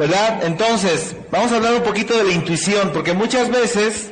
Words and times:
¿Verdad? 0.00 0.44
Entonces, 0.44 1.14
vamos 1.30 1.52
a 1.52 1.56
hablar 1.56 1.74
un 1.74 1.82
poquito 1.82 2.16
de 2.16 2.24
la 2.24 2.32
intuición, 2.32 2.90
porque 2.94 3.12
muchas 3.12 3.50
veces 3.50 4.10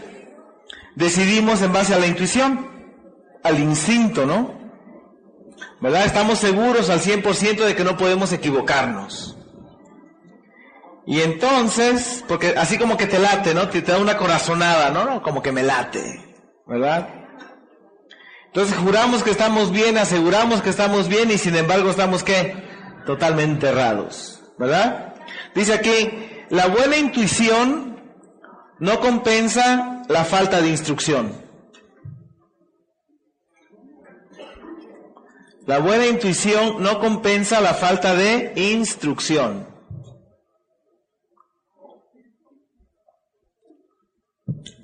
decidimos 0.97 1.63
en 1.63 1.73
base 1.73 1.95
a 1.95 1.99
la 1.99 2.07
intuición, 2.07 2.69
al 3.43 3.59
instinto, 3.59 4.27
¿no? 4.27 4.53
¿Verdad? 5.81 6.05
Estamos 6.05 6.41
seguros 6.41 6.91
al 6.91 7.01
100% 7.01 7.65
de 7.65 7.75
que 7.75 7.85
no 7.85 7.97
podemos 7.97 8.35
equivocarnos. 8.35 9.39
Y 11.07 11.23
entonces, 11.23 12.23
porque 12.29 12.49
así 12.59 12.77
como 12.77 12.99
que 12.99 13.07
te 13.07 13.19
late, 13.19 13.55
¿no? 13.55 13.71
Te, 13.71 13.81
da 13.81 13.97
una 13.97 14.19
corazonada, 14.19 14.91
¿no? 14.91 15.23
Como 15.23 15.41
que 15.41 15.53
me 15.53 15.63
late, 15.63 16.37
¿verdad? 16.67 17.09
Entonces 18.49 18.77
juramos 18.77 19.23
que 19.23 19.31
estamos 19.31 19.73
bien, 19.73 19.97
aseguramos 19.97 20.61
que 20.61 20.69
estamos 20.69 21.09
bien 21.09 21.31
y 21.31 21.39
sin 21.39 21.57
embargo 21.57 21.89
estamos 21.89 22.25
qué? 22.25 22.63
Totalmente 23.07 23.69
errados, 23.69 24.43
¿verdad? 24.59 25.08
Dice 25.59 25.73
aquí, 25.73 26.09
la 26.51 26.69
buena 26.69 26.97
intuición 26.97 28.01
no 28.79 29.01
compensa 29.01 30.05
la 30.09 30.25
falta 30.25 30.61
de 30.61 30.69
instrucción. 30.69 31.33
La 35.67 35.81
buena 35.81 36.07
intuición 36.07 36.81
no 36.81 37.01
compensa 37.01 37.61
la 37.61 37.75
falta 37.75 38.15
de 38.15 38.53
instrucción. 38.55 39.67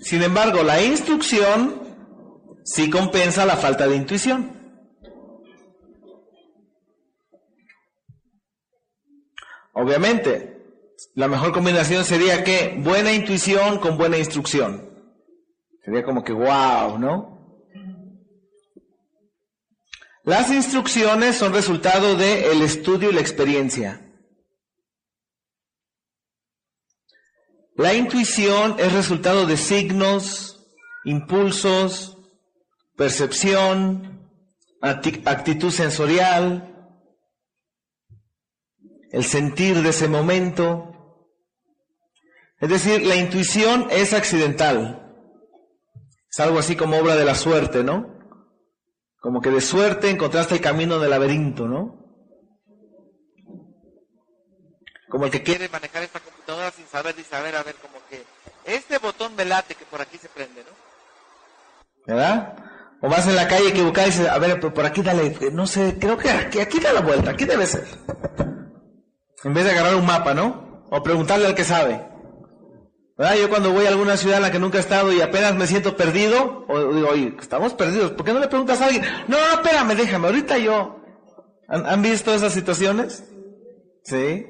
Sin 0.00 0.25
embargo, 0.25 0.64
la 0.64 0.83
instrucción 0.83 1.83
sí 2.64 2.91
compensa 2.91 3.47
la 3.47 3.56
falta 3.56 3.86
de 3.86 3.95
intuición. 3.95 4.50
Obviamente, 9.75 10.53
la 11.14 11.28
mejor 11.28 11.52
combinación 11.52 12.04
sería 12.04 12.42
que 12.42 12.76
buena 12.78 13.12
intuición 13.12 13.78
con 13.78 13.96
buena 13.96 14.18
instrucción. 14.18 14.91
Sería 15.84 16.02
como 16.02 16.24
que 16.24 16.33
wow, 16.33 16.98
¿no? 16.98 17.34
Las 20.24 20.50
instrucciones 20.50 21.36
son 21.36 21.52
resultado 21.52 22.16
del 22.16 22.62
estudio 22.62 23.11
y 23.11 23.12
la 23.12 23.20
experiencia. 23.20 24.00
La 27.77 27.92
intuición 27.92 28.77
es 28.78 28.92
resultado 28.92 29.46
de 29.46 29.56
signos, 29.56 30.66
impulsos, 31.05 32.16
percepción, 32.96 34.30
actitud 34.80 35.70
sensorial, 35.70 36.70
el 39.11 39.24
sentir 39.24 39.83
de 39.83 39.91
ese 39.91 40.08
momento. 40.08 40.94
Es 42.60 42.69
decir, 42.69 43.06
la 43.06 43.16
intuición 43.16 43.88
es 43.91 44.12
accidental. 44.12 45.00
Es 46.30 46.41
algo 46.41 46.58
así 46.58 46.77
como 46.77 46.98
obra 46.98 47.16
de 47.16 47.24
la 47.24 47.34
suerte, 47.34 47.84
¿no? 47.84 48.14
Como 49.20 49.41
que 49.41 49.50
de 49.50 49.61
suerte 49.61 50.11
encontraste 50.11 50.55
el 50.55 50.61
camino 50.61 50.98
del 50.98 51.11
laberinto, 51.11 51.66
¿no? 51.66 52.05
Como 55.08 55.27
el 55.27 55.30
que 55.30 55.42
quiere 55.42 55.69
manejar 55.69 56.02
esta 56.02 56.20
computadora 56.20 56.70
sin 56.72 56.86
saber 56.86 57.14
ni 57.16 57.22
saber, 57.24 57.55
a 57.55 57.62
ver, 57.62 57.77
como 57.77 57.94
que 58.11 58.24
este 58.64 58.98
botón 58.98 59.34
me 59.36 59.44
late 59.44 59.74
que 59.74 59.84
por 59.84 60.00
aquí 60.00 60.18
se 60.18 60.28
prende, 60.28 60.62
¿no? 60.64 60.70
¿Verdad? 62.06 62.56
O 63.00 63.08
vas 63.08 63.27
en 63.27 63.36
la 63.36 63.46
calle 63.46 63.68
equivocada 63.68 64.06
y 64.06 64.11
dices, 64.11 64.28
a 64.28 64.39
ver, 64.39 64.58
por 64.61 64.84
aquí 64.84 65.02
dale, 65.02 65.36
no 65.52 65.66
sé, 65.66 65.96
creo 66.00 66.16
que 66.16 66.30
aquí, 66.30 66.61
aquí 66.61 66.80
da 66.80 66.92
la 66.92 67.00
vuelta, 67.00 67.30
aquí 67.30 67.44
debe 67.44 67.66
ser. 67.66 67.86
En 69.44 69.52
vez 69.55 69.64
de 69.64 69.70
agarrar 69.70 69.94
un 69.94 70.06
mapa, 70.06 70.34
¿no? 70.34 70.86
O 70.91 71.02
preguntarle 71.02 71.46
al 71.46 71.55
que 71.55 71.64
sabe. 71.64 72.14
¿Verdad? 73.17 73.37
Yo 73.37 73.48
cuando 73.48 73.73
voy 73.73 73.87
a 73.87 73.91
alguna 73.91 74.17
ciudad 74.17 74.39
en 74.39 74.43
la 74.43 74.51
que 74.51 74.59
nunca 74.59 74.79
he 74.79 74.81
estado 74.81 75.12
y 75.12 75.20
apenas 75.20 75.55
me 75.55 75.67
siento 75.67 75.97
perdido, 75.97 76.65
o 76.69 76.93
digo, 76.93 77.09
oye, 77.09 77.34
estamos 77.41 77.75
perdidos, 77.75 78.12
¿por 78.12 78.27
qué 78.27 78.33
no 78.33 78.41
le 78.41 78.48
preguntas 78.48 78.80
a 78.80 78.86
alguien? 78.86 79.05
No, 79.29 79.39
no, 79.39 79.63
espérame, 79.63 79.95
déjame, 79.95 80.27
ahorita 80.27 80.58
yo. 80.58 81.01
¿Han, 81.69 82.03
visto 82.03 82.35
esas 82.35 82.53
situaciones? 82.53 83.24
Sí. 84.03 84.47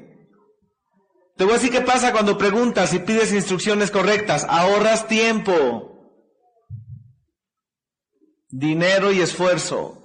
Te 1.37 1.43
voy 1.43 1.53
a 1.53 1.57
decir 1.57 1.71
qué 1.71 1.81
pasa 1.81 2.11
cuando 2.11 2.37
preguntas 2.37 2.93
y 2.93 2.99
pides 2.99 3.31
instrucciones 3.33 3.91
correctas. 3.91 4.45
Ahorras 4.49 5.07
tiempo, 5.07 6.11
dinero 8.49 9.11
y 9.11 9.21
esfuerzo. 9.21 10.01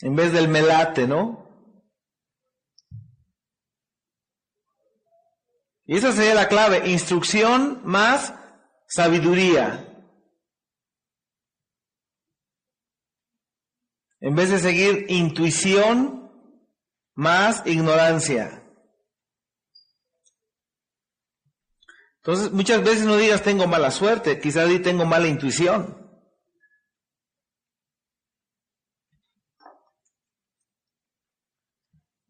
En 0.00 0.14
vez 0.16 0.32
del 0.32 0.48
melate, 0.48 1.06
¿no? 1.06 1.41
Y 5.92 5.96
esa 5.98 6.10
sería 6.10 6.34
la 6.34 6.48
clave. 6.48 6.88
Instrucción 6.88 7.82
más 7.84 8.32
sabiduría. 8.88 9.86
En 14.18 14.34
vez 14.34 14.48
de 14.48 14.58
seguir 14.58 15.04
intuición 15.10 16.32
más 17.14 17.66
ignorancia. 17.66 18.64
Entonces, 22.16 22.52
muchas 22.52 22.82
veces 22.82 23.04
no 23.04 23.18
digas 23.18 23.42
tengo 23.42 23.66
mala 23.66 23.90
suerte, 23.90 24.40
quizás 24.40 24.70
di 24.70 24.78
tengo 24.78 25.04
mala 25.04 25.28
intuición. 25.28 26.10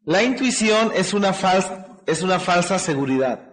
La 0.01 0.21
intuición 0.21 0.91
es 0.93 1.13
una, 1.13 1.31
falsa, 1.31 2.01
es 2.05 2.23
una 2.23 2.41
falsa 2.41 2.77
seguridad. 2.77 3.52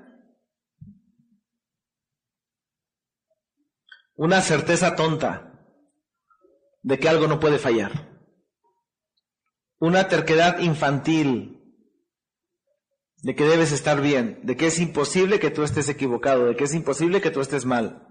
Una 4.20 4.42
certeza 4.42 4.94
tonta 4.94 5.32
de 6.82 6.98
que 6.98 7.08
algo 7.08 7.26
no 7.26 7.40
puede 7.40 7.58
fallar 7.58 8.10
una 9.80 10.08
terquedad 10.08 10.60
infantil 10.60 11.56
de 13.22 13.34
que 13.34 13.44
debes 13.44 13.72
estar 13.72 14.00
bien, 14.00 14.40
de 14.44 14.56
que 14.56 14.66
es 14.66 14.78
imposible 14.78 15.40
que 15.40 15.50
tú 15.50 15.62
estés 15.62 15.88
equivocado, 15.88 16.46
de 16.46 16.56
que 16.56 16.64
es 16.64 16.74
imposible 16.74 17.20
que 17.20 17.30
tú 17.30 17.40
estés 17.40 17.64
mal. 17.64 18.06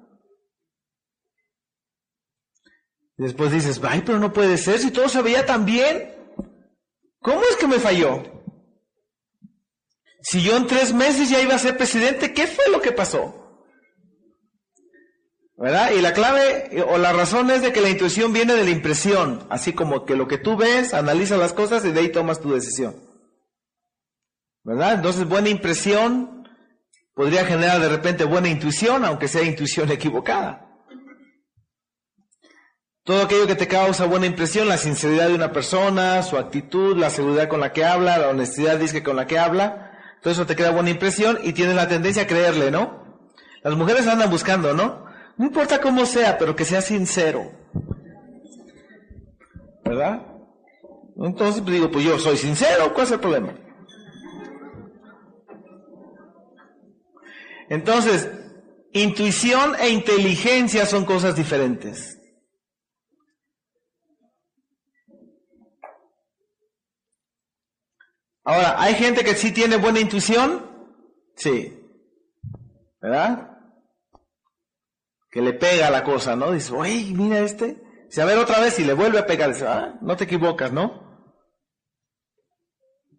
Después 3.18 3.52
dices, 3.52 3.80
ay, 3.84 4.02
pero 4.06 4.20
no 4.20 4.34
puede 4.34 4.58
ser, 4.58 4.80
si 4.80 4.92
todo 4.92 5.10
se 5.10 5.22
veía 5.22 5.46
tan 5.46 5.66
bien. 5.66 6.16
¿Cómo 7.20 7.42
es 7.42 7.56
que 7.58 7.68
me 7.68 7.80
falló? 7.80 8.24
Si 10.22 10.42
yo 10.42 10.58
en 10.58 10.68
tres 10.68 10.94
meses 10.94 11.30
ya 11.30 11.42
iba 11.42 11.54
a 11.54 11.60
ser 11.60 11.78
presidente, 11.78 12.34
¿qué 12.34 12.48
fue 12.48 12.70
lo 12.72 12.82
que 12.82 12.92
pasó? 12.92 13.49
¿Verdad? 15.60 15.92
Y 15.92 16.02
la 16.02 16.14
clave 16.14 16.86
o 16.88 16.98
la 16.98 17.12
razón 17.12 17.52
es 17.52 17.62
de 17.62 17.74
que 17.74 17.82
la 17.82 17.90
intuición 17.90 18.32
viene 18.32 18.54
de 18.54 18.64
la 18.64 18.70
impresión, 18.70 19.46
así 19.50 19.74
como 19.74 20.06
que 20.06 20.16
lo 20.16 20.26
que 20.26 20.38
tú 20.38 20.56
ves, 20.56 20.94
analiza 20.94 21.36
las 21.36 21.52
cosas 21.52 21.84
y 21.84 21.92
de 21.92 22.00
ahí 22.00 22.12
tomas 22.14 22.40
tu 22.40 22.54
decisión. 22.54 22.96
¿Verdad? 24.64 24.94
Entonces 24.94 25.28
buena 25.28 25.50
impresión 25.50 26.48
podría 27.14 27.44
generar 27.44 27.82
de 27.82 27.90
repente 27.90 28.24
buena 28.24 28.48
intuición, 28.48 29.04
aunque 29.04 29.28
sea 29.28 29.44
intuición 29.44 29.92
equivocada. 29.92 30.66
Todo 33.04 33.24
aquello 33.24 33.48
que 33.48 33.56
te 33.56 33.68
causa 33.68 34.06
buena 34.06 34.28
impresión, 34.28 34.70
la 34.70 34.78
sinceridad 34.78 35.28
de 35.28 35.36
una 35.36 35.52
persona, 35.52 36.24
su 36.24 36.38
actitud, 36.38 36.96
la 36.96 37.10
seguridad 37.10 37.50
con 37.50 37.60
la 37.60 37.74
que 37.74 37.84
habla, 37.84 38.18
la 38.18 38.30
honestidad 38.30 38.78
dice 38.80 39.04
con 39.04 39.18
la 39.18 39.28
que 39.28 39.40
habla, 39.40 39.92
todo 40.22 40.32
eso 40.32 40.46
te 40.46 40.56
crea 40.56 40.72
buena 40.72 40.92
impresión 40.92 41.38
y 41.44 41.52
tienes 41.52 41.76
la 41.76 41.90
tendencia 41.90 42.24
a 42.24 42.28
creerle, 42.28 42.72
¿no? 42.72 43.28
Las 43.62 43.76
mujeres 43.76 44.08
andan 44.08 44.30
buscando, 44.30 44.74
¿no? 44.74 45.09
No 45.40 45.46
importa 45.46 45.80
cómo 45.80 46.06
sea, 46.06 46.38
pero 46.38 46.54
que 46.54 46.66
sea 46.66 46.82
sincero. 46.82 47.50
¿Verdad? 49.86 50.22
Entonces 51.16 51.62
pues, 51.62 51.74
digo, 51.74 51.90
pues 51.90 52.04
yo 52.04 52.20
soy 52.20 52.36
sincero, 52.36 52.94
¿cuál 52.94 53.06
es 53.06 53.12
el 53.14 53.20
problema? 53.22 53.54
Entonces, 57.70 58.30
intuición 58.92 59.76
e 59.80 59.90
inteligencia 59.92 60.86
son 60.86 61.06
cosas 61.06 61.38
diferentes. 61.38 62.20
Ahora, 68.44 68.82
¿hay 68.82 68.96
gente 68.96 69.24
que 69.24 69.36
sí 69.36 69.54
tiene 69.54 69.78
buena 69.78 70.02
intuición? 70.02 70.70
Sí. 71.38 71.80
¿Verdad? 73.00 73.59
Que 75.30 75.42
le 75.42 75.54
pega 75.54 75.90
la 75.90 76.04
cosa, 76.04 76.36
¿no? 76.36 76.52
Dice, 76.52 76.74
oye, 76.74 77.14
mira 77.14 77.40
este. 77.40 77.82
Si 78.10 78.20
a 78.22 78.26
ver 78.26 78.38
otra 78.38 78.60
vez 78.60 78.80
y 78.80 78.84
le 78.84 78.94
vuelve 78.94 79.20
a 79.20 79.28
pegar, 79.28 79.54
dice, 79.54 79.68
ah, 79.68 80.00
no 80.02 80.18
te 80.18 80.24
equivocas, 80.24 80.72
¿no? 80.72 81.08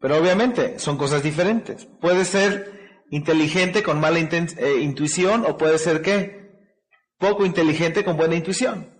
Pero 0.01 0.17
obviamente 0.17 0.79
son 0.79 0.97
cosas 0.97 1.23
diferentes. 1.23 1.87
Puede 2.01 2.25
ser 2.25 3.05
inteligente 3.11 3.83
con 3.83 4.01
mala 4.01 4.19
eh, 4.19 4.77
intuición 4.81 5.45
o 5.47 5.57
puede 5.57 5.79
ser 5.79 6.01
qué? 6.03 6.41
Poco 7.19 7.45
inteligente 7.45 8.05
con 8.05 8.17
buena 8.17 8.35
intuición. 8.35 9.00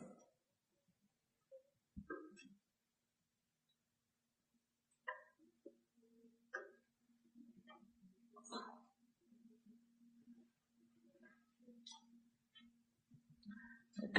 ¿Ok? 14.11 14.19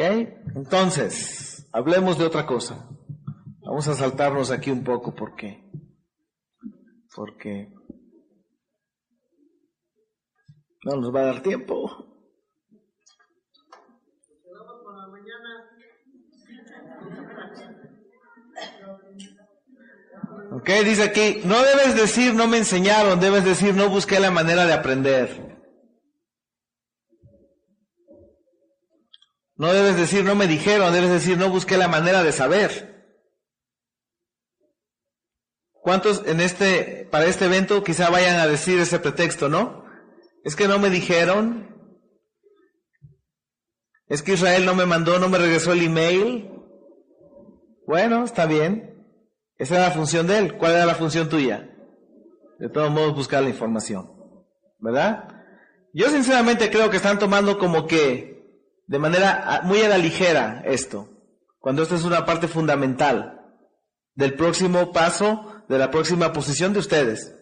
Entonces, 0.55 1.67
hablemos 1.73 2.17
de 2.17 2.25
otra 2.25 2.45
cosa. 2.45 2.87
Vamos 3.61 3.87
a 3.89 3.93
saltarnos 3.93 4.49
aquí 4.51 4.71
un 4.71 4.83
poco 4.83 5.13
porque, 5.13 5.69
porque 7.13 7.73
no 10.85 10.95
nos 10.95 11.13
va 11.13 11.21
a 11.21 11.25
dar 11.25 11.43
tiempo. 11.43 12.07
Ok, 20.53 20.69
dice 20.85 21.03
aquí, 21.03 21.41
no 21.45 21.61
debes 21.61 21.95
decir 21.95 22.33
no 22.33 22.47
me 22.47 22.57
enseñaron, 22.57 23.19
debes 23.19 23.45
decir 23.45 23.73
no 23.73 23.89
busqué 23.89 24.19
la 24.19 24.31
manera 24.31 24.65
de 24.65 24.73
aprender. 24.73 25.50
No 29.61 29.71
debes 29.71 29.95
decir 29.95 30.25
no 30.25 30.33
me 30.33 30.47
dijeron, 30.47 30.91
debes 30.91 31.11
decir 31.11 31.37
no 31.37 31.51
busqué 31.51 31.77
la 31.77 31.87
manera 31.87 32.23
de 32.23 32.31
saber. 32.31 33.05
¿Cuántos 35.71 36.25
en 36.25 36.41
este, 36.41 37.07
para 37.11 37.25
este 37.25 37.45
evento 37.45 37.83
quizá 37.83 38.09
vayan 38.09 38.39
a 38.39 38.47
decir 38.47 38.79
ese 38.79 38.97
pretexto, 38.97 39.49
no? 39.49 39.85
Es 40.43 40.55
que 40.55 40.67
no 40.67 40.79
me 40.79 40.89
dijeron. 40.89 41.69
Es 44.07 44.23
que 44.23 44.33
Israel 44.33 44.65
no 44.65 44.73
me 44.73 44.87
mandó, 44.87 45.19
no 45.19 45.29
me 45.29 45.37
regresó 45.37 45.73
el 45.73 45.83
email. 45.83 46.49
Bueno, 47.85 48.23
está 48.23 48.47
bien. 48.47 49.05
Esa 49.59 49.75
era 49.75 49.89
la 49.89 49.93
función 49.93 50.25
de 50.25 50.39
él. 50.39 50.57
¿Cuál 50.57 50.71
era 50.71 50.87
la 50.87 50.95
función 50.95 51.29
tuya? 51.29 51.69
De 52.57 52.67
todos 52.67 52.89
modos, 52.89 53.13
buscar 53.13 53.43
la 53.43 53.49
información. 53.49 54.09
¿Verdad? 54.79 55.27
Yo 55.93 56.09
sinceramente 56.09 56.71
creo 56.71 56.89
que 56.89 56.97
están 56.97 57.19
tomando 57.19 57.59
como 57.59 57.85
que 57.85 58.40
de 58.91 58.99
manera 58.99 59.41
ah, 59.45 59.61
muy 59.63 59.81
a 59.81 59.87
la 59.87 59.97
ligera 59.97 60.63
esto, 60.65 61.07
cuando 61.59 61.81
esto 61.81 61.95
es 61.95 62.03
una 62.03 62.25
parte 62.25 62.49
fundamental 62.49 63.39
del 64.15 64.33
próximo 64.33 64.91
paso, 64.91 65.63
de 65.69 65.77
la 65.77 65.89
próxima 65.89 66.33
posición 66.33 66.73
de 66.73 66.79
ustedes. 66.79 67.33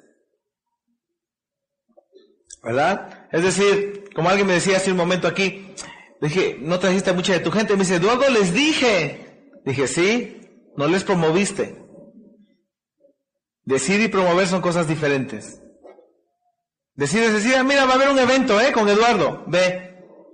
¿Verdad? 2.61 3.27
Es 3.31 3.41
decir, 3.41 4.11
como 4.13 4.29
alguien 4.29 4.45
me 4.45 4.53
decía 4.53 4.77
hace 4.77 4.91
un 4.91 4.97
momento 4.97 5.27
aquí, 5.27 5.73
dije, 6.21 6.59
no 6.61 6.77
trajiste 6.77 7.13
mucha 7.13 7.33
de 7.33 7.39
tu 7.39 7.49
gente. 7.49 7.73
Me 7.73 7.79
dice, 7.79 7.95
Eduardo, 7.95 8.29
les 8.29 8.53
dije. 8.53 9.51
Dije, 9.65 9.87
sí, 9.87 10.69
no 10.77 10.87
les 10.87 11.03
promoviste. 11.03 11.83
Decir 13.63 14.01
y 14.01 14.07
promover 14.07 14.47
son 14.47 14.61
cosas 14.61 14.87
diferentes. 14.87 15.63
Decir 16.93 17.23
es 17.23 17.33
decir, 17.33 17.55
ah, 17.55 17.63
mira, 17.63 17.85
va 17.85 17.93
a 17.93 17.95
haber 17.95 18.09
un 18.09 18.19
evento, 18.19 18.61
¿eh? 18.61 18.71
Con 18.71 18.87
Eduardo, 18.87 19.45
ve. 19.47 19.88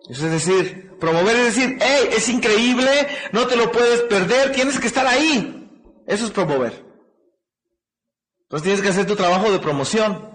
Eso 0.10 0.26
es 0.28 0.32
decir, 0.32 0.86
Promover 1.00 1.36
es 1.36 1.56
decir, 1.56 1.78
hey, 1.82 2.10
es 2.12 2.30
increíble, 2.30 2.90
no 3.32 3.48
te 3.48 3.56
lo 3.56 3.72
puedes 3.72 4.02
perder, 4.04 4.54
tienes 4.54 4.80
que 4.80 4.88
estar 4.88 5.06
ahí. 5.06 5.70
Eso 6.08 6.26
es 6.26 6.32
promover. 6.32 6.86
Entonces 8.44 8.64
tienes 8.64 8.82
que 8.82 8.90
hacer 8.90 9.06
tu 9.06 9.16
trabajo 9.16 9.52
de 9.52 9.60
promoción. 9.60 10.32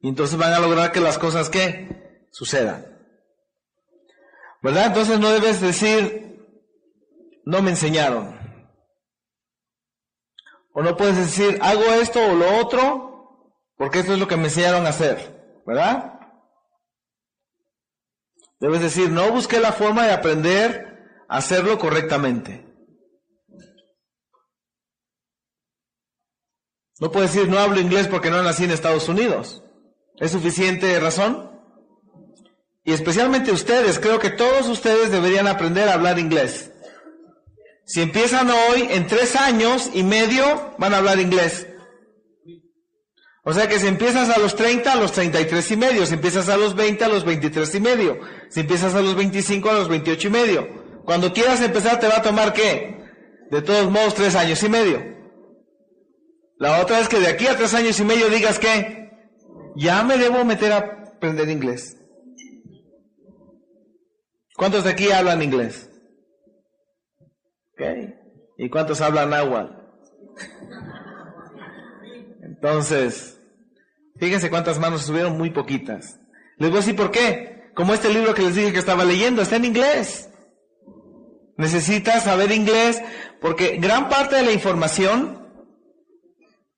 Y 0.00 0.08
entonces 0.08 0.36
van 0.36 0.52
a 0.52 0.60
lograr 0.60 0.92
que 0.92 1.00
las 1.00 1.18
cosas 1.18 1.48
que 1.48 2.26
sucedan. 2.30 2.86
¿Verdad? 4.62 4.86
Entonces 4.86 5.18
no 5.18 5.30
debes 5.30 5.60
decir, 5.60 6.38
no 7.44 7.62
me 7.62 7.70
enseñaron. 7.70 8.38
O 10.72 10.82
no 10.82 10.96
puedes 10.96 11.16
decir, 11.16 11.58
hago 11.62 11.84
esto 11.84 12.24
o 12.24 12.34
lo 12.34 12.58
otro, 12.58 13.13
porque 13.76 14.00
esto 14.00 14.12
es 14.14 14.18
lo 14.18 14.28
que 14.28 14.36
me 14.36 14.44
enseñaron 14.44 14.86
a 14.86 14.90
hacer. 14.90 15.34
¿verdad? 15.66 16.20
Debes 18.60 18.80
decir, 18.80 19.10
no 19.10 19.30
busqué 19.30 19.60
la 19.60 19.72
forma 19.72 20.06
de 20.06 20.12
aprender 20.12 21.24
a 21.28 21.38
hacerlo 21.38 21.78
correctamente. 21.78 22.64
No 27.00 27.10
puedes 27.10 27.34
decir, 27.34 27.50
no 27.50 27.58
hablo 27.58 27.80
inglés 27.80 28.06
porque 28.06 28.30
no 28.30 28.42
nací 28.42 28.64
en 28.64 28.70
Estados 28.70 29.08
Unidos. 29.08 29.62
¿Es 30.16 30.30
suficiente 30.30 30.98
razón? 31.00 31.50
Y 32.84 32.92
especialmente 32.92 33.50
ustedes, 33.50 33.98
creo 33.98 34.18
que 34.18 34.30
todos 34.30 34.68
ustedes 34.68 35.10
deberían 35.10 35.48
aprender 35.48 35.88
a 35.88 35.94
hablar 35.94 36.18
inglés. 36.18 36.70
Si 37.86 38.00
empiezan 38.00 38.48
hoy, 38.50 38.86
en 38.90 39.06
tres 39.06 39.36
años 39.36 39.90
y 39.92 40.04
medio 40.04 40.74
van 40.78 40.94
a 40.94 40.98
hablar 40.98 41.18
inglés. 41.18 41.66
O 43.46 43.52
sea 43.52 43.68
que 43.68 43.78
si 43.78 43.86
empiezas 43.86 44.30
a 44.30 44.40
los 44.40 44.56
30, 44.56 44.90
a 44.90 44.96
los 44.96 45.12
33 45.12 45.70
y 45.70 45.76
medio, 45.76 46.06
si 46.06 46.14
empiezas 46.14 46.48
a 46.48 46.56
los 46.56 46.74
20, 46.74 47.04
a 47.04 47.08
los 47.08 47.24
23 47.24 47.74
y 47.74 47.80
medio, 47.80 48.18
si 48.48 48.60
empiezas 48.60 48.94
a 48.94 49.02
los 49.02 49.14
25, 49.14 49.68
a 49.68 49.74
los 49.74 49.88
28 49.88 50.28
y 50.28 50.30
medio. 50.30 51.02
Cuando 51.04 51.32
quieras 51.32 51.60
empezar 51.60 52.00
te 52.00 52.08
va 52.08 52.16
a 52.16 52.22
tomar 52.22 52.54
qué? 52.54 53.04
De 53.50 53.60
todos 53.60 53.90
modos, 53.90 54.14
tres 54.14 54.34
años 54.34 54.62
y 54.62 54.68
medio. 54.70 55.02
La 56.56 56.80
otra 56.80 57.00
es 57.00 57.08
que 57.08 57.20
de 57.20 57.28
aquí 57.28 57.46
a 57.46 57.56
tres 57.56 57.74
años 57.74 58.00
y 58.00 58.04
medio 58.04 58.30
digas 58.30 58.58
que 58.58 59.10
ya 59.76 60.02
me 60.02 60.16
debo 60.16 60.42
meter 60.46 60.72
a 60.72 60.78
aprender 60.78 61.50
inglés. 61.50 61.98
¿Cuántos 64.56 64.84
de 64.84 64.90
aquí 64.90 65.10
hablan 65.10 65.42
inglés? 65.42 65.90
¿Ok? 67.72 67.82
¿Y 68.56 68.70
cuántos 68.70 69.02
hablan 69.02 69.30
náhuatl? 69.30 69.74
Entonces, 72.42 73.33
Fíjense 74.18 74.50
cuántas 74.50 74.78
manos 74.78 75.02
subieron, 75.02 75.36
muy 75.36 75.50
poquitas. 75.50 76.20
Les 76.58 76.70
voy 76.70 76.78
a 76.78 76.80
decir 76.80 76.96
por 76.96 77.10
qué. 77.10 77.70
Como 77.74 77.92
este 77.92 78.12
libro 78.12 78.34
que 78.34 78.42
les 78.42 78.54
dije 78.54 78.72
que 78.72 78.78
estaba 78.78 79.04
leyendo, 79.04 79.42
está 79.42 79.56
en 79.56 79.64
inglés. 79.64 80.28
Necesitas 81.56 82.24
saber 82.24 82.52
inglés 82.52 83.02
porque 83.40 83.76
gran 83.78 84.08
parte 84.08 84.36
de 84.36 84.42
la 84.42 84.52
información, 84.52 85.48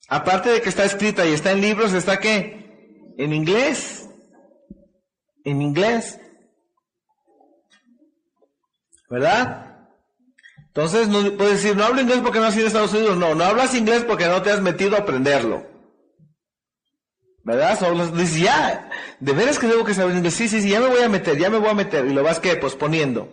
aparte 0.09 0.51
de 0.51 0.63
que 0.63 0.69
está 0.69 0.85
escrita 0.85 1.27
y 1.27 1.33
está 1.33 1.53
en 1.53 1.61
libros, 1.61 1.93
está 1.93 2.19
qué? 2.19 3.15
En 3.19 3.33
inglés. 3.33 4.09
En 5.45 5.61
inglés. 5.61 6.19
¿Verdad? 9.09 9.77
Entonces, 10.69 11.09
no 11.09 11.37
puedes 11.37 11.63
decir, 11.63 11.77
no 11.77 11.85
hablo 11.85 12.01
inglés 12.01 12.21
porque 12.23 12.39
no 12.39 12.47
has 12.47 12.57
ido 12.57 12.65
a 12.65 12.69
Estados 12.69 12.93
Unidos. 12.93 13.17
No, 13.17 13.35
no 13.35 13.45
hablas 13.45 13.75
inglés 13.75 14.05
porque 14.05 14.27
no 14.27 14.43
te 14.43 14.51
has 14.51 14.61
metido 14.61 14.97
a 14.97 15.01
aprenderlo. 15.01 15.76
¿Verdad? 17.47 17.79
Solo 17.79 18.09
dices, 18.09 18.41
ya, 18.41 18.91
de 19.21 19.33
veras 19.33 19.61
que 19.61 19.69
debo 19.69 19.85
que 19.85 19.95
saber. 19.95 20.17
Sí, 20.33 20.49
sí, 20.49 20.61
sí, 20.61 20.69
ya 20.69 20.81
me 20.81 20.89
voy 20.89 21.01
a 21.03 21.09
meter, 21.09 21.39
ya 21.39 21.49
me 21.49 21.59
voy 21.59 21.69
a 21.69 21.75
meter. 21.75 22.05
Y 22.05 22.13
lo 22.13 22.25
vas 22.25 22.41
que 22.41 22.57
posponiendo. 22.57 23.29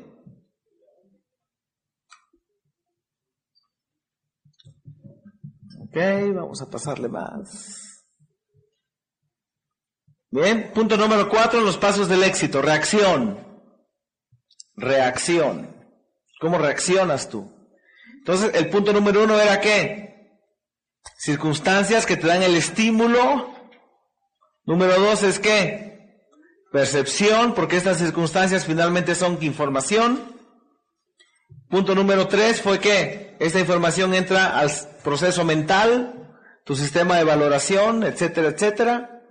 Ok, 5.82 5.98
vamos 6.36 6.62
a 6.62 6.70
pasarle 6.70 7.10
más. 7.10 8.06
Bien, 10.30 10.72
punto 10.76 10.96
número 10.96 11.28
cuatro, 11.28 11.62
los 11.62 11.78
pasos 11.78 12.08
del 12.08 12.22
éxito. 12.22 12.62
Reacción. 12.62 13.40
Reacción. 14.76 15.76
¿Cómo 16.40 16.60
reaccionas 16.60 17.30
tú? 17.30 17.52
Entonces, 18.20 18.52
el 18.54 18.70
punto 18.70 18.94
número 18.94 19.24
uno 19.24 19.40
era 19.40 19.60
qué? 19.60 20.38
Circunstancias 21.18 22.06
que 22.06 22.16
te 22.16 22.28
dan 22.28 22.44
el 22.44 22.56
estímulo 22.56 23.53
Número 24.66 25.00
dos 25.00 25.24
es 25.24 25.40
que 25.40 26.22
percepción, 26.72 27.54
porque 27.54 27.78
estas 27.78 27.98
circunstancias 27.98 28.66
finalmente 28.66 29.14
son 29.14 29.38
información. 29.42 30.34
Punto 31.70 31.96
número 31.96 32.28
tres 32.28 32.62
fue 32.62 32.80
que 32.80 33.36
esta 33.40 33.60
información 33.60 34.14
entra 34.14 34.60
al 34.60 34.72
proceso 35.04 35.44
mental, 35.44 36.38
tu 36.66 36.76
sistema 36.76 37.18
de 37.18 37.24
valoración, 37.26 38.04
etcétera, 38.04 38.50
etcétera. 38.50 39.22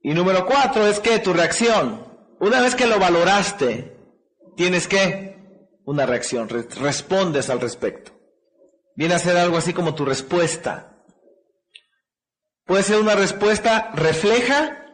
Y 0.00 0.14
número 0.14 0.46
cuatro 0.46 0.86
es 0.86 1.00
que 1.00 1.18
tu 1.18 1.32
reacción, 1.32 2.06
una 2.40 2.60
vez 2.60 2.74
que 2.74 2.86
lo 2.86 2.98
valoraste, 2.98 3.96
tienes 4.56 4.88
que 4.88 5.36
una 5.84 6.06
reacción, 6.06 6.48
respondes 6.48 7.50
al 7.50 7.60
respecto. 7.60 8.12
Viene 8.96 9.14
a 9.14 9.18
ser 9.18 9.36
algo 9.36 9.56
así 9.56 9.72
como 9.72 9.94
tu 9.94 10.04
respuesta. 10.04 10.95
Puede 12.66 12.82
ser 12.82 13.00
una 13.00 13.14
respuesta 13.14 13.92
refleja, 13.94 14.84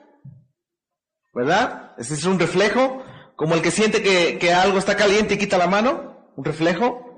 ¿verdad? 1.33 1.95
Ese 1.97 2.15
es 2.15 2.25
un 2.27 2.39
reflejo, 2.39 3.03
como 3.35 3.55
el 3.55 3.63
que 3.63 3.71
siente 3.71 4.03
que, 4.03 4.53
algo 4.53 4.77
está 4.77 4.95
caliente 4.95 5.35
y 5.35 5.39
quita 5.39 5.57
la 5.57 5.67
mano, 5.67 6.33
un 6.37 6.45
reflejo. 6.45 7.09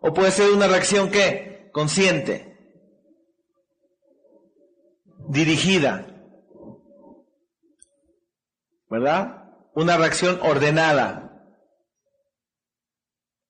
O 0.00 0.14
puede 0.14 0.30
ser 0.30 0.52
una 0.52 0.68
reacción 0.68 1.10
que 1.10 1.70
consciente, 1.72 2.56
dirigida, 5.28 6.06
¿verdad? 8.88 9.50
Una 9.74 9.96
reacción 9.96 10.38
ordenada, 10.40 11.42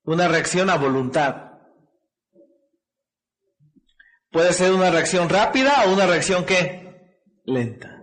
una 0.05 0.27
reacción 0.27 0.71
a 0.71 0.77
voluntad. 0.77 1.46
Puede 4.31 4.53
ser 4.53 4.73
una 4.73 4.91
reacción 4.91 5.29
rápida 5.29 5.85
o 5.87 5.93
una 5.93 6.07
reacción 6.07 6.45
que 6.45 6.87
lenta. 7.45 8.03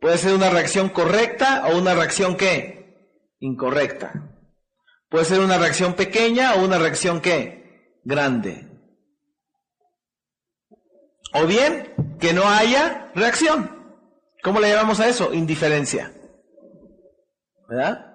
Puede 0.00 0.18
ser 0.18 0.34
una 0.34 0.50
reacción 0.50 0.90
correcta 0.90 1.66
o 1.66 1.78
una 1.78 1.94
reacción 1.94 2.36
qué? 2.36 2.96
Incorrecta. 3.40 4.12
Puede 5.08 5.24
ser 5.24 5.40
una 5.40 5.58
reacción 5.58 5.94
pequeña 5.94 6.54
o 6.54 6.64
una 6.64 6.78
reacción 6.78 7.20
qué? 7.20 7.98
Grande. 8.04 8.68
O 11.34 11.46
bien 11.46 11.94
que 12.20 12.32
no 12.32 12.48
haya 12.48 13.10
reacción. 13.14 13.78
¿Cómo 14.42 14.60
le 14.60 14.70
llamamos 14.70 15.00
a 15.00 15.08
eso? 15.08 15.34
Indiferencia. 15.34 16.12
¿Verdad? 17.68 18.06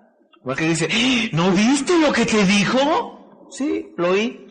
Porque 0.43 0.65
dice, 0.65 0.87
¡Ah! 0.91 1.29
¿no 1.33 1.51
viste 1.51 1.97
lo 1.99 2.11
que 2.11 2.25
te 2.25 2.43
dijo? 2.45 3.47
Sí, 3.51 3.93
lo 3.97 4.11
oí. 4.11 4.42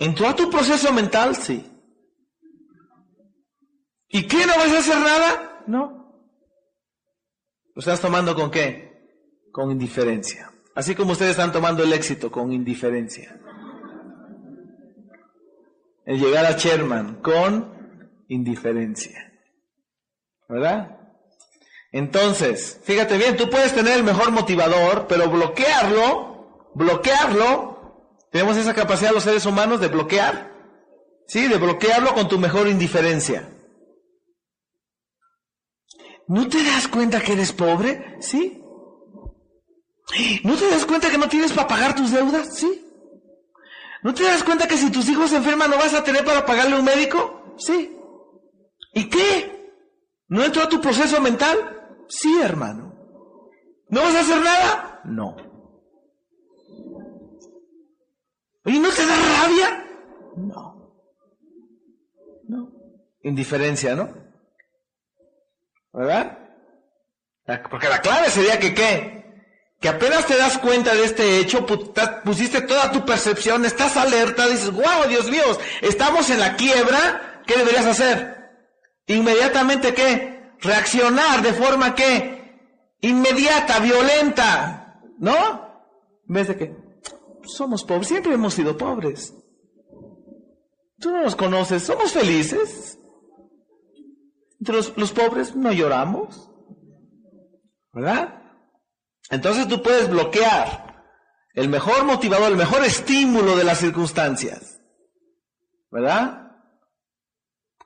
¿Entró 0.00 0.28
a 0.28 0.34
tu 0.34 0.48
proceso 0.50 0.92
mental? 0.94 1.36
Sí. 1.36 1.64
¿Y 4.08 4.26
qué? 4.26 4.46
¿No 4.46 4.56
vas 4.56 4.72
a 4.72 4.78
hacer 4.78 4.96
nada? 4.96 5.62
No. 5.66 6.24
¿Lo 7.74 7.80
estás 7.80 8.00
tomando 8.00 8.34
con 8.34 8.50
qué? 8.50 8.90
Con 9.52 9.70
indiferencia. 9.70 10.50
Así 10.74 10.94
como 10.94 11.12
ustedes 11.12 11.32
están 11.32 11.52
tomando 11.52 11.82
el 11.82 11.92
éxito 11.92 12.30
con 12.30 12.50
indiferencia. 12.50 13.38
El 16.06 16.18
llegar 16.18 16.46
a 16.46 16.52
Sherman 16.52 17.20
con 17.20 18.24
indiferencia. 18.28 19.30
¿Verdad? 20.48 20.98
Entonces, 21.92 22.80
fíjate 22.84 23.18
bien, 23.18 23.36
tú 23.36 23.50
puedes 23.50 23.74
tener 23.74 23.98
el 23.98 24.04
mejor 24.04 24.30
motivador, 24.30 25.06
pero 25.08 25.28
bloquearlo, 25.28 26.70
bloquearlo, 26.74 27.69
tenemos 28.30 28.56
esa 28.56 28.74
capacidad 28.74 29.12
los 29.12 29.24
seres 29.24 29.46
humanos 29.46 29.80
de 29.80 29.88
bloquear, 29.88 30.52
¿sí? 31.26 31.48
De 31.48 31.58
bloquearlo 31.58 32.14
con 32.14 32.28
tu 32.28 32.38
mejor 32.38 32.68
indiferencia. 32.68 33.48
¿No 36.28 36.48
te 36.48 36.62
das 36.62 36.86
cuenta 36.86 37.20
que 37.20 37.32
eres 37.32 37.52
pobre? 37.52 38.16
Sí. 38.20 38.62
¿No 40.44 40.56
te 40.56 40.70
das 40.70 40.86
cuenta 40.86 41.10
que 41.10 41.18
no 41.18 41.28
tienes 41.28 41.52
para 41.52 41.68
pagar 41.68 41.94
tus 41.94 42.12
deudas? 42.12 42.56
Sí. 42.56 42.86
¿No 44.02 44.14
te 44.14 44.22
das 44.22 44.42
cuenta 44.44 44.66
que 44.66 44.76
si 44.76 44.90
tus 44.90 45.08
hijos 45.08 45.30
se 45.30 45.36
enferman 45.36 45.70
no 45.70 45.76
vas 45.76 45.94
a 45.94 46.04
tener 46.04 46.24
para 46.24 46.46
pagarle 46.46 46.78
un 46.78 46.84
médico? 46.84 47.54
Sí. 47.58 47.96
¿Y 48.94 49.08
qué? 49.08 49.72
¿No 50.28 50.44
entró 50.44 50.62
a 50.62 50.68
tu 50.68 50.80
proceso 50.80 51.20
mental? 51.20 51.58
Sí, 52.08 52.40
hermano. 52.40 52.94
¿No 53.88 54.02
vas 54.02 54.14
a 54.14 54.20
hacer 54.20 54.40
nada? 54.40 55.00
No. 55.04 55.36
¿Y 58.70 58.78
no 58.78 58.88
te 58.90 59.04
da 59.04 59.16
rabia? 59.16 59.84
No. 60.36 60.94
No. 62.46 62.72
Indiferencia, 63.24 63.96
¿no? 63.96 64.14
¿Verdad? 65.92 66.38
Porque 67.68 67.88
la 67.88 68.00
clave 68.00 68.30
sería 68.30 68.60
que 68.60 68.72
qué? 68.72 69.24
Que 69.80 69.88
apenas 69.88 70.24
te 70.24 70.36
das 70.36 70.56
cuenta 70.58 70.94
de 70.94 71.04
este 71.04 71.40
hecho, 71.40 71.66
pusiste 72.24 72.60
toda 72.60 72.92
tu 72.92 73.04
percepción, 73.04 73.64
estás 73.64 73.96
alerta, 73.96 74.46
dices, 74.46 74.70
wow, 74.70 75.08
Dios 75.08 75.28
mío, 75.28 75.42
estamos 75.80 76.30
en 76.30 76.38
la 76.38 76.54
quiebra, 76.54 77.42
¿qué 77.48 77.56
deberías 77.56 77.86
hacer? 77.86 78.50
Inmediatamente 79.06 79.94
qué? 79.94 80.52
Reaccionar 80.60 81.42
de 81.42 81.54
forma 81.54 81.96
que 81.96 82.56
inmediata, 83.00 83.80
violenta, 83.80 85.00
¿no? 85.18 85.82
Vez 86.26 86.46
de 86.46 86.56
que 86.56 86.79
somos 87.54 87.84
pobres, 87.84 88.08
siempre 88.08 88.34
hemos 88.34 88.54
sido 88.54 88.76
pobres. 88.76 89.34
Tú 90.98 91.10
no 91.10 91.22
nos 91.22 91.34
conoces, 91.34 91.82
somos 91.82 92.12
felices. 92.12 92.98
Entre 94.58 94.74
los, 94.74 95.12
pobres 95.12 95.56
no 95.56 95.72
lloramos. 95.72 96.50
¿Verdad? 97.92 98.42
Entonces 99.30 99.66
tú 99.66 99.82
puedes 99.82 100.10
bloquear 100.10 101.04
el 101.54 101.68
mejor 101.68 102.04
motivador, 102.04 102.50
el 102.50 102.56
mejor 102.56 102.84
estímulo 102.84 103.56
de 103.56 103.64
las 103.64 103.78
circunstancias. 103.78 104.80
¿Verdad? 105.90 106.52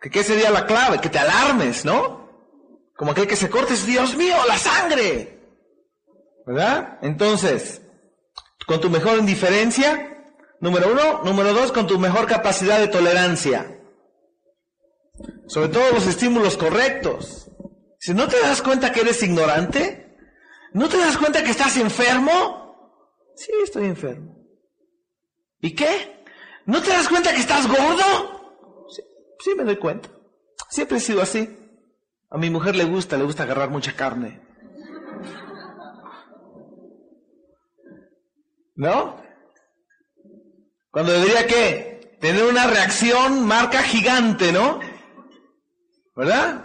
¿Qué 0.00 0.22
sería 0.22 0.50
la 0.50 0.66
clave? 0.66 1.00
Que 1.00 1.08
te 1.08 1.18
alarmes, 1.18 1.84
¿no? 1.84 2.28
Como 2.96 3.12
aquel 3.12 3.26
que 3.26 3.36
se 3.36 3.48
corte, 3.48 3.74
Dios 3.86 4.16
mío, 4.16 4.36
la 4.46 4.58
sangre. 4.58 5.40
¿Verdad? 6.46 6.98
Entonces, 7.00 7.80
con 8.66 8.80
tu 8.80 8.90
mejor 8.90 9.18
indiferencia, 9.18 10.32
número 10.60 10.92
uno. 10.92 11.22
Número 11.24 11.52
dos, 11.52 11.72
con 11.72 11.86
tu 11.86 11.98
mejor 11.98 12.26
capacidad 12.26 12.78
de 12.78 12.88
tolerancia. 12.88 13.80
Sobre 15.46 15.68
todo 15.68 15.92
los 15.92 16.06
estímulos 16.06 16.56
correctos. 16.56 17.50
Si 17.98 18.12
no 18.14 18.28
te 18.28 18.40
das 18.40 18.62
cuenta 18.62 18.92
que 18.92 19.00
eres 19.00 19.22
ignorante, 19.22 20.16
¿no 20.72 20.88
te 20.88 20.98
das 20.98 21.16
cuenta 21.16 21.42
que 21.42 21.50
estás 21.50 21.76
enfermo? 21.76 22.64
Sí, 23.36 23.50
estoy 23.62 23.86
enfermo. 23.86 24.36
¿Y 25.60 25.74
qué? 25.74 26.22
¿No 26.66 26.82
te 26.82 26.90
das 26.90 27.08
cuenta 27.08 27.32
que 27.32 27.40
estás 27.40 27.66
gordo? 27.66 28.84
Sí, 29.40 29.54
me 29.56 29.64
doy 29.64 29.76
cuenta. 29.76 30.10
Siempre 30.70 30.98
he 30.98 31.00
sido 31.00 31.22
así. 31.22 31.58
A 32.30 32.38
mi 32.38 32.50
mujer 32.50 32.74
le 32.74 32.84
gusta, 32.84 33.16
le 33.16 33.24
gusta 33.24 33.44
agarrar 33.44 33.70
mucha 33.70 33.94
carne. 33.94 34.40
¿No? 38.76 39.16
Cuando 40.90 41.12
debería 41.12 41.46
que 41.46 42.16
tener 42.20 42.44
una 42.44 42.66
reacción 42.66 43.46
marca 43.46 43.82
gigante, 43.82 44.52
¿no? 44.52 44.80
¿verdad? 46.14 46.64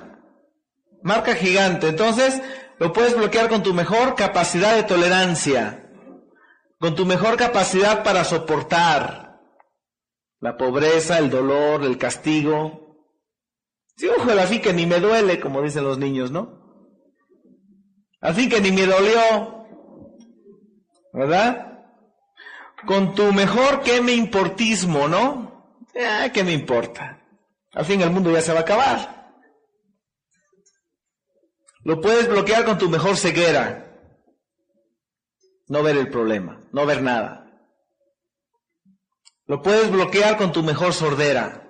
Marca 1.01 1.35
gigante. 1.35 1.87
Entonces, 1.87 2.41
lo 2.77 2.93
puedes 2.93 3.15
bloquear 3.15 3.49
con 3.49 3.63
tu 3.63 3.73
mejor 3.73 4.15
capacidad 4.15 4.75
de 4.75 4.83
tolerancia, 4.83 5.91
con 6.79 6.95
tu 6.95 7.05
mejor 7.05 7.37
capacidad 7.37 8.03
para 8.03 8.23
soportar 8.23 9.39
la 10.39 10.57
pobreza, 10.57 11.17
el 11.17 11.29
dolor, 11.29 11.83
el 11.83 11.97
castigo. 11.97 12.97
Sí, 13.97 14.07
ojo, 14.07 14.29
fin 14.47 14.61
que 14.61 14.73
ni 14.73 14.85
me 14.85 14.99
duele, 14.99 15.39
como 15.39 15.61
dicen 15.61 15.83
los 15.83 15.97
niños, 15.97 16.31
¿no? 16.31 16.57
Fin 18.33 18.49
que 18.49 18.61
ni 18.61 18.71
me 18.71 18.85
dolió, 18.85 19.65
¿verdad? 21.13 21.68
Con 22.85 23.13
tu 23.13 23.31
mejor 23.33 23.81
que 23.81 24.01
me 24.01 24.13
importismo, 24.13 25.07
¿no? 25.07 25.49
Ah, 25.95 26.29
¿qué 26.33 26.43
me 26.43 26.53
importa? 26.53 27.21
Al 27.73 27.85
fin 27.85 28.01
el 28.01 28.11
mundo 28.11 28.31
ya 28.31 28.41
se 28.41 28.53
va 28.53 28.59
a 28.59 28.61
acabar. 28.61 29.33
Lo 31.83 32.01
puedes 32.01 32.27
bloquear 32.27 32.65
con 32.65 32.77
tu 32.77 32.89
mejor 32.89 33.17
ceguera. 33.17 33.85
No 35.67 35.83
ver 35.83 35.97
el 35.97 36.09
problema, 36.09 36.61
no 36.71 36.85
ver 36.85 37.01
nada. 37.01 37.45
Lo 39.45 39.61
puedes 39.61 39.91
bloquear 39.91 40.37
con 40.37 40.51
tu 40.51 40.63
mejor 40.63 40.93
sordera. 40.93 41.67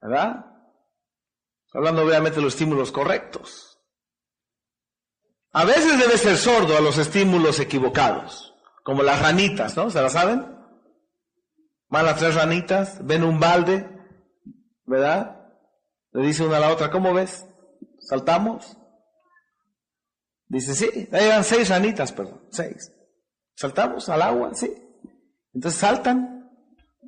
¿Verdad? 0.00 0.44
Hablando 1.72 2.02
obviamente 2.02 2.36
de 2.36 2.42
los 2.42 2.54
estímulos 2.54 2.92
correctos. 2.92 3.67
A 5.52 5.64
veces 5.64 5.98
debes 5.98 6.20
ser 6.20 6.36
sordo 6.36 6.76
a 6.76 6.80
los 6.80 6.98
estímulos 6.98 7.58
equivocados, 7.58 8.54
como 8.84 9.02
las 9.02 9.20
ranitas, 9.20 9.76
¿no? 9.76 9.90
¿Se 9.90 10.00
la 10.00 10.10
saben? 10.10 10.46
Van 11.88 12.04
las 12.04 12.18
tres 12.18 12.34
ranitas, 12.34 12.98
ven 13.04 13.24
un 13.24 13.40
balde, 13.40 13.88
¿verdad? 14.84 15.36
Le 16.12 16.26
dice 16.26 16.44
una 16.44 16.58
a 16.58 16.60
la 16.60 16.70
otra, 16.70 16.90
¿cómo 16.90 17.14
ves? 17.14 17.46
¿Saltamos? 18.00 18.76
Dice, 20.48 20.74
sí, 20.74 21.08
ahí 21.12 21.26
eran 21.26 21.44
seis 21.44 21.68
ranitas, 21.68 22.12
perdón, 22.12 22.42
seis. 22.50 22.92
¿Saltamos 23.54 24.08
al 24.08 24.22
agua? 24.22 24.54
Sí. 24.54 24.70
Entonces 25.54 25.80
saltan, 25.80 26.50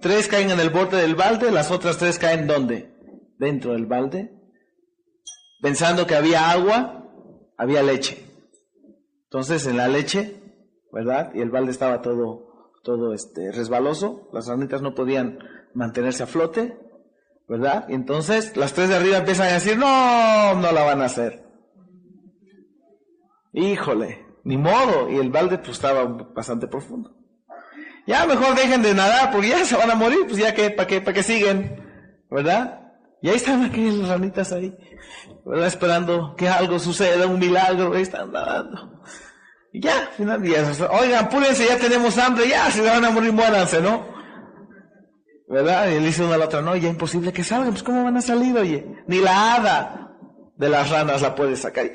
tres 0.01 0.29
caen 0.29 0.51
en 0.51 0.61
el 0.61 0.71
borde 0.71 1.01
del 1.01 1.15
balde, 1.15 1.51
las 1.51 1.71
otras 1.71 1.99
tres 1.99 2.19
caen 2.19 2.47
¿dónde? 2.47 2.93
Dentro 3.39 3.73
del 3.73 3.87
balde. 3.87 4.35
Pensando 5.63 6.07
que 6.07 6.17
había 6.17 6.51
agua, 6.51 7.07
había 7.57 7.83
leche. 7.83 8.30
Entonces 9.31 9.65
en 9.69 9.77
la 9.77 9.87
leche, 9.87 10.43
¿verdad? 10.91 11.31
Y 11.35 11.41
el 11.41 11.51
balde 11.51 11.71
estaba 11.71 12.03
todo, 12.03 12.73
todo 12.83 13.15
este, 13.15 13.53
resbaloso, 13.53 14.29
las 14.33 14.49
ranitas 14.49 14.83
no 14.83 14.97
podían 14.97 15.39
mantenerse 15.73 16.25
a 16.25 16.27
flote, 16.27 16.77
¿verdad? 17.47 17.87
Y 17.89 17.95
entonces 17.95 18.57
las 18.57 18.73
tres 18.73 18.89
de 18.89 18.97
arriba 18.97 19.19
empiezan 19.19 19.47
a 19.47 19.53
decir, 19.53 19.79
no, 19.79 20.55
no 20.57 20.73
la 20.73 20.83
van 20.83 21.01
a 21.01 21.05
hacer. 21.05 21.45
Híjole, 23.53 24.27
ni 24.43 24.57
modo. 24.57 25.09
Y 25.09 25.19
el 25.19 25.31
balde 25.31 25.59
pues 25.59 25.71
estaba 25.71 26.05
bastante 26.05 26.67
profundo. 26.67 27.17
Ya 28.09 28.27
mejor 28.27 28.57
dejen 28.57 28.83
de 28.83 28.95
nadar 28.95 29.31
porque 29.31 29.51
ya 29.51 29.65
se 29.65 29.77
van 29.77 29.93
a 29.93 29.95
morir, 29.95 30.27
pues 30.27 30.39
ya 30.39 30.53
que, 30.55 30.71
¿para 30.71 30.89
qué, 30.89 31.01
para 31.01 31.15
qué 31.15 31.23
siguen? 31.23 32.27
¿Verdad? 32.29 32.80
Y 33.23 33.29
ahí 33.29 33.37
están 33.37 33.65
aquellas 33.65 34.09
ranitas 34.09 34.53
ahí, 34.53 34.75
¿verdad? 35.45 35.67
Esperando 35.67 36.35
que 36.37 36.49
algo 36.49 36.79
suceda, 36.79 37.27
un 37.27 37.39
milagro, 37.39 37.93
ahí 37.95 38.03
están 38.03 38.33
nadando. 38.33 39.03
Y 39.73 39.81
ya, 39.81 40.11
final, 40.17 40.43
día 40.43 40.65
oigan, 40.91 41.27
apúrense, 41.27 41.67
ya 41.67 41.79
tenemos 41.79 42.17
hambre, 42.19 42.49
ya, 42.49 42.71
si 42.71 42.81
van 42.81 43.05
a 43.05 43.11
morir, 43.11 43.33
muéranse, 43.33 43.81
¿no? 43.81 44.05
¿Verdad? 45.49 45.89
Y 45.89 46.01
le 46.01 46.07
dice 46.07 46.25
una 46.25 46.37
a 46.37 46.39
la 46.39 46.45
otra, 46.47 46.63
no, 46.63 46.77
ya 46.77 46.89
imposible 46.89 47.33
que 47.33 47.45
salgan, 47.45 47.71
pues 47.71 47.83
¿cómo 47.83 48.05
van 48.05 48.17
a 48.17 48.23
salir, 48.23 48.57
oye? 48.57 48.87
Ni 49.07 49.19
la 49.19 49.55
hada 49.55 50.13
de 50.57 50.69
las 50.69 50.91
ranas 50.91 51.23
la 51.23 51.35
puede 51.35 51.57
sacar. 51.57 51.87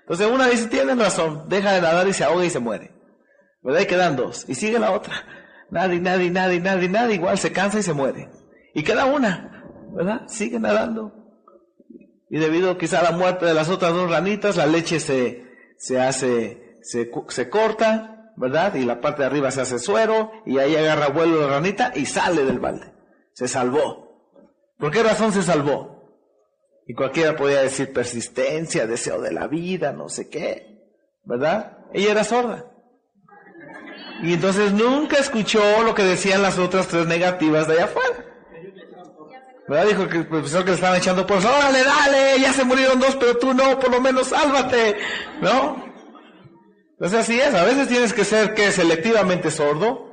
Entonces 0.00 0.26
una 0.26 0.46
dice, 0.48 0.68
tienen 0.68 0.98
razón, 0.98 1.48
deja 1.48 1.72
de 1.72 1.82
nadar 1.82 2.08
y 2.08 2.14
se 2.14 2.24
ahoga 2.24 2.44
y 2.44 2.50
se 2.50 2.60
muere. 2.60 2.94
¿Verdad? 3.62 3.80
Y 3.80 3.86
quedan 3.86 4.16
dos. 4.16 4.48
Y 4.48 4.54
sigue 4.54 4.78
la 4.78 4.92
otra. 4.92 5.14
Nadie, 5.70 6.00
nadie, 6.00 6.30
nadie, 6.30 6.60
nadie, 6.60 6.88
nadie, 6.88 7.16
igual 7.16 7.36
se 7.36 7.52
cansa 7.52 7.78
y 7.78 7.82
se 7.82 7.92
muere. 7.92 8.30
Y 8.74 8.82
queda 8.84 9.04
una, 9.04 9.57
¿verdad? 9.92 10.22
Sigue 10.28 10.58
nadando. 10.58 11.12
Y 12.30 12.38
debido 12.38 12.76
quizá 12.76 13.00
a 13.00 13.10
la 13.10 13.12
muerte 13.12 13.46
de 13.46 13.54
las 13.54 13.68
otras 13.68 13.92
dos 13.92 14.10
ranitas, 14.10 14.56
la 14.56 14.66
leche 14.66 15.00
se, 15.00 15.46
se 15.78 16.00
hace, 16.00 16.78
se, 16.82 17.10
se 17.28 17.48
corta, 17.48 18.32
¿verdad? 18.36 18.74
Y 18.74 18.84
la 18.84 19.00
parte 19.00 19.22
de 19.22 19.26
arriba 19.26 19.50
se 19.50 19.62
hace 19.62 19.78
suero 19.78 20.30
y 20.44 20.58
ahí 20.58 20.76
agarra 20.76 21.08
vuelo 21.08 21.40
la 21.40 21.48
ranita 21.48 21.92
y 21.94 22.06
sale 22.06 22.44
del 22.44 22.58
balde. 22.58 22.92
Se 23.32 23.48
salvó. 23.48 24.08
¿Por 24.78 24.90
qué 24.90 25.02
razón 25.02 25.32
se 25.32 25.42
salvó? 25.42 25.98
Y 26.86 26.94
cualquiera 26.94 27.36
podía 27.36 27.62
decir 27.62 27.92
persistencia, 27.92 28.86
deseo 28.86 29.20
de 29.20 29.32
la 29.32 29.46
vida, 29.46 29.92
no 29.92 30.08
sé 30.08 30.28
qué, 30.28 30.86
¿verdad? 31.24 31.78
Ella 31.92 32.12
era 32.12 32.24
sorda. 32.24 32.64
Y 34.22 34.34
entonces 34.34 34.72
nunca 34.72 35.18
escuchó 35.18 35.82
lo 35.82 35.94
que 35.94 36.02
decían 36.02 36.42
las 36.42 36.58
otras 36.58 36.88
tres 36.88 37.06
negativas 37.06 37.68
de 37.68 37.74
allá 37.74 37.84
afuera. 37.84 38.24
¿Verdad? 39.68 39.86
Dijo 39.86 40.08
que 40.08 40.16
el 40.18 40.26
profesor 40.26 40.64
que 40.64 40.70
le 40.70 40.76
estaban 40.76 40.98
echando 40.98 41.26
por 41.26 41.38
órale, 41.38 41.84
dale, 41.84 42.40
ya 42.40 42.52
se 42.54 42.64
murieron 42.64 42.98
dos, 42.98 43.16
pero 43.16 43.36
tú 43.36 43.52
no, 43.52 43.78
por 43.78 43.90
lo 43.90 44.00
menos 44.00 44.28
sálvate, 44.28 44.96
¿no? 45.42 45.84
Entonces 46.92 47.20
así 47.20 47.38
es, 47.38 47.54
a 47.54 47.64
veces 47.64 47.86
tienes 47.86 48.12
que 48.12 48.24
ser 48.24 48.54
que 48.54 48.72
selectivamente 48.72 49.50
sordo. 49.50 50.06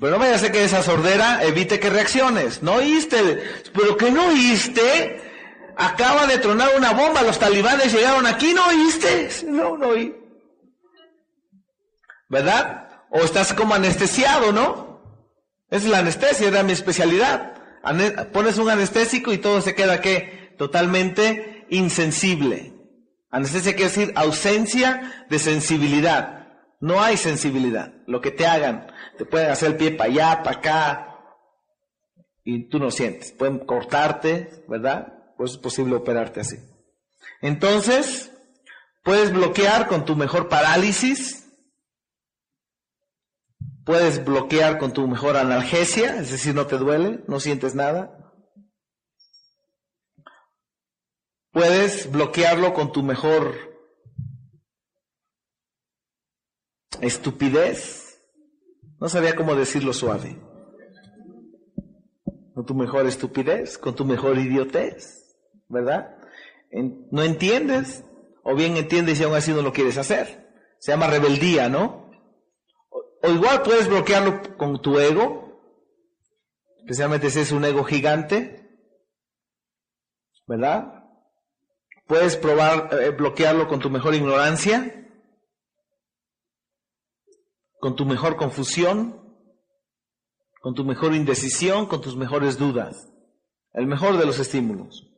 Pero 0.00 0.12
no 0.12 0.18
vaya 0.18 0.34
a 0.34 0.50
que 0.50 0.64
esa 0.64 0.82
sordera 0.82 1.44
evite 1.44 1.78
que 1.78 1.88
reacciones. 1.88 2.62
No 2.62 2.74
oíste, 2.74 3.40
pero 3.72 3.96
que 3.96 4.10
no 4.10 4.28
oíste. 4.28 5.20
Acaba 5.76 6.26
de 6.26 6.38
tronar 6.38 6.70
una 6.76 6.92
bomba, 6.92 7.22
los 7.22 7.38
talibanes 7.38 7.92
llegaron 7.92 8.26
aquí, 8.26 8.52
no 8.52 8.66
oíste. 8.66 9.28
No, 9.46 9.76
no 9.76 9.88
oí. 9.88 10.16
¿Verdad? 12.28 12.88
O 13.10 13.18
estás 13.18 13.52
como 13.52 13.74
anestesiado, 13.74 14.50
¿no? 14.50 14.91
Es 15.72 15.86
la 15.86 16.00
anestesia, 16.00 16.48
era 16.48 16.62
mi 16.62 16.72
especialidad. 16.72 17.54
pones 18.30 18.58
un 18.58 18.68
anestésico 18.68 19.32
y 19.32 19.38
todo 19.38 19.62
se 19.62 19.74
queda 19.74 20.02
que 20.02 20.54
totalmente 20.58 21.66
insensible. 21.70 22.74
Anestesia 23.30 23.72
quiere 23.72 23.88
decir 23.88 24.12
ausencia 24.14 25.26
de 25.30 25.38
sensibilidad. 25.38 26.46
No 26.78 27.00
hay 27.00 27.16
sensibilidad. 27.16 27.94
Lo 28.06 28.20
que 28.20 28.30
te 28.30 28.46
hagan, 28.46 28.86
te 29.16 29.24
pueden 29.24 29.50
hacer 29.50 29.70
el 29.70 29.76
pie 29.78 29.92
para 29.92 30.10
allá, 30.10 30.42
para 30.42 30.58
acá, 30.58 31.12
y 32.44 32.68
tú 32.68 32.78
no 32.78 32.90
sientes. 32.90 33.32
Pueden 33.32 33.60
cortarte, 33.60 34.64
¿verdad? 34.68 35.14
Pues 35.38 35.52
es 35.52 35.56
posible 35.56 35.94
operarte 35.94 36.40
así. 36.40 36.56
Entonces, 37.40 38.30
puedes 39.02 39.32
bloquear 39.32 39.86
con 39.86 40.04
tu 40.04 40.16
mejor 40.16 40.50
parálisis, 40.50 41.41
puedes 43.84 44.24
bloquear 44.24 44.78
con 44.78 44.92
tu 44.92 45.06
mejor 45.06 45.36
analgesia, 45.36 46.16
es 46.16 46.30
decir, 46.30 46.54
no 46.54 46.66
te 46.66 46.78
duele, 46.78 47.22
no 47.26 47.40
sientes 47.40 47.74
nada. 47.74 48.18
Puedes 51.50 52.10
bloquearlo 52.10 52.72
con 52.72 52.92
tu 52.92 53.02
mejor 53.02 53.54
estupidez. 57.00 58.20
No 58.98 59.08
sabía 59.08 59.36
cómo 59.36 59.54
decirlo 59.54 59.92
suave. 59.92 60.40
Con 62.54 62.64
tu 62.64 62.74
mejor 62.74 63.06
estupidez, 63.06 63.76
con 63.76 63.94
tu 63.94 64.04
mejor 64.04 64.38
idiotez, 64.38 65.36
¿verdad? 65.68 66.16
no 67.10 67.22
entiendes, 67.22 68.02
o 68.42 68.54
bien 68.54 68.78
entiendes 68.78 69.20
y 69.20 69.24
aún 69.24 69.34
así 69.34 69.52
no 69.52 69.60
lo 69.60 69.74
quieres 69.74 69.98
hacer. 69.98 70.50
Se 70.78 70.92
llama 70.92 71.06
rebeldía, 71.06 71.68
¿no? 71.68 72.01
O, 73.22 73.28
igual 73.28 73.62
puedes 73.62 73.88
bloquearlo 73.88 74.56
con 74.56 74.80
tu 74.82 74.98
ego, 74.98 75.60
especialmente 76.78 77.30
si 77.30 77.40
es 77.40 77.52
un 77.52 77.64
ego 77.64 77.84
gigante, 77.84 78.62
¿verdad? 80.46 81.04
Puedes 82.06 82.36
probar 82.36 82.90
eh, 82.92 83.10
bloquearlo 83.10 83.68
con 83.68 83.80
tu 83.80 83.90
mejor 83.90 84.14
ignorancia, 84.14 85.08
con 87.78 87.96
tu 87.96 88.04
mejor 88.04 88.36
confusión, 88.36 89.22
con 90.60 90.74
tu 90.74 90.84
mejor 90.84 91.14
indecisión, 91.14 91.86
con 91.86 92.00
tus 92.00 92.16
mejores 92.16 92.58
dudas. 92.58 93.08
El 93.72 93.86
mejor 93.86 94.18
de 94.18 94.26
los 94.26 94.38
estímulos. 94.38 95.08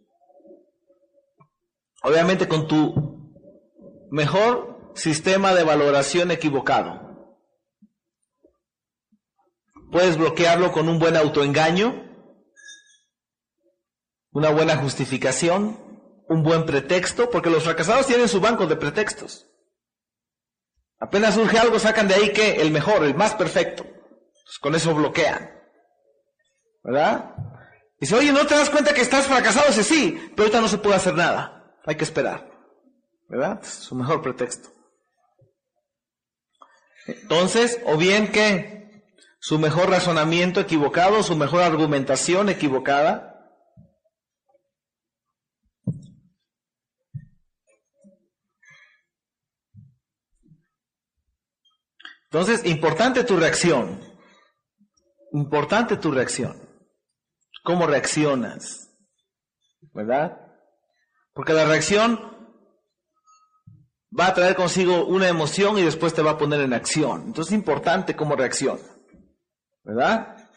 Obviamente 2.03 2.49
con 2.49 2.69
tu 2.69 2.95
mejor 4.11 4.93
sistema 4.95 5.55
de 5.55 5.65
valoración 5.65 6.31
equivocado. 6.31 7.14
Puedes 9.95 10.19
bloquearlo 10.19 10.73
con 10.73 10.89
un 10.89 10.99
buen 10.99 11.17
autoengaño, 11.17 11.95
una 14.33 14.51
buena 14.51 14.77
justificación, 14.77 15.79
un 16.29 16.43
buen 16.43 16.67
pretexto, 16.67 17.31
porque 17.31 17.49
los 17.49 17.63
fracasados 17.63 18.09
tienen 18.09 18.29
su 18.29 18.41
banco 18.41 18.67
de 18.67 18.75
pretextos. 18.75 19.47
Apenas 20.99 21.37
surge 21.37 21.61
algo, 21.61 21.79
sacan 21.79 22.09
de 22.09 22.17
ahí 22.17 22.33
que 22.33 22.61
el 22.61 22.73
mejor, 22.73 23.05
el 23.05 23.15
más 23.15 23.37
perfecto. 23.37 23.85
Pues 23.85 24.59
con 24.61 24.75
eso 24.75 24.93
bloquean. 24.97 25.49
¿Verdad? 26.83 27.37
Dice, 28.01 28.17
oye, 28.17 28.33
¿no 28.33 28.45
te 28.49 28.57
das 28.57 28.71
cuenta 28.71 28.95
que 28.95 29.03
estás 29.03 29.29
fracasado? 29.29 29.69
Dice, 29.69 29.85
sí, 29.85 30.21
pero 30.35 30.47
ahorita 30.47 30.61
no 30.61 30.67
se 30.67 30.79
puede 30.79 30.97
hacer 30.97 31.15
nada. 31.15 31.73
Hay 31.87 31.95
que 31.95 32.03
esperar. 32.03 32.51
¿Verdad? 33.29 33.63
su 33.63 33.95
mejor 33.95 34.23
pretexto. 34.23 34.71
Entonces, 37.07 37.79
o 37.87 37.97
bien 37.97 38.33
que 38.33 38.84
su 39.47 39.59
mejor 39.59 39.91
razonamiento 39.91 40.59
equivocado, 40.59 41.23
su 41.23 41.37
mejor 41.37 41.61
argumentación 41.61 42.49
equivocada, 42.49 43.31
Entonces, 52.31 52.67
importante 52.67 53.23
tu 53.23 53.37
reacción. 53.37 54.01
Importante 55.33 55.97
tu 55.99 56.11
reacción. 56.11 56.69
¿Cómo 57.63 57.87
reaccionas? 57.87 58.91
¿Verdad? 59.93 60.37
Porque 61.33 61.53
la 61.53 61.65
reacción 61.65 62.19
va 64.19 64.27
a 64.27 64.35
traer 64.35 64.57
consigo 64.57 65.05
una 65.05 65.29
emoción 65.29 65.79
y 65.79 65.83
después 65.83 66.13
te 66.13 66.23
va 66.23 66.33
a 66.33 66.39
poner 66.39 66.61
en 66.63 66.73
acción. 66.73 67.23
Entonces 67.27 67.53
es 67.53 67.59
importante 67.59 68.17
cómo 68.17 68.35
reacciona. 68.35 68.94
¿Verdad? 69.85 70.51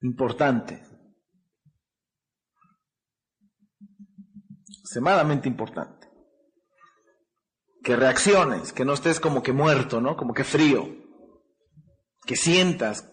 Importante. 0.00 0.82
Extremadamente 4.82 5.48
importante 5.48 6.02
que 7.82 7.96
reacciones, 7.96 8.72
que 8.72 8.84
no 8.84 8.94
estés 8.94 9.18
como 9.20 9.42
que 9.42 9.52
muerto, 9.52 10.00
¿no? 10.00 10.16
Como 10.16 10.34
que 10.34 10.44
frío, 10.44 10.88
que 12.24 12.36
sientas, 12.36 13.10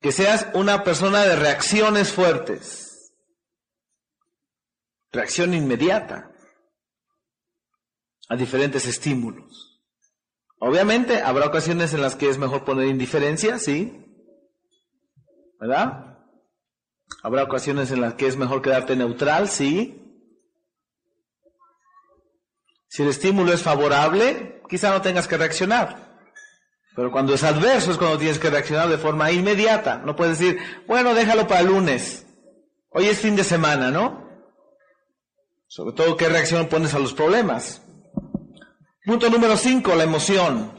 que 0.00 0.12
seas 0.12 0.48
una 0.54 0.84
persona 0.84 1.22
de 1.24 1.36
reacciones 1.36 2.12
fuertes, 2.12 3.12
reacción 5.12 5.54
inmediata 5.54 6.32
a 8.28 8.36
diferentes 8.36 8.86
estímulos. 8.86 9.82
Obviamente 10.58 11.20
habrá 11.20 11.46
ocasiones 11.46 11.92
en 11.92 12.00
las 12.00 12.16
que 12.16 12.30
es 12.30 12.38
mejor 12.38 12.64
poner 12.64 12.86
indiferencia, 12.86 13.58
sí, 13.58 14.05
¿verdad? 15.60 16.18
Habrá 17.22 17.44
ocasiones 17.44 17.90
en 17.90 18.00
las 18.00 18.14
que 18.14 18.26
es 18.26 18.36
mejor 18.36 18.62
quedarte 18.62 18.96
neutral, 18.96 19.48
sí, 19.48 20.06
si 22.96 23.02
el 23.02 23.10
estímulo 23.10 23.52
es 23.52 23.62
favorable, 23.62 24.62
quizá 24.70 24.90
no 24.90 25.02
tengas 25.02 25.28
que 25.28 25.36
reaccionar. 25.36 26.18
Pero 26.94 27.12
cuando 27.12 27.34
es 27.34 27.44
adverso 27.44 27.90
es 27.90 27.98
cuando 27.98 28.16
tienes 28.16 28.38
que 28.38 28.48
reaccionar 28.48 28.88
de 28.88 28.96
forma 28.96 29.30
inmediata. 29.30 29.98
No 29.98 30.16
puedes 30.16 30.38
decir, 30.38 30.58
bueno, 30.86 31.12
déjalo 31.12 31.46
para 31.46 31.60
el 31.60 31.66
lunes. 31.66 32.26
Hoy 32.88 33.04
es 33.04 33.18
fin 33.18 33.36
de 33.36 33.44
semana, 33.44 33.90
¿no? 33.90 34.26
Sobre 35.66 35.94
todo, 35.94 36.16
¿qué 36.16 36.30
reacción 36.30 36.68
pones 36.68 36.94
a 36.94 36.98
los 36.98 37.12
problemas? 37.12 37.82
Punto 39.04 39.28
número 39.28 39.58
5, 39.58 39.94
la 39.94 40.04
emoción. 40.04 40.72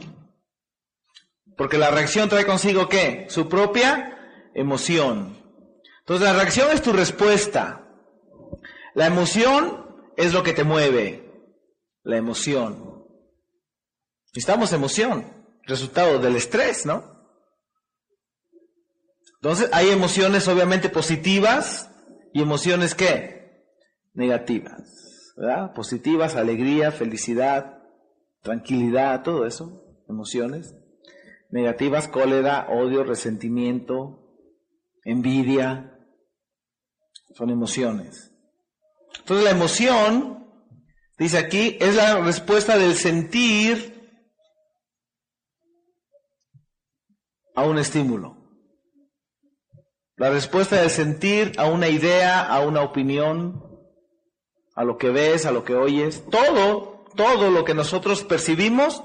Porque 1.55 1.77
la 1.77 1.91
reacción 1.91 2.29
trae 2.29 2.47
consigo 2.47 2.89
qué? 2.89 3.27
Su 3.29 3.47
propia 3.47 4.16
emoción. 4.57 5.37
Entonces 5.99 6.27
la 6.27 6.33
reacción 6.33 6.69
es 6.71 6.81
tu 6.81 6.91
respuesta. 6.91 7.87
La 8.95 9.05
emoción 9.05 9.85
es 10.17 10.33
lo 10.33 10.43
que 10.43 10.53
te 10.53 10.63
mueve 10.63 11.23
la 12.03 12.17
emoción. 12.17 13.05
Necesitamos 14.33 14.73
emoción, 14.73 15.25
resultado 15.63 16.19
del 16.19 16.35
estrés, 16.35 16.85
¿no? 16.85 17.17
Entonces, 19.35 19.69
hay 19.71 19.89
emociones 19.89 20.47
obviamente 20.47 20.89
positivas 20.89 21.91
y 22.33 22.41
emociones 22.41 22.95
¿qué? 22.95 23.67
Negativas. 24.13 25.33
¿Verdad? 25.35 25.73
Positivas, 25.73 26.35
alegría, 26.35 26.91
felicidad, 26.91 27.83
tranquilidad, 28.41 29.21
todo 29.21 29.45
eso, 29.45 29.83
emociones. 30.09 30.73
Negativas, 31.51 32.07
cólera, 32.07 32.67
odio, 32.69 33.03
resentimiento, 33.03 34.26
envidia, 35.07 35.97
son 37.33 37.49
emociones. 37.49 38.33
Entonces 39.19 39.45
la 39.45 39.51
emoción, 39.51 40.45
dice 41.17 41.37
aquí, 41.37 41.77
es 41.79 41.95
la 41.95 42.19
respuesta 42.19 42.77
del 42.77 42.95
sentir 42.95 44.21
a 47.55 47.63
un 47.63 47.77
estímulo. 47.77 48.35
La 50.17 50.29
respuesta 50.29 50.75
del 50.75 50.89
sentir 50.89 51.53
a 51.57 51.67
una 51.67 51.87
idea, 51.87 52.41
a 52.41 52.59
una 52.59 52.81
opinión, 52.81 53.63
a 54.75 54.83
lo 54.83 54.97
que 54.97 55.09
ves, 55.09 55.45
a 55.45 55.51
lo 55.51 55.63
que 55.63 55.75
oyes. 55.75 56.23
Todo, 56.29 57.05
todo 57.15 57.49
lo 57.49 57.63
que 57.63 57.73
nosotros 57.73 58.23
percibimos 58.25 59.03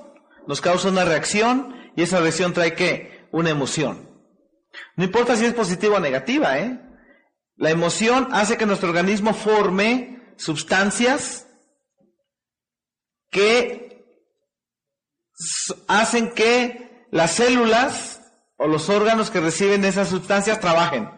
nos 0.49 0.61
causa 0.61 0.89
una 0.89 1.05
reacción 1.05 1.77
y 1.95 2.03
esa 2.03 2.19
reacción 2.19 2.53
trae 2.53 2.75
qué? 2.75 3.29
Una 3.31 3.51
emoción. 3.51 4.12
No 4.97 5.05
importa 5.05 5.37
si 5.37 5.45
es 5.45 5.55
positiva 5.55 5.97
o 5.97 6.01
negativa, 6.01 6.59
¿eh? 6.59 6.81
La 7.57 7.71
emoción 7.71 8.29
hace 8.33 8.57
que 8.57 8.67
nuestro 8.67 8.89
organismo 8.89 9.35
forme 9.35 10.35
sustancias 10.37 11.47
que 13.31 14.05
hacen 15.89 16.33
que 16.33 17.07
las 17.11 17.33
células 17.33 18.21
o 18.57 18.67
los 18.67 18.89
órganos 18.89 19.31
que 19.31 19.41
reciben 19.41 19.85
esas 19.85 20.09
sustancias 20.09 20.61
trabajen, 20.61 21.11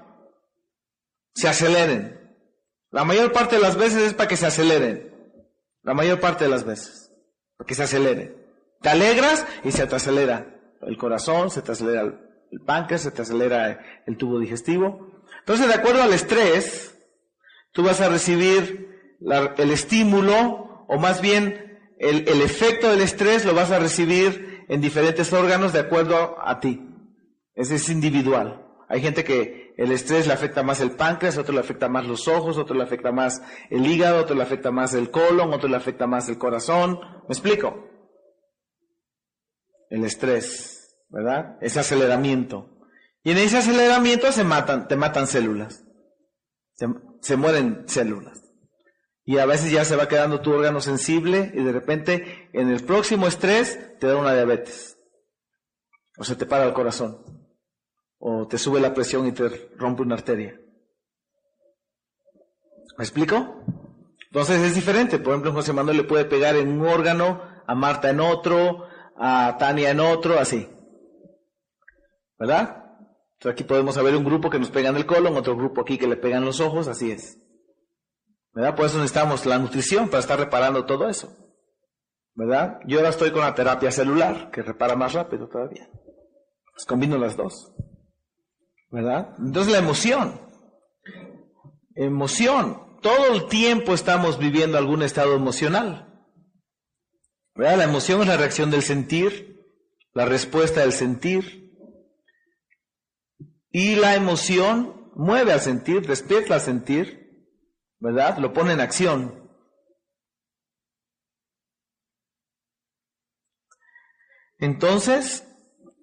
se 1.35 1.49
aceleren. 1.49 2.21
La 2.91 3.05
mayor 3.05 3.33
parte 3.33 3.57
de 3.57 3.63
las 3.63 3.77
veces 3.77 4.03
es 4.03 4.15
para 4.15 4.29
que 4.29 4.37
se 4.37 4.47
aceleren. 4.47 5.13
La 5.83 5.95
mayor 5.95 6.21
parte 6.21 6.45
de 6.45 6.51
las 6.51 6.65
veces. 6.65 7.11
Para 7.57 7.67
que 7.67 7.75
se 7.75 7.83
aceleren. 7.83 8.37
Te 8.81 8.89
alegras 8.89 9.47
y 9.65 9.73
se 9.73 9.87
te 9.87 9.97
acelera 9.97 10.47
el 10.83 10.97
corazón, 10.97 11.51
se 11.51 11.63
te 11.63 11.73
acelera 11.73 12.21
el 12.55 12.61
páncreas, 12.61 13.03
se 13.03 13.11
te 13.11 13.23
acelera 13.23 13.81
el 14.07 14.17
tubo 14.17 14.39
digestivo. 14.39 15.23
Entonces, 15.41 15.67
de 15.67 15.75
acuerdo 15.75 16.03
al 16.03 16.13
estrés, 16.13 16.97
tú 17.73 17.83
vas 17.83 18.01
a 18.01 18.09
recibir 18.09 19.17
el 19.59 19.71
estímulo, 19.71 20.87
o 20.89 20.99
más 20.99 21.21
bien 21.21 21.79
el, 21.99 22.43
efecto 22.43 22.91
del 22.91 23.01
estrés 23.01 23.45
lo 23.45 23.55
vas 23.55 23.71
a 23.71 23.79
recibir 23.79 24.65
en 24.69 24.81
diferentes 24.81 25.33
órganos 25.33 25.73
de 25.73 25.81
acuerdo 25.81 26.37
a 26.41 26.61
ti. 26.61 26.81
Ese 27.55 27.77
es 27.77 27.89
individual. 27.89 28.65
Hay 28.89 29.01
gente 29.01 29.25
que 29.25 29.75
el 29.77 29.91
estrés 29.91 30.27
le 30.27 30.33
afecta 30.33 30.63
más 30.63 30.81
el 30.81 30.93
páncreas, 30.93 31.37
otro 31.37 31.55
le 31.55 31.61
afecta 31.61 31.89
más 31.89 32.07
los 32.07 32.29
ojos, 32.29 32.59
otro 32.59 32.77
le 32.77 32.85
afecta 32.85 33.11
más 33.11 33.43
el 33.71 33.87
hígado, 33.87 34.21
otro 34.21 34.37
le 34.37 34.43
afecta 34.43 34.71
más 34.71 34.95
el 34.95 35.11
colon, 35.11 35.53
otro 35.53 35.69
le 35.69 35.77
afecta 35.77 36.07
más 36.07 36.29
el 36.29 36.39
corazón. 36.39 37.01
¿Me 37.29 37.35
explico? 37.35 37.89
El 39.91 40.05
estrés, 40.05 40.74
¿verdad? 41.15 41.57
Ese 41.61 41.79
aceleramiento. 41.79 42.69
Y 43.23 43.31
en 43.31 43.39
ese 43.39 43.59
aceleramiento 43.59 44.33
se 44.33 44.43
matan, 44.43 44.89
te 44.89 44.97
matan 44.97 45.29
células. 45.29 45.85
Se, 46.75 46.89
se 47.21 47.37
mueren 47.37 47.85
células. 47.87 48.43
Y 49.25 49.39
a 49.39 49.47
veces 49.47 49.71
ya 49.71 49.85
se 49.85 49.95
va 49.95 50.09
quedando 50.09 50.41
tu 50.41 50.53
órgano 50.53 50.81
sensible 50.81 51.53
y 51.55 51.63
de 51.63 51.73
repente 51.73 52.51
en 52.53 52.69
el 52.69 52.85
próximo 52.85 53.29
estrés 53.29 53.97
te 54.01 54.09
da 54.09 54.17
una 54.17 54.35
diabetes. 54.35 54.99
O 56.19 56.25
se 56.25 56.35
te 56.35 56.47
para 56.47 56.65
el 56.65 56.73
corazón 56.73 57.25
o 58.19 58.49
te 58.49 58.59
sube 58.59 58.81
la 58.81 58.93
presión 58.93 59.27
y 59.27 59.33
te 59.33 59.71
rompe 59.77 60.03
una 60.03 60.17
arteria. 60.17 60.61
¿Me 62.99 63.05
explico? 63.05 63.63
Entonces 64.27 64.61
es 64.63 64.75
diferente. 64.75 65.19
Por 65.19 65.33
ejemplo, 65.33 65.53
José 65.53 65.73
Manuel 65.73 65.99
le 65.99 66.05
puede 66.05 66.25
pegar 66.25 66.57
en 66.57 66.81
un 66.81 66.87
órgano, 66.87 67.41
a 67.67 67.75
Marta 67.75 68.11
en 68.11 68.21
otro, 68.21 68.89
a 69.17 69.57
Tania 69.59 69.91
en 69.91 70.01
otro, 70.01 70.39
así. 70.39 70.69
¿Verdad? 72.39 72.85
Entonces 73.35 73.53
aquí 73.53 73.65
podemos 73.65 74.03
ver 74.03 74.17
un 74.17 74.25
grupo 74.25 74.51
que 74.51 74.59
nos 74.59 74.71
pega 74.71 74.91
en 74.91 74.97
el 74.97 75.07
colon, 75.07 75.37
otro 75.37 75.57
grupo 75.57 75.83
aquí 75.83 75.99
que 75.99 76.07
le 76.07 76.17
pegan 76.17 76.45
los 76.45 76.61
ojos, 76.61 76.89
así 76.89 77.11
es. 77.11 77.39
¿Verdad? 78.53 78.77
Por 78.77 78.87
eso 78.87 78.99
necesitamos 78.99 79.47
la 79.47 79.59
nutrición 79.59 80.09
para 80.09 80.21
estar 80.21 80.39
reparando 80.39 80.87
todo 80.87 81.09
eso. 81.09 81.37
¿Verdad? 82.35 82.79
Yo 82.87 82.99
ahora 82.99 83.11
estoy 83.11 83.31
con 83.31 83.43
la 83.43 83.55
terapia 83.55 83.91
celular, 83.91 84.51
que 84.51 84.63
repara 84.63 84.97
más 84.97 85.13
rápido 85.13 85.49
todavía. 85.49 85.89
Pues 86.73 86.85
combino 86.87 87.17
las 87.19 87.37
dos. 87.37 87.75
¿verdad? 88.95 89.35
Entonces 89.41 89.73
la 89.73 89.81
emoción, 89.81 90.41
emoción, 91.97 93.01
todo 93.03 93.35
el 93.35 93.49
tiempo 93.49 93.93
estamos 93.93 94.39
viviendo 94.39 94.79
algún 94.79 95.03
estado 95.03 95.35
emocional. 95.35 96.29
¿verdad? 97.57 97.79
La 97.79 97.85
emoción 97.85 98.21
es 98.21 98.29
la 98.29 98.37
reacción 98.37 98.71
del 98.71 98.83
sentir, 98.83 99.67
la 100.13 100.27
respuesta 100.27 100.81
del 100.81 100.93
sentir. 100.93 101.64
Y 103.75 103.97
la 103.97 104.15
emoción 104.15 105.11
mueve 105.17 105.53
al 105.53 105.61
sentir, 105.61 106.07
despierta 106.07 106.55
al 106.55 106.61
sentir, 106.61 107.49
¿verdad? 107.99 108.39
Lo 108.39 108.53
pone 108.53 108.73
en 108.73 108.81
acción. 108.81 109.51
Entonces, 114.59 115.45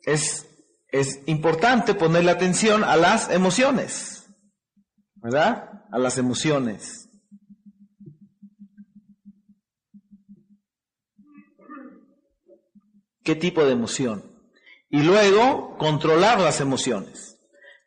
es 0.01 0.51
es 0.91 1.23
importante 1.25 1.93
ponerle 1.95 2.31
atención 2.31 2.83
a 2.83 2.97
las 2.97 3.29
emociones, 3.29 4.25
¿verdad? 5.15 5.85
A 5.89 5.97
las 5.97 6.17
emociones. 6.17 7.07
¿Qué 13.23 13.35
tipo 13.35 13.63
de 13.63 13.71
emoción? 13.71 14.29
Y 14.89 15.03
luego 15.03 15.77
controlar 15.77 16.41
las 16.41 16.59
emociones. 16.59 17.30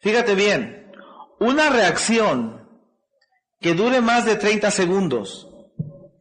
Fíjate 0.04 0.36
bien, 0.36 0.92
una 1.40 1.68
reacción 1.70 2.68
que 3.58 3.74
dure 3.74 4.00
más 4.00 4.24
de 4.24 4.36
30 4.36 4.70
segundos 4.70 5.50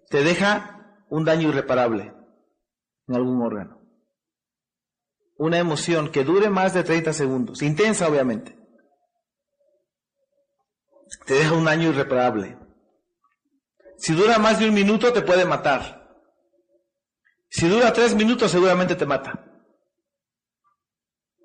te 0.09 0.23
deja 0.23 1.05
un 1.09 1.23
daño 1.23 1.49
irreparable 1.49 2.15
en 3.07 3.15
algún 3.15 3.39
órgano 3.43 3.83
una 5.37 5.57
emoción 5.57 6.09
que 6.09 6.23
dure 6.23 6.49
más 6.49 6.73
de 6.73 6.83
30 6.83 7.11
segundos, 7.13 7.61
intensa 7.61 8.07
obviamente, 8.07 8.57
te 11.25 11.33
deja 11.33 11.53
un 11.53 11.65
daño 11.65 11.89
irreparable. 11.89 12.57
Si 13.97 14.13
dura 14.13 14.37
más 14.37 14.59
de 14.59 14.67
un 14.67 14.73
minuto 14.73 15.13
te 15.13 15.21
puede 15.21 15.45
matar. 15.45 16.01
Si 17.49 17.67
dura 17.67 17.93
tres 17.93 18.15
minutos 18.15 18.51
seguramente 18.51 18.95
te 18.95 19.05
mata. 19.05 19.45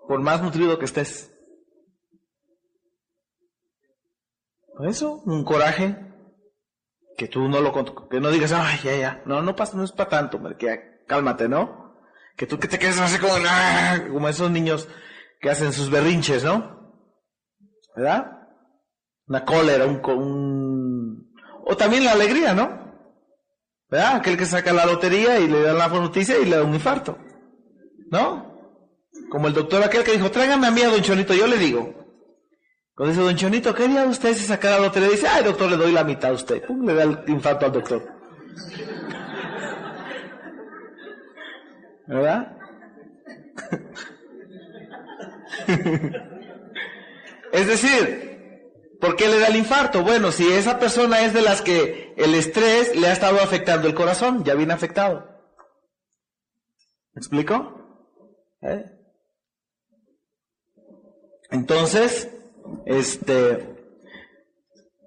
Por 0.07 0.21
más 0.21 0.43
nutrido 0.43 0.79
que 0.79 0.87
estés. 0.87 1.31
Eso, 4.87 5.23
un 5.25 5.45
coraje 5.45 5.97
que 7.17 7.29
tú 7.29 7.49
no 7.49 7.61
lo 7.61 7.73
que 8.09 8.21
no 8.21 8.31
digas, 8.31 8.53
ay, 8.53 8.79
ya, 8.85 8.97
ya, 8.97 9.23
no, 9.27 9.43
no 9.43 9.57
pasa, 9.57 9.77
no 9.77 9.83
es 9.83 9.93
para 9.93 10.09
tanto, 10.09 10.41
que 10.57 11.05
cálmate, 11.07 11.49
¿no? 11.49 11.89
que 12.39 12.47
tú 12.47 12.59
que 12.59 12.69
te 12.69 12.79
quedes 12.79 13.01
así 13.01 13.19
como, 13.19 13.35
¡ah! 13.49 13.99
como 14.11 14.29
esos 14.29 14.51
niños 14.51 14.89
que 15.41 15.51
hacen 15.51 15.73
sus 15.73 15.91
berrinches, 15.91 16.45
¿no? 16.45 16.95
¿Verdad? 17.97 18.31
Una 19.27 19.45
cólera, 19.45 19.85
un. 19.85 21.35
O 21.65 21.77
también 21.77 22.05
la 22.05 22.13
alegría, 22.13 22.55
¿no? 22.55 22.95
¿Verdad? 23.91 24.17
Aquel 24.17 24.39
que 24.39 24.47
saca 24.47 24.73
la 24.73 24.87
lotería 24.87 25.41
y 25.41 25.49
le 25.49 25.63
dan 25.63 25.79
la 25.79 25.89
noticia 25.89 26.39
y 26.39 26.45
le 26.45 26.57
da 26.57 26.63
un 26.63 26.75
infarto. 26.75 27.19
¿No? 28.13 28.57
Como 29.29 29.49
el 29.49 29.55
doctor 29.55 29.83
aquel 29.83 30.05
que 30.05 30.13
dijo, 30.13 30.31
tráigame 30.31 30.69
a 30.69 30.71
mí 30.71 30.81
a 30.83 30.91
Don 30.91 31.03
Chonito, 31.03 31.35
yo 31.35 31.49
le 31.49 31.59
digo. 31.59 31.98
Cuando 32.99 33.13
dice 33.13 33.25
Don 33.25 33.37
Chonito, 33.37 33.73
¿qué 33.73 33.85
haría 33.85 34.05
usted 34.07 34.35
si 34.35 34.45
sacara 34.45 34.81
lotería? 34.81 35.11
Dice, 35.11 35.29
ay 35.29 35.45
doctor, 35.45 35.71
le 35.71 35.77
doy 35.77 35.93
la 35.93 36.03
mitad 36.03 36.33
a 36.33 36.35
usted. 36.35 36.67
Pum, 36.67 36.85
le 36.85 36.95
da 36.95 37.05
el 37.05 37.23
infarto 37.29 37.67
al 37.67 37.73
doctor. 37.73 38.13
¿Verdad? 42.09 42.57
es 47.53 47.67
decir, 47.69 48.97
¿por 49.01 49.15
qué 49.15 49.29
le 49.29 49.39
da 49.39 49.47
el 49.47 49.55
infarto? 49.55 50.03
Bueno, 50.03 50.33
si 50.33 50.53
esa 50.53 50.81
persona 50.81 51.21
es 51.21 51.33
de 51.33 51.43
las 51.43 51.63
que 51.63 52.15
el 52.17 52.35
estrés 52.35 52.97
le 52.97 53.07
ha 53.07 53.13
estado 53.13 53.41
afectando 53.41 53.87
el 53.87 53.95
corazón, 53.95 54.43
ya 54.43 54.55
viene 54.55 54.73
afectado. 54.73 55.25
¿Me 57.13 57.21
explico? 57.21 57.81
¿Eh? 58.61 58.87
Entonces, 61.53 62.29
este, 62.87 63.77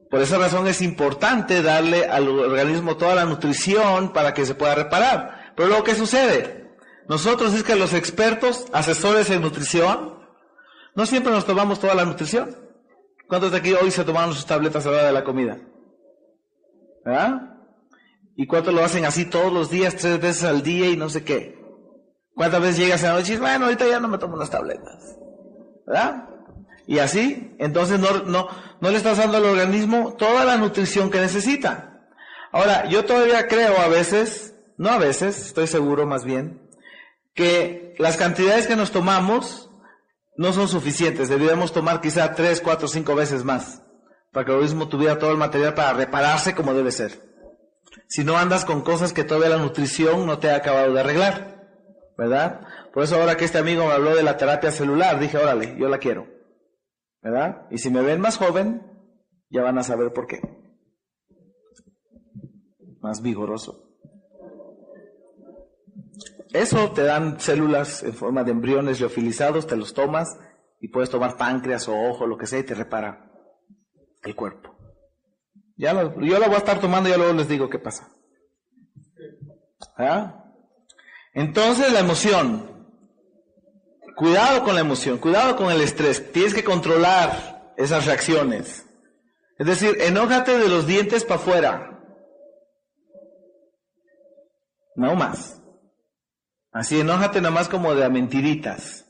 por 0.10 0.22
esa 0.22 0.38
razón 0.38 0.68
es 0.68 0.82
importante 0.82 1.62
darle 1.62 2.06
al 2.06 2.28
organismo 2.28 2.98
toda 2.98 3.16
la 3.16 3.26
nutrición 3.26 4.12
para 4.12 4.34
que 4.34 4.46
se 4.46 4.56
pueda 4.56 4.76
reparar. 4.76 5.54
Pero 5.56 5.70
luego, 5.70 5.84
¿qué 5.84 5.96
sucede? 5.96 6.76
Nosotros 7.08 7.54
es 7.54 7.64
que 7.64 7.76
los 7.76 7.94
expertos, 7.94 8.66
asesores 8.74 9.30
en 9.30 9.42
nutrición, 9.42 10.20
No 10.94 11.06
siempre 11.06 11.32
nos 11.32 11.46
tomamos 11.46 11.80
toda 11.80 11.96
la 11.96 12.04
nutrición. 12.04 12.58
¿Cuántos 13.30 13.52
de 13.52 13.60
aquí 13.60 13.74
hoy 13.74 13.92
se 13.92 14.04
tomaron 14.04 14.34
sus 14.34 14.46
tabletas 14.46 14.86
a 14.86 14.92
la 14.92 14.98
hora 14.98 15.08
de 15.08 15.14
la 15.14 15.24
comida? 15.24 15.58
¿Verdad? 17.06 17.56
¿Y 18.36 18.46
cuántos 18.46 18.74
lo 18.74 18.84
hacen 18.84 19.06
así 19.06 19.24
todos 19.26 19.54
los 19.54 19.70
días, 19.70 19.96
tres 19.96 20.20
veces 20.20 20.44
al 20.44 20.62
día 20.64 20.90
y 20.90 20.98
no 20.98 21.10
sé 21.10 21.24
qué? 21.24 21.58
¿Cuántas 22.36 22.62
veces 22.62 22.78
llegas 22.80 23.04
a 23.04 23.08
la 23.08 23.14
noche 23.14 23.28
y 23.28 23.32
dices, 23.32 23.40
bueno, 23.40 23.66
ahorita 23.66 23.88
ya 23.88 24.02
no 24.02 24.10
me 24.10 24.18
tomo 24.18 24.36
las 24.36 24.50
tabletas? 24.50 25.18
¿Verdad? 25.88 26.28
Y 26.92 27.00
así, 27.00 27.56
entonces 27.58 28.02
no, 28.02 28.24
no, 28.24 28.50
no 28.82 28.90
le 28.90 28.98
estás 28.98 29.18
dando 29.18 29.38
al 29.38 29.46
organismo 29.46 30.14
toda 30.18 30.44
la 30.44 30.58
nutrición 30.58 31.10
que 31.10 31.22
necesita. 31.22 32.02
Ahora, 32.52 32.90
yo 32.90 33.06
todavía 33.06 33.48
creo 33.48 33.80
a 33.80 33.88
veces, 33.88 34.56
no 34.76 34.90
a 34.90 34.98
veces, 34.98 35.46
estoy 35.46 35.68
seguro 35.68 36.06
más 36.06 36.26
bien, 36.26 36.70
que 37.34 37.96
las 37.98 38.18
cantidades 38.18 38.68
que 38.68 38.76
nos 38.76 38.92
tomamos 38.92 39.70
no 40.36 40.52
son 40.52 40.68
suficientes. 40.68 41.30
Deberíamos 41.30 41.72
tomar 41.72 42.02
quizá 42.02 42.36
tres, 42.36 42.60
cuatro, 42.60 42.90
cinco 42.90 43.16
veces 43.16 43.46
más 43.46 43.82
para 44.34 44.46
que 44.46 44.52
el 44.52 44.58
organismo 44.58 44.90
tuviera 44.90 45.18
todo 45.18 45.32
el 45.32 45.38
material 45.38 45.74
para 45.74 45.94
repararse 45.94 46.54
como 46.54 46.74
debe 46.74 46.92
ser. 46.92 47.22
Si 48.10 48.26
no 48.26 48.38
andas 48.38 48.66
con 48.66 48.82
cosas 48.82 49.14
que 49.14 49.24
todavía 49.24 49.56
la 49.56 49.64
nutrición 49.64 50.26
no 50.26 50.40
te 50.40 50.52
ha 50.52 50.58
acabado 50.58 50.92
de 50.92 51.00
arreglar, 51.00 51.70
¿verdad? 52.18 52.68
Por 52.94 53.04
eso 53.04 53.16
ahora 53.16 53.38
que 53.38 53.46
este 53.46 53.60
amigo 53.60 53.88
me 53.88 53.94
habló 53.94 54.14
de 54.14 54.24
la 54.24 54.36
terapia 54.36 54.72
celular, 54.72 55.22
dije, 55.22 55.38
órale, 55.38 55.78
yo 55.80 55.88
la 55.88 55.98
quiero, 55.98 56.41
¿verdad? 57.22 57.68
Y 57.70 57.78
si 57.78 57.90
me 57.90 58.02
ven 58.02 58.22
más 58.22 58.38
joven, 58.38 58.82
ya 59.50 59.62
van 59.62 59.78
a 59.78 59.84
saber 59.84 60.14
por 60.14 60.28
qué. 60.28 60.40
Más 63.02 63.22
vigoroso. 63.22 63.92
Eso 66.54 66.92
te 66.92 67.04
dan 67.04 67.40
células 67.40 68.04
en 68.04 68.14
forma 68.14 68.44
de 68.44 68.52
embriones 68.52 69.00
liofilizados, 69.00 69.68
te 69.68 69.78
los 69.78 69.94
tomas 69.94 70.38
y 70.82 70.90
puedes 70.90 71.10
tomar 71.10 71.38
páncreas 71.38 71.88
o 71.88 71.96
ojo, 71.96 72.28
lo 72.28 72.38
que 72.38 72.48
sea, 72.48 72.60
y 72.60 72.64
te 72.64 72.74
repara 72.74 73.32
el 74.24 74.36
cuerpo. 74.36 74.76
Ya 75.78 75.94
yo 75.94 76.40
lo 76.40 76.46
voy 76.46 76.56
a 76.56 76.58
estar 76.58 76.80
tomando 76.80 77.10
y 77.10 77.14
luego 77.16 77.34
les 77.34 77.48
digo 77.48 77.70
qué 77.70 77.80
pasa. 77.80 78.10
¿Ah? 79.98 80.46
Entonces 81.34 81.92
la 81.94 82.00
emoción. 82.00 82.71
Cuidado 84.22 84.64
con 84.64 84.76
la 84.76 84.82
emoción, 84.82 85.18
cuidado 85.18 85.56
con 85.56 85.72
el 85.72 85.82
estrés. 85.82 86.32
Tienes 86.32 86.54
que 86.54 86.64
controlar 86.64 87.74
esas 87.76 88.06
reacciones. 88.06 88.86
Es 89.58 89.66
decir, 89.66 89.98
enójate 90.00 90.60
de 90.60 90.70
los 90.70 90.86
dientes 90.86 91.24
para 91.24 91.40
afuera. 91.40 92.00
No 94.96 95.16
más. 95.16 95.60
Así, 96.72 97.00
enójate 97.00 97.42
nada 97.42 97.50
más 97.50 97.68
como 97.68 97.96
de 97.96 98.06
a 98.06 98.10
mentiritas. 98.10 99.08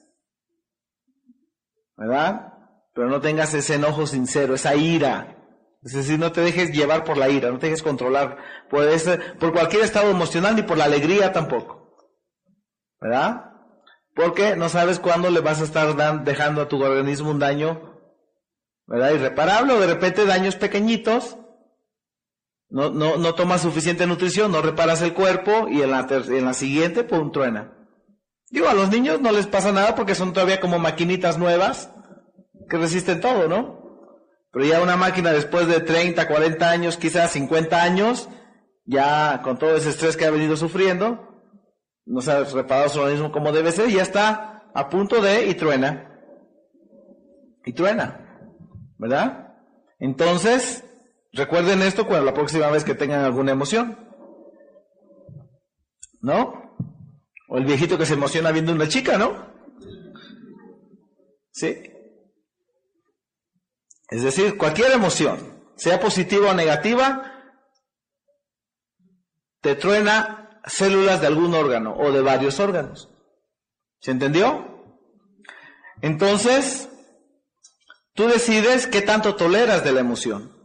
¿Verdad? 1.97 2.53
Pero 2.93 3.09
no 3.09 3.19
tengas 3.19 3.53
ese 3.53 3.75
enojo 3.75 4.07
sincero, 4.07 4.55
esa 4.55 4.75
ira. 4.75 5.35
Es 5.83 5.91
decir, 5.91 6.19
no 6.19 6.31
te 6.31 6.39
dejes 6.39 6.71
llevar 6.71 7.03
por 7.03 7.17
la 7.17 7.27
ira, 7.27 7.51
no 7.51 7.59
te 7.59 7.65
dejes 7.65 7.83
controlar 7.83 8.37
por, 8.69 8.87
ese, 8.87 9.17
por 9.17 9.51
cualquier 9.51 9.83
estado 9.83 10.09
emocional 10.09 10.55
ni 10.55 10.61
por 10.61 10.77
la 10.77 10.85
alegría 10.85 11.33
tampoco. 11.33 11.97
¿Verdad? 13.01 13.50
Porque 14.21 14.55
no 14.55 14.69
sabes 14.69 14.99
cuándo 14.99 15.31
le 15.31 15.39
vas 15.39 15.61
a 15.61 15.63
estar 15.63 16.23
dejando 16.23 16.61
a 16.61 16.67
tu 16.67 16.81
organismo 16.83 17.31
un 17.31 17.39
daño. 17.39 17.89
Irreparable 18.87 19.73
o 19.73 19.79
de 19.79 19.87
repente 19.87 20.25
daños 20.25 20.55
pequeñitos 20.55 21.37
no, 22.69 22.89
no, 22.89 23.17
no 23.17 23.35
tomas 23.35 23.61
suficiente 23.61 24.07
nutrición, 24.07 24.51
no 24.51 24.61
reparas 24.61 25.01
el 25.01 25.13
cuerpo 25.13 25.67
y 25.69 25.81
en 25.81 25.91
la, 25.91 26.07
en 26.09 26.45
la 26.45 26.53
siguiente, 26.53 27.03
pum, 27.03 27.31
truena. 27.31 27.73
Digo, 28.49 28.69
a 28.69 28.73
los 28.73 28.89
niños 28.89 29.21
no 29.21 29.31
les 29.31 29.47
pasa 29.47 29.71
nada 29.71 29.95
porque 29.95 30.15
son 30.15 30.33
todavía 30.33 30.61
como 30.61 30.77
maquinitas 30.77 31.37
nuevas 31.37 31.89
que 32.69 32.77
resisten 32.77 33.21
todo, 33.21 33.47
¿no? 33.47 33.81
Pero 34.51 34.65
ya 34.65 34.81
una 34.81 34.97
máquina 34.97 35.31
después 35.31 35.67
de 35.67 35.79
30, 35.79 36.27
40 36.27 36.69
años, 36.69 36.97
quizás 36.97 37.31
50 37.31 37.81
años, 37.81 38.29
ya 38.85 39.41
con 39.43 39.57
todo 39.57 39.75
ese 39.75 39.89
estrés 39.89 40.15
que 40.15 40.25
ha 40.25 40.31
venido 40.31 40.57
sufriendo, 40.57 41.30
no 42.11 42.21
se 42.21 42.31
ha 42.31 42.43
reparado 42.43 42.89
su 42.89 42.99
organismo 42.99 43.31
como 43.31 43.51
debe 43.51 43.71
ser, 43.71 43.89
ya 43.89 44.03
está 44.03 44.69
a 44.73 44.89
punto 44.89 45.21
de 45.21 45.47
y 45.47 45.55
truena. 45.55 46.19
Y 47.65 47.73
truena. 47.73 48.39
¿Verdad? 48.97 49.55
Entonces, 49.99 50.83
Recuerden 51.33 51.81
esto 51.81 52.05
cuando 52.05 52.25
la 52.25 52.33
próxima 52.33 52.69
vez 52.69 52.83
que 52.83 52.95
tengan 52.95 53.23
alguna 53.23 53.51
emoción. 53.51 53.97
¿No? 56.21 56.75
O 57.47 57.57
el 57.57 57.65
viejito 57.65 57.97
que 57.97 58.05
se 58.05 58.13
emociona 58.13 58.51
viendo 58.51 58.73
una 58.73 58.87
chica, 58.87 59.17
¿no? 59.17 59.49
¿Sí? 61.51 61.83
Es 64.09 64.23
decir, 64.23 64.57
cualquier 64.57 64.91
emoción, 64.91 65.63
sea 65.75 65.99
positiva 65.99 66.51
o 66.51 66.53
negativa, 66.53 67.55
te 69.61 69.75
truena 69.75 70.40
células 70.65 71.21
de 71.21 71.27
algún 71.27 71.53
órgano 71.53 71.95
o 71.97 72.11
de 72.11 72.21
varios 72.21 72.59
órganos. 72.59 73.09
¿Se 73.99 74.11
entendió? 74.11 74.67
Entonces, 76.01 76.89
tú 78.13 78.27
decides 78.27 78.87
qué 78.87 79.01
tanto 79.01 79.35
toleras 79.35 79.83
de 79.83 79.91
la 79.91 79.99
emoción. 79.99 80.57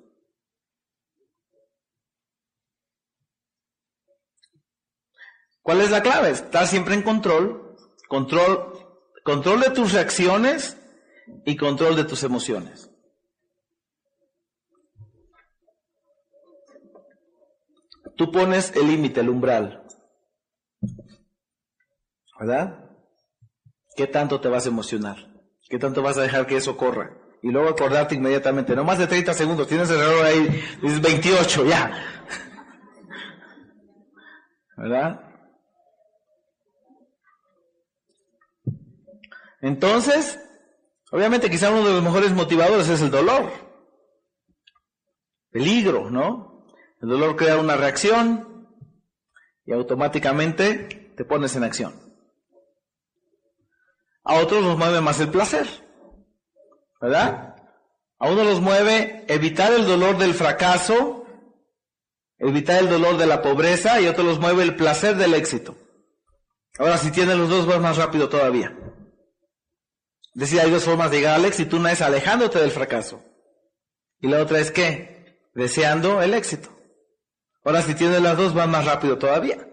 ¿Cuál 5.62 5.80
es 5.80 5.90
la 5.90 6.02
clave? 6.02 6.30
Estar 6.30 6.66
siempre 6.66 6.94
en 6.94 7.02
control, 7.02 7.76
control, 8.08 9.02
control 9.24 9.60
de 9.60 9.70
tus 9.70 9.92
reacciones 9.92 10.78
y 11.44 11.56
control 11.56 11.96
de 11.96 12.04
tus 12.04 12.22
emociones. 12.22 12.88
Tú 18.16 18.30
pones 18.30 18.74
el 18.76 18.86
límite, 18.86 19.20
el 19.20 19.28
umbral. 19.28 19.85
¿Verdad? 22.38 22.90
¿Qué 23.96 24.06
tanto 24.06 24.40
te 24.40 24.48
vas 24.48 24.66
a 24.66 24.68
emocionar? 24.68 25.16
¿Qué 25.68 25.78
tanto 25.78 26.02
vas 26.02 26.18
a 26.18 26.22
dejar 26.22 26.46
que 26.46 26.56
eso 26.56 26.76
corra? 26.76 27.16
Y 27.42 27.50
luego 27.50 27.68
acordarte 27.68 28.14
inmediatamente, 28.14 28.74
no 28.74 28.84
más 28.84 28.98
de 28.98 29.06
30 29.06 29.34
segundos, 29.34 29.68
tienes 29.68 29.90
el 29.90 29.98
reloj 29.98 30.22
ahí, 30.22 30.64
dices 30.82 31.00
28, 31.00 31.66
ya. 31.66 31.92
¿Verdad? 34.76 35.20
Entonces, 39.60 40.38
obviamente 41.10 41.50
quizá 41.50 41.70
uno 41.70 41.86
de 41.86 41.94
los 41.94 42.02
mejores 42.02 42.32
motivadores 42.32 42.88
es 42.88 43.00
el 43.00 43.10
dolor. 43.10 43.50
Peligro, 45.50 46.10
¿no? 46.10 46.66
El 47.00 47.08
dolor 47.08 47.36
crea 47.36 47.58
una 47.58 47.76
reacción 47.76 48.68
y 49.64 49.72
automáticamente 49.72 51.12
te 51.16 51.24
pones 51.24 51.56
en 51.56 51.64
acción. 51.64 52.05
A 54.26 54.40
otros 54.40 54.62
los 54.62 54.76
mueve 54.76 55.00
más 55.00 55.20
el 55.20 55.30
placer, 55.30 55.68
¿verdad? 57.00 57.54
A 58.18 58.28
uno 58.28 58.42
los 58.42 58.60
mueve 58.60 59.24
evitar 59.28 59.72
el 59.72 59.86
dolor 59.86 60.18
del 60.18 60.34
fracaso, 60.34 61.24
evitar 62.36 62.80
el 62.80 62.88
dolor 62.88 63.18
de 63.18 63.26
la 63.26 63.40
pobreza 63.40 64.00
y 64.00 64.06
a 64.06 64.10
otros 64.10 64.26
los 64.26 64.40
mueve 64.40 64.64
el 64.64 64.74
placer 64.74 65.14
del 65.16 65.32
éxito. 65.34 65.76
Ahora, 66.76 66.98
si 66.98 67.12
tienen 67.12 67.38
los 67.38 67.48
dos, 67.48 67.66
vas 67.66 67.80
más 67.80 67.98
rápido 67.98 68.28
todavía. 68.28 68.76
Decía, 70.34 70.62
hay 70.62 70.72
dos 70.72 70.84
formas 70.84 71.12
de 71.12 71.18
llegar 71.18 71.36
al 71.36 71.44
éxito. 71.44 71.76
Una 71.76 71.92
es 71.92 72.02
alejándote 72.02 72.58
del 72.58 72.72
fracaso. 72.72 73.22
Y 74.20 74.26
la 74.26 74.42
otra 74.42 74.58
es 74.58 74.72
qué? 74.72 75.40
Deseando 75.54 76.20
el 76.20 76.34
éxito. 76.34 76.68
Ahora, 77.64 77.80
si 77.80 77.94
tienes 77.94 78.20
las 78.20 78.36
dos, 78.36 78.54
van 78.54 78.70
más 78.72 78.84
rápido 78.84 79.16
todavía. 79.18 79.66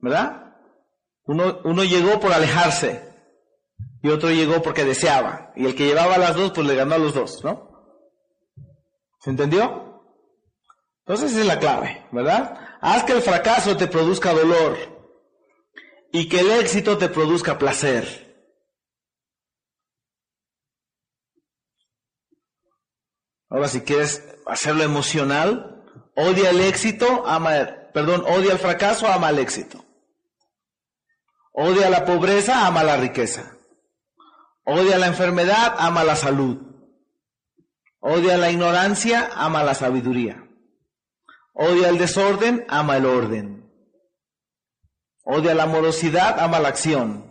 ¿Verdad? 0.00 0.49
Uno, 1.30 1.60
uno 1.62 1.84
llegó 1.84 2.18
por 2.18 2.32
alejarse 2.32 3.08
y 4.02 4.08
otro 4.08 4.30
llegó 4.30 4.62
porque 4.62 4.84
deseaba. 4.84 5.52
Y 5.54 5.64
el 5.64 5.76
que 5.76 5.86
llevaba 5.86 6.18
las 6.18 6.34
dos, 6.34 6.50
pues 6.50 6.66
le 6.66 6.74
ganó 6.74 6.96
a 6.96 6.98
los 6.98 7.14
dos, 7.14 7.44
¿no? 7.44 7.70
¿Se 9.20 9.30
entendió? 9.30 10.02
Entonces 11.06 11.30
esa 11.30 11.42
es 11.42 11.46
la 11.46 11.60
clave, 11.60 12.04
¿verdad? 12.10 12.58
Haz 12.80 13.04
que 13.04 13.12
el 13.12 13.22
fracaso 13.22 13.76
te 13.76 13.86
produzca 13.86 14.32
dolor 14.32 14.76
y 16.10 16.28
que 16.28 16.40
el 16.40 16.50
éxito 16.50 16.98
te 16.98 17.08
produzca 17.08 17.58
placer. 17.58 18.44
Ahora, 23.48 23.68
si 23.68 23.82
quieres 23.82 24.24
hacerlo 24.46 24.82
emocional, 24.82 25.84
odia 26.16 26.50
el 26.50 26.60
éxito, 26.60 27.24
ama, 27.24 27.52
perdón, 27.94 28.24
odia 28.26 28.50
el 28.50 28.58
fracaso, 28.58 29.06
ama 29.06 29.30
el 29.30 29.38
éxito. 29.38 29.84
Odia 31.52 31.90
la 31.90 32.04
pobreza, 32.04 32.66
ama 32.66 32.82
la 32.84 32.96
riqueza. 32.96 33.56
Odia 34.64 34.98
la 34.98 35.08
enfermedad, 35.08 35.74
ama 35.78 36.04
la 36.04 36.16
salud. 36.16 36.58
Odia 38.00 38.36
la 38.38 38.50
ignorancia, 38.50 39.30
ama 39.34 39.62
la 39.62 39.74
sabiduría. 39.74 40.48
Odia 41.52 41.88
el 41.88 41.98
desorden, 41.98 42.64
ama 42.68 42.96
el 42.96 43.06
orden. 43.06 43.70
Odia 45.24 45.54
la 45.54 45.66
morosidad, 45.66 46.38
ama 46.40 46.60
la 46.60 46.68
acción. 46.68 47.30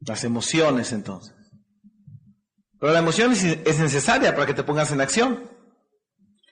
Las 0.00 0.24
emociones 0.24 0.92
entonces. 0.92 1.33
Pero 2.84 2.92
la 2.92 3.00
emoción 3.00 3.32
es, 3.32 3.78
necesaria 3.78 4.34
para 4.34 4.44
que 4.44 4.52
te 4.52 4.62
pongas 4.62 4.92
en 4.92 5.00
acción. 5.00 5.50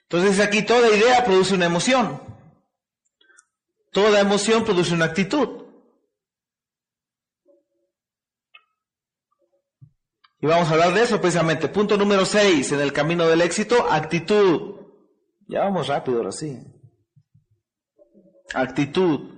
Entonces 0.09 0.39
aquí 0.39 0.63
toda 0.63 0.89
idea 0.89 1.23
produce 1.23 1.53
una 1.53 1.67
emoción. 1.67 2.19
Toda 3.91 4.19
emoción 4.19 4.65
produce 4.65 4.95
una 4.95 5.05
actitud. 5.05 5.63
Y 10.41 10.47
vamos 10.47 10.69
a 10.69 10.71
hablar 10.71 10.95
de 10.95 11.03
eso 11.03 11.21
precisamente. 11.21 11.67
Punto 11.67 11.97
número 11.97 12.25
6 12.25 12.71
en 12.71 12.79
el 12.79 12.91
camino 12.91 13.27
del 13.27 13.41
éxito, 13.41 13.85
actitud. 13.91 14.87
Ya 15.47 15.59
vamos 15.65 15.85
rápido 15.85 16.17
ahora 16.17 16.31
sí. 16.31 16.57
Actitud. 18.55 19.35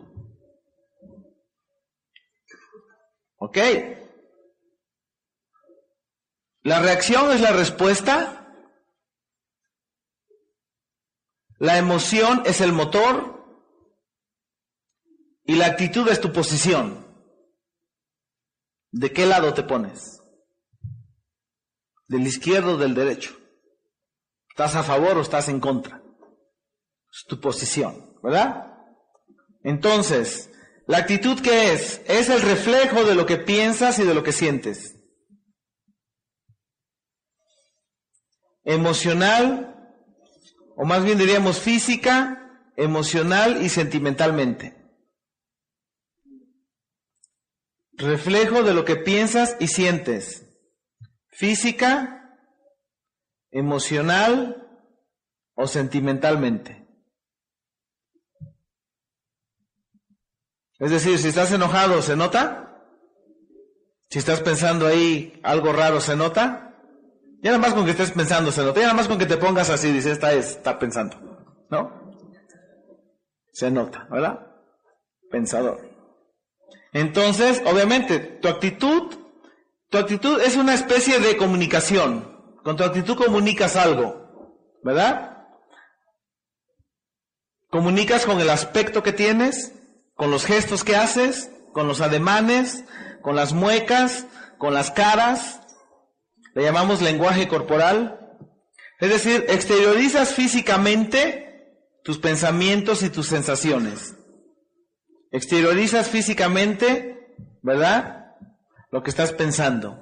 ¿Ok? 3.35 3.57
La 6.65 6.79
reacción 6.79 7.31
es 7.31 7.41
la 7.41 7.51
respuesta. 7.51 8.41
La 11.59 11.77
emoción 11.77 12.41
es 12.43 12.59
el 12.59 12.73
motor. 12.73 13.45
Y 15.43 15.57
la 15.57 15.67
actitud 15.67 16.09
es 16.09 16.19
tu 16.19 16.33
posición. 16.33 17.05
¿De 18.89 19.13
qué 19.13 19.27
lado 19.27 19.53
te 19.53 19.61
pones? 19.61 20.19
¿Del 22.07 22.25
izquierdo 22.25 22.73
o 22.73 22.77
del 22.77 22.95
derecho? 22.95 23.37
¿Estás 24.49 24.75
a 24.75 24.81
favor 24.81 25.19
o 25.19 25.21
estás 25.21 25.49
en 25.49 25.59
contra? 25.59 26.01
Es 27.11 27.25
tu 27.27 27.39
posición, 27.39 28.17
¿verdad? 28.23 28.73
Entonces, 29.61 30.49
¿la 30.87 30.97
actitud 30.97 31.39
qué 31.41 31.73
es? 31.73 32.01
Es 32.07 32.29
el 32.29 32.41
reflejo 32.41 33.03
de 33.03 33.13
lo 33.13 33.27
que 33.27 33.37
piensas 33.37 33.99
y 33.99 34.03
de 34.03 34.15
lo 34.15 34.23
que 34.23 34.31
sientes. 34.31 34.94
Emocional, 38.65 39.93
o 40.75 40.85
más 40.85 41.03
bien 41.05 41.17
diríamos 41.17 41.59
física, 41.59 42.45
emocional 42.75 43.63
y 43.63 43.69
sentimentalmente. 43.69 44.75
Reflejo 47.93 48.63
de 48.63 48.73
lo 48.73 48.83
que 48.83 48.97
piensas 48.97 49.55
y 49.59 49.67
sientes. 49.67 50.45
Física, 51.29 52.37
emocional 53.51 54.67
o 55.53 55.67
sentimentalmente. 55.67 56.85
Es 60.79 60.91
decir, 60.91 61.17
si 61.19 61.29
estás 61.29 61.51
enojado, 61.53 62.01
¿se 62.01 62.17
nota? 62.17 62.85
Si 64.09 64.19
estás 64.19 64.41
pensando 64.41 64.85
ahí 64.85 65.39
algo 65.43 65.71
raro, 65.71 66.01
¿se 66.01 66.17
nota? 66.17 66.64
Ya 67.45 67.51
nada 67.51 67.61
más 67.61 67.75
con 67.75 67.85
que 67.85 67.91
estés 67.91 68.09
pensando, 68.09 68.51
se 68.51 68.63
nota. 68.63 68.79
Ya 68.79 68.87
nada 68.87 68.97
más 68.97 69.07
con 69.07 69.19
que 69.19 69.27
te 69.27 69.37
pongas 69.37 69.69
así, 69.69 69.91
dice, 69.91 70.11
esta 70.11 70.33
es, 70.33 70.49
está 70.49 70.79
pensando. 70.79 71.15
¿No? 71.69 72.11
Se 73.53 73.69
nota, 73.69 74.07
¿verdad? 74.09 74.47
Pensador. 75.29 75.87
Entonces, 76.91 77.61
obviamente, 77.67 78.17
tu 78.17 78.47
actitud, 78.47 79.13
tu 79.91 79.97
actitud 79.99 80.41
es 80.41 80.55
una 80.55 80.73
especie 80.73 81.19
de 81.19 81.37
comunicación. 81.37 82.57
Con 82.63 82.77
tu 82.77 82.83
actitud 82.83 83.15
comunicas 83.15 83.75
algo, 83.75 84.57
¿verdad? 84.83 85.45
Comunicas 87.69 88.25
con 88.25 88.39
el 88.39 88.49
aspecto 88.49 89.03
que 89.03 89.13
tienes, 89.13 89.71
con 90.15 90.31
los 90.31 90.45
gestos 90.45 90.83
que 90.83 90.95
haces, 90.95 91.51
con 91.73 91.87
los 91.87 92.01
ademanes, 92.01 92.85
con 93.21 93.35
las 93.35 93.53
muecas, 93.53 94.25
con 94.57 94.73
las 94.73 94.89
caras. 94.89 95.61
Le 96.55 96.63
llamamos 96.63 97.01
lenguaje 97.01 97.47
corporal. 97.47 98.37
Es 98.99 99.09
decir, 99.09 99.45
exteriorizas 99.49 100.33
físicamente 100.33 101.45
tus 102.03 102.17
pensamientos 102.17 103.03
y 103.03 103.09
tus 103.09 103.27
sensaciones. 103.27 104.15
Exteriorizas 105.31 106.09
físicamente, 106.09 107.35
¿verdad? 107.61 108.37
Lo 108.89 109.03
que 109.03 109.09
estás 109.09 109.33
pensando. 109.33 110.01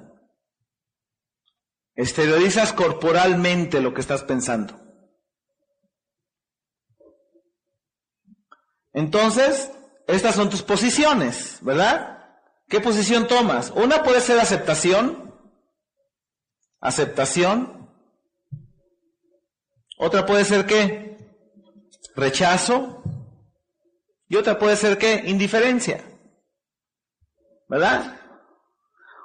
Exteriorizas 1.96 2.72
corporalmente 2.72 3.80
lo 3.80 3.92
que 3.92 4.00
estás 4.00 4.22
pensando. 4.22 4.80
Entonces, 8.92 9.72
estas 10.06 10.36
son 10.36 10.50
tus 10.50 10.62
posiciones, 10.62 11.58
¿verdad? 11.62 12.18
¿Qué 12.68 12.80
posición 12.80 13.26
tomas? 13.26 13.70
Una 13.70 14.04
puede 14.04 14.20
ser 14.20 14.38
aceptación, 14.38 15.23
aceptación. 16.84 17.90
Otra 19.96 20.26
puede 20.26 20.44
ser 20.44 20.66
qué? 20.66 21.16
Rechazo. 22.14 23.02
Y 24.28 24.36
otra 24.36 24.58
puede 24.58 24.76
ser 24.76 24.98
qué? 24.98 25.22
Indiferencia. 25.26 26.04
¿Verdad? 27.68 28.20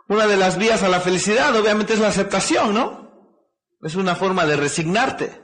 Una 0.08 0.26
de 0.26 0.38
las 0.38 0.58
vías 0.58 0.82
a 0.82 0.90
la 0.90 1.02
felicidad 1.02 1.56
obviamente 1.56 1.94
es 1.94 2.00
la 2.00 2.08
aceptación, 2.08 2.74
¿no? 2.74 3.36
Es 3.82 3.96
una 3.96 4.16
forma 4.16 4.46
de 4.46 4.56
resignarte. 4.56 5.42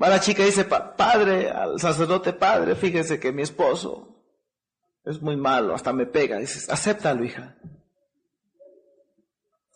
Va 0.00 0.08
la 0.08 0.20
chica 0.20 0.42
y 0.42 0.46
dice, 0.46 0.64
padre, 0.64 1.50
al 1.50 1.80
sacerdote 1.80 2.32
padre, 2.32 2.76
fíjese 2.76 3.18
que 3.18 3.32
mi 3.32 3.42
esposo 3.42 4.24
es 5.04 5.20
muy 5.20 5.36
malo, 5.36 5.74
hasta 5.74 5.92
me 5.92 6.06
pega. 6.06 6.38
Dices, 6.38 6.68
acéptalo, 6.68 7.24
hija. 7.24 7.56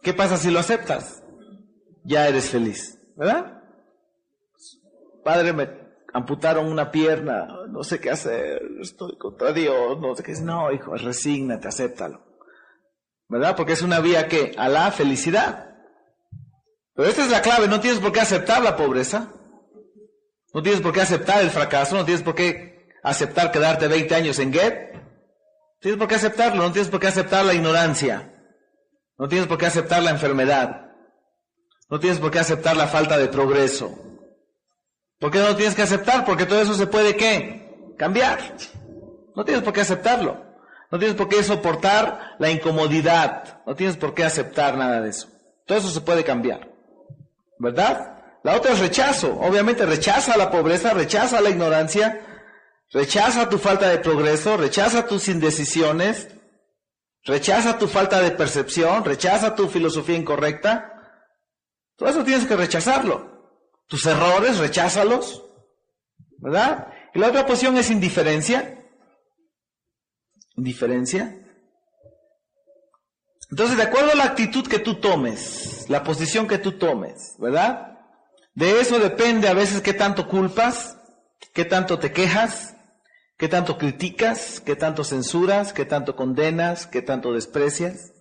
¿Qué 0.07 0.14
pasa 0.14 0.37
si 0.37 0.53
lo 0.53 0.61
aceptas? 0.61 1.21
Ya 2.05 2.29
eres 2.29 2.49
feliz, 2.49 2.97
¿verdad? 3.16 3.61
Padre, 5.25 5.53
me 5.53 5.69
amputaron 6.14 6.69
una 6.69 6.92
pierna, 6.92 7.49
no 7.69 7.83
sé 7.83 7.99
qué 7.99 8.11
hacer, 8.11 8.62
estoy 8.81 9.19
contra 9.19 9.53
Dios, 9.53 9.99
no 9.99 10.14
sé 10.14 10.23
qué. 10.23 10.33
No, 10.42 10.71
hijo, 10.71 10.95
resígnate, 10.95 11.66
acéptalo. 11.66 12.25
¿Verdad? 13.29 13.57
Porque 13.57 13.73
es 13.73 13.83
una 13.83 13.99
vía 13.99 14.29
que 14.29 14.55
a 14.57 14.69
la 14.69 14.92
felicidad. 14.92 15.75
Pero 16.95 17.09
esta 17.09 17.25
es 17.25 17.31
la 17.33 17.42
clave, 17.42 17.66
no 17.66 17.81
tienes 17.81 17.99
por 17.99 18.12
qué 18.12 18.21
aceptar 18.21 18.62
la 18.62 18.77
pobreza. 18.77 19.33
No 20.55 20.62
tienes 20.62 20.83
por 20.83 20.92
qué 20.92 21.01
aceptar 21.01 21.42
el 21.42 21.51
fracaso, 21.51 21.97
no 21.97 22.05
tienes 22.05 22.23
por 22.23 22.37
qué 22.37 22.90
aceptar 23.03 23.51
quedarte 23.51 23.88
20 23.88 24.14
años 24.14 24.38
en 24.38 24.53
Get. 24.53 24.92
No 24.95 25.01
tienes 25.81 25.99
por 25.99 26.07
qué 26.07 26.14
aceptarlo, 26.14 26.62
no 26.62 26.71
tienes 26.71 26.90
por 26.90 27.01
qué 27.01 27.09
aceptar 27.09 27.45
la 27.45 27.55
ignorancia. 27.55 28.35
No 29.18 29.29
tienes 29.29 29.46
por 29.48 29.59
qué 29.59 29.66
aceptar 29.66 30.02
la 30.02 30.11
enfermedad. 30.11 30.90
No 31.88 32.00
tienes 32.00 32.18
por 32.18 32.31
qué 32.31 32.38
aceptar 32.38 32.76
la 32.76 32.87
falta 32.87 33.16
de 33.16 33.29
progreso. 33.29 33.96
¿Por 35.18 35.31
qué 35.31 35.38
no 35.38 35.48
lo 35.48 35.57
tienes 35.57 35.74
que 35.74 35.83
aceptar? 35.83 36.24
Porque 36.24 36.46
todo 36.46 36.61
eso 36.61 36.74
se 36.74 36.87
puede 36.87 37.16
qué? 37.16 37.94
Cambiar. 37.96 38.38
No 39.35 39.44
tienes 39.44 39.62
por 39.62 39.72
qué 39.72 39.81
aceptarlo. 39.81 40.44
No 40.90 40.98
tienes 40.98 41.16
por 41.16 41.29
qué 41.29 41.42
soportar 41.42 42.37
la 42.38 42.50
incomodidad. 42.50 43.62
No 43.66 43.74
tienes 43.74 43.96
por 43.96 44.14
qué 44.14 44.24
aceptar 44.24 44.76
nada 44.76 45.00
de 45.00 45.11
eso. 45.11 45.29
Todo 45.66 45.79
eso 45.79 45.90
se 45.90 46.00
puede 46.00 46.24
cambiar. 46.24 46.70
¿Verdad? 47.59 48.16
La 48.42 48.57
otra 48.57 48.72
es 48.72 48.79
rechazo. 48.79 49.38
Obviamente 49.40 49.87
rechaza 49.87 50.37
la 50.37 50.50
pobreza, 50.50 50.92
rechaza 50.92 51.40
la 51.40 51.50
ignorancia, 51.50 52.21
rechaza 52.92 53.48
tu 53.48 53.58
falta 53.58 53.88
de 53.88 53.98
progreso, 53.98 54.56
rechaza 54.56 55.06
tus 55.06 55.29
indecisiones, 55.29 56.29
rechaza 57.27 57.79
tu 57.79 57.88
falta 57.88 58.20
de 58.20 58.31
percepción, 58.31 59.04
rechaza 59.04 59.54
tu 59.54 59.68
filosofía 59.68 60.16
incorrecta. 60.16 60.92
Todo 61.96 62.08
eso 62.08 62.24
tienes 62.24 62.46
que 62.46 62.56
rechazarlo. 62.56 63.60
Tus 63.87 64.06
errores, 64.06 64.58
recházalos. 64.58 65.44
¿Verdad? 66.38 66.88
Y 67.14 67.18
la 67.18 67.29
otra 67.29 67.46
posición 67.46 67.77
es 67.77 67.90
indiferencia. 67.90 68.85
Indiferencia. 70.56 71.37
Entonces, 73.50 73.77
de 73.77 73.83
acuerdo 73.83 74.12
a 74.12 74.16
la 74.16 74.24
actitud 74.24 74.66
que 74.66 74.79
tú 74.79 74.96
tomes, 74.96 75.87
la 75.88 76.02
posición 76.02 76.48
que 76.48 76.58
tú 76.58 76.72
tomes, 76.72 77.37
¿verdad? 77.38 77.98
De 78.54 78.81
eso 78.81 78.98
depende 78.98 79.48
a 79.48 79.54
veces 79.54 79.83
qué 79.83 79.94
tanto 79.94 80.29
culpas, 80.29 80.98
qué 81.52 81.64
tanto 81.64 81.98
te 81.98 82.12
quejas, 82.12 82.75
qué 83.37 83.49
tanto 83.49 83.79
criticas, 83.79 84.61
qué 84.61 84.77
tanto 84.77 85.05
censuras, 85.05 85.73
qué 85.73 85.85
tanto 85.85 86.17
condenas, 86.17 86.87
qué 86.87 87.03
tanto 87.03 87.33
desprecias. 87.33 88.13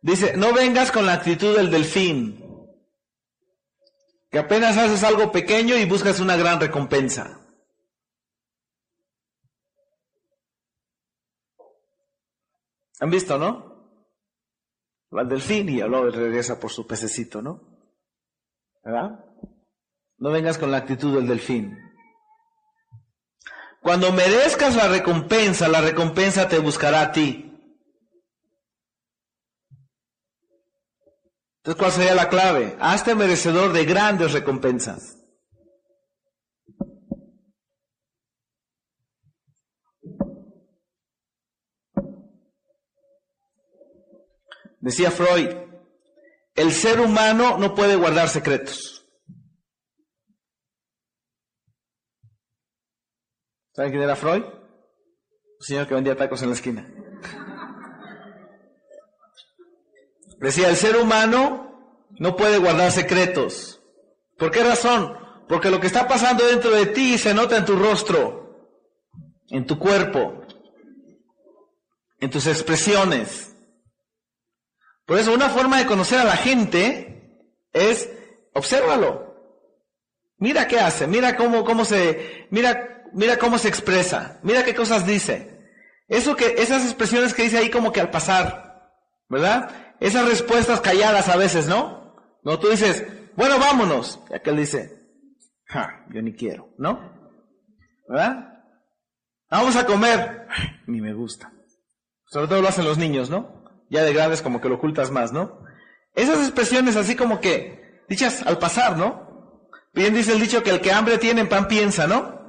Dice, 0.00 0.36
no 0.36 0.52
vengas 0.52 0.92
con 0.92 1.06
la 1.06 1.14
actitud 1.14 1.56
del 1.56 1.70
delfín, 1.70 2.44
que 4.30 4.38
apenas 4.38 4.76
haces 4.76 5.02
algo 5.02 5.32
pequeño 5.32 5.76
y 5.76 5.86
buscas 5.86 6.20
una 6.20 6.36
gran 6.36 6.60
recompensa. 6.60 7.40
¿Han 13.00 13.10
visto, 13.10 13.38
no? 13.38 13.74
al 15.18 15.28
delfín 15.28 15.68
y 15.68 15.80
luego 15.80 16.10
regresa 16.10 16.58
por 16.58 16.70
su 16.70 16.86
pececito, 16.86 17.40
¿no? 17.40 17.60
¿Verdad? 18.82 19.24
No 20.18 20.30
vengas 20.30 20.58
con 20.58 20.70
la 20.70 20.78
actitud 20.78 21.14
del 21.14 21.26
delfín. 21.26 21.78
Cuando 23.84 24.12
merezcas 24.12 24.76
la 24.76 24.88
recompensa, 24.88 25.68
la 25.68 25.82
recompensa 25.82 26.48
te 26.48 26.58
buscará 26.58 27.02
a 27.02 27.12
ti. 27.12 27.52
Entonces, 31.58 31.78
¿cuál 31.78 31.92
sería 31.92 32.14
la 32.14 32.30
clave? 32.30 32.78
Hazte 32.80 33.14
merecedor 33.14 33.74
de 33.74 33.84
grandes 33.84 34.32
recompensas. 34.32 35.18
Decía 44.80 45.10
Freud, 45.10 45.50
el 46.54 46.72
ser 46.72 47.00
humano 47.00 47.58
no 47.58 47.74
puede 47.74 47.96
guardar 47.96 48.30
secretos. 48.30 48.93
¿Saben 53.74 53.90
quién 53.90 54.04
era 54.04 54.14
Freud? 54.14 54.44
Un 54.44 55.66
señor 55.66 55.88
que 55.88 55.94
vendía 55.94 56.16
tacos 56.16 56.42
en 56.42 56.48
la 56.50 56.54
esquina. 56.54 56.88
Decía, 60.38 60.68
el 60.68 60.76
ser 60.76 60.96
humano 60.96 61.98
no 62.18 62.36
puede 62.36 62.58
guardar 62.58 62.92
secretos. 62.92 63.82
¿Por 64.38 64.52
qué 64.52 64.62
razón? 64.62 65.16
Porque 65.48 65.70
lo 65.70 65.80
que 65.80 65.88
está 65.88 66.06
pasando 66.06 66.46
dentro 66.46 66.70
de 66.70 66.86
ti 66.86 67.18
se 67.18 67.34
nota 67.34 67.56
en 67.56 67.64
tu 67.64 67.76
rostro, 67.76 68.78
en 69.48 69.66
tu 69.66 69.78
cuerpo, 69.78 70.42
en 72.20 72.30
tus 72.30 72.46
expresiones. 72.46 73.56
Por 75.04 75.18
eso 75.18 75.34
una 75.34 75.50
forma 75.50 75.78
de 75.78 75.86
conocer 75.86 76.20
a 76.20 76.24
la 76.24 76.36
gente 76.36 77.48
es 77.72 78.08
obsérvalo. 78.52 79.34
Mira 80.38 80.68
qué 80.68 80.78
hace, 80.78 81.06
mira 81.06 81.36
cómo, 81.36 81.64
cómo 81.64 81.84
se, 81.84 82.46
mira, 82.50 82.93
mira 83.14 83.38
cómo 83.38 83.58
se 83.58 83.68
expresa, 83.68 84.38
mira 84.42 84.64
qué 84.64 84.74
cosas 84.74 85.06
dice. 85.06 85.54
Eso 86.08 86.36
que, 86.36 86.54
esas 86.58 86.84
expresiones 86.84 87.32
que 87.32 87.44
dice 87.44 87.58
ahí 87.58 87.70
como 87.70 87.92
que 87.92 88.00
al 88.00 88.10
pasar, 88.10 88.92
¿verdad? 89.28 89.70
Esas 90.00 90.28
respuestas 90.28 90.80
calladas 90.80 91.28
a 91.28 91.36
veces, 91.36 91.66
¿no? 91.66 92.14
No, 92.42 92.58
tú 92.58 92.68
dices, 92.68 93.06
bueno, 93.36 93.58
vámonos. 93.58 94.20
Y 94.30 94.34
aquel 94.34 94.56
dice, 94.56 94.90
ja, 95.66 96.04
yo 96.12 96.20
ni 96.20 96.34
quiero, 96.34 96.74
¿no? 96.76 97.12
¿Verdad? 98.08 98.62
Vamos 99.50 99.76
a 99.76 99.86
comer. 99.86 100.46
Ni 100.86 101.00
me 101.00 101.14
gusta. 101.14 101.50
Sobre 102.26 102.48
todo 102.48 102.60
lo 102.60 102.68
hacen 102.68 102.84
los 102.84 102.98
niños, 102.98 103.30
¿no? 103.30 103.64
ya 103.90 104.02
de 104.02 104.12
grandes 104.12 104.42
como 104.42 104.60
que 104.60 104.68
lo 104.68 104.76
ocultas 104.76 105.10
más, 105.10 105.32
¿no? 105.32 105.60
Esas 106.14 106.40
expresiones 106.40 106.96
así 106.96 107.16
como 107.16 107.40
que, 107.40 108.04
dichas 108.08 108.42
al 108.42 108.58
pasar, 108.58 108.96
¿no? 108.96 109.68
Bien 109.92 110.14
dice 110.14 110.32
el 110.32 110.40
dicho 110.40 110.62
que 110.62 110.70
el 110.70 110.80
que 110.80 110.92
hambre 110.92 111.18
tiene 111.18 111.42
en 111.42 111.48
pan 111.48 111.68
piensa, 111.68 112.06
¿no? 112.06 112.43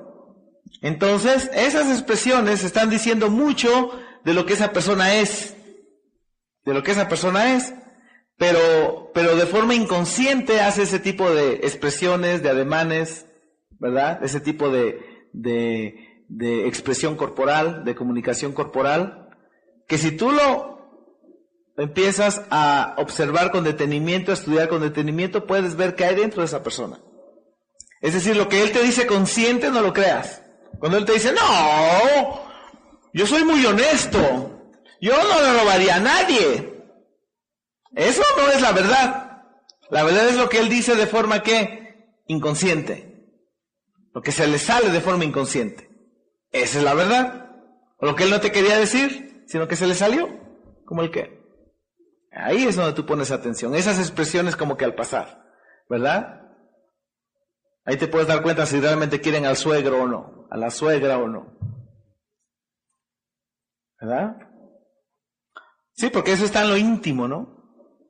Entonces, 0.82 1.50
esas 1.54 1.90
expresiones 1.90 2.64
están 2.64 2.90
diciendo 2.90 3.30
mucho 3.30 3.92
de 4.24 4.34
lo 4.34 4.46
que 4.46 4.54
esa 4.54 4.72
persona 4.72 5.16
es, 5.16 5.56
de 6.64 6.74
lo 6.74 6.84
que 6.84 6.92
esa 6.92 7.08
persona 7.08 7.56
es, 7.56 7.74
pero, 8.38 9.12
pero 9.14 9.36
de 9.36 9.46
forma 9.46 9.76
inconsciente 9.76 10.62
hace 10.62 10.84
ese 10.84 11.00
tipo 11.00 11.34
de 11.34 11.54
expresiones, 11.64 12.44
de 12.44 12.50
ademanes, 12.50 13.28
¿verdad? 13.80 14.24
Ese 14.24 14.40
tipo 14.40 14.70
de, 14.70 15.00
de, 15.32 16.24
de 16.28 16.68
expresión 16.68 17.16
corporal, 17.16 17.86
de 17.86 17.96
comunicación 17.96 18.52
corporal, 18.52 19.30
que 19.88 19.98
si 19.98 20.12
tú 20.12 20.32
lo 20.32 20.76
empiezas 21.78 22.44
a 22.50 22.96
observar 22.98 23.52
con 23.52 23.64
detenimiento, 23.64 24.32
a 24.32 24.36
estudiar 24.36 24.68
con 24.68 24.82
detenimiento, 24.82 25.46
puedes 25.46 25.76
ver 25.76 25.96
qué 25.96 26.06
hay 26.06 26.16
dentro 26.16 26.42
de 26.42 26.48
esa 26.48 26.64
persona. 26.64 27.00
Es 28.02 28.14
decir, 28.14 28.36
lo 28.36 28.50
que 28.50 28.62
él 28.62 28.72
te 28.72 28.84
dice 28.84 29.08
consciente, 29.08 29.70
no 29.72 29.82
lo 29.82 29.94
creas. 29.94 30.42
Cuando 30.80 30.98
él 30.98 31.06
te 31.06 31.14
dice, 31.14 31.34
no, 31.34 32.42
yo 33.14 33.26
soy 33.26 33.44
muy 33.44 33.66
honesto, 33.66 34.20
yo 35.02 35.14
no 35.16 35.42
le 35.42 35.60
robaría 35.60 35.96
a 35.96 36.00
nadie. 36.00 36.84
Eso 37.94 38.24
no 38.38 38.50
es 38.52 38.62
la 38.62 38.72
verdad. 38.72 39.44
La 39.90 40.04
verdad 40.04 40.28
es 40.28 40.36
lo 40.36 40.50
que 40.50 40.60
él 40.60 40.70
dice 40.70 40.96
de 40.96 41.08
forma 41.08 41.44
que 41.44 42.22
inconsciente. 42.28 43.16
Lo 44.14 44.22
que 44.22 44.32
se 44.32 44.48
le 44.48 44.58
sale 44.58 44.90
de 44.90 45.02
forma 45.02 45.26
inconsciente. 45.26 45.90
Esa 46.52 46.80
es 46.80 46.84
la 46.84 46.94
verdad. 46.94 47.52
O 47.98 48.06
lo 48.06 48.16
que 48.16 48.24
él 48.24 48.30
no 48.30 48.40
te 48.40 48.52
quería 48.52 48.78
decir, 48.78 49.44
sino 49.48 49.68
que 49.68 49.76
se 49.76 49.88
le 49.88 49.96
salió. 49.96 50.28
Como 50.86 51.02
el 51.02 51.12
que. 51.12 51.44
Ahí 52.32 52.66
es 52.66 52.76
donde 52.76 52.94
tú 52.94 53.06
pones 53.06 53.32
atención. 53.32 53.76
Esas 53.76 54.00
expresiones 54.00 54.56
como 54.56 54.76
que 54.76 54.86
al 54.86 54.96
pasar, 54.96 55.46
¿verdad? 55.90 56.45
Ahí 57.86 57.98
te 57.98 58.08
puedes 58.08 58.28
dar 58.28 58.42
cuenta 58.42 58.66
si 58.66 58.80
realmente 58.80 59.22
quieren 59.22 59.46
al 59.46 59.56
suegro 59.56 60.04
o 60.04 60.08
no, 60.08 60.48
a 60.50 60.58
la 60.58 60.72
suegra 60.72 61.20
o 61.20 61.28
no. 61.28 61.56
¿Verdad? 64.02 64.38
Sí, 65.94 66.10
porque 66.10 66.34
eso 66.34 66.46
está 66.46 66.64
en 66.64 66.70
lo 66.70 66.78
íntimo, 66.78 67.28
¿no? 67.28 67.64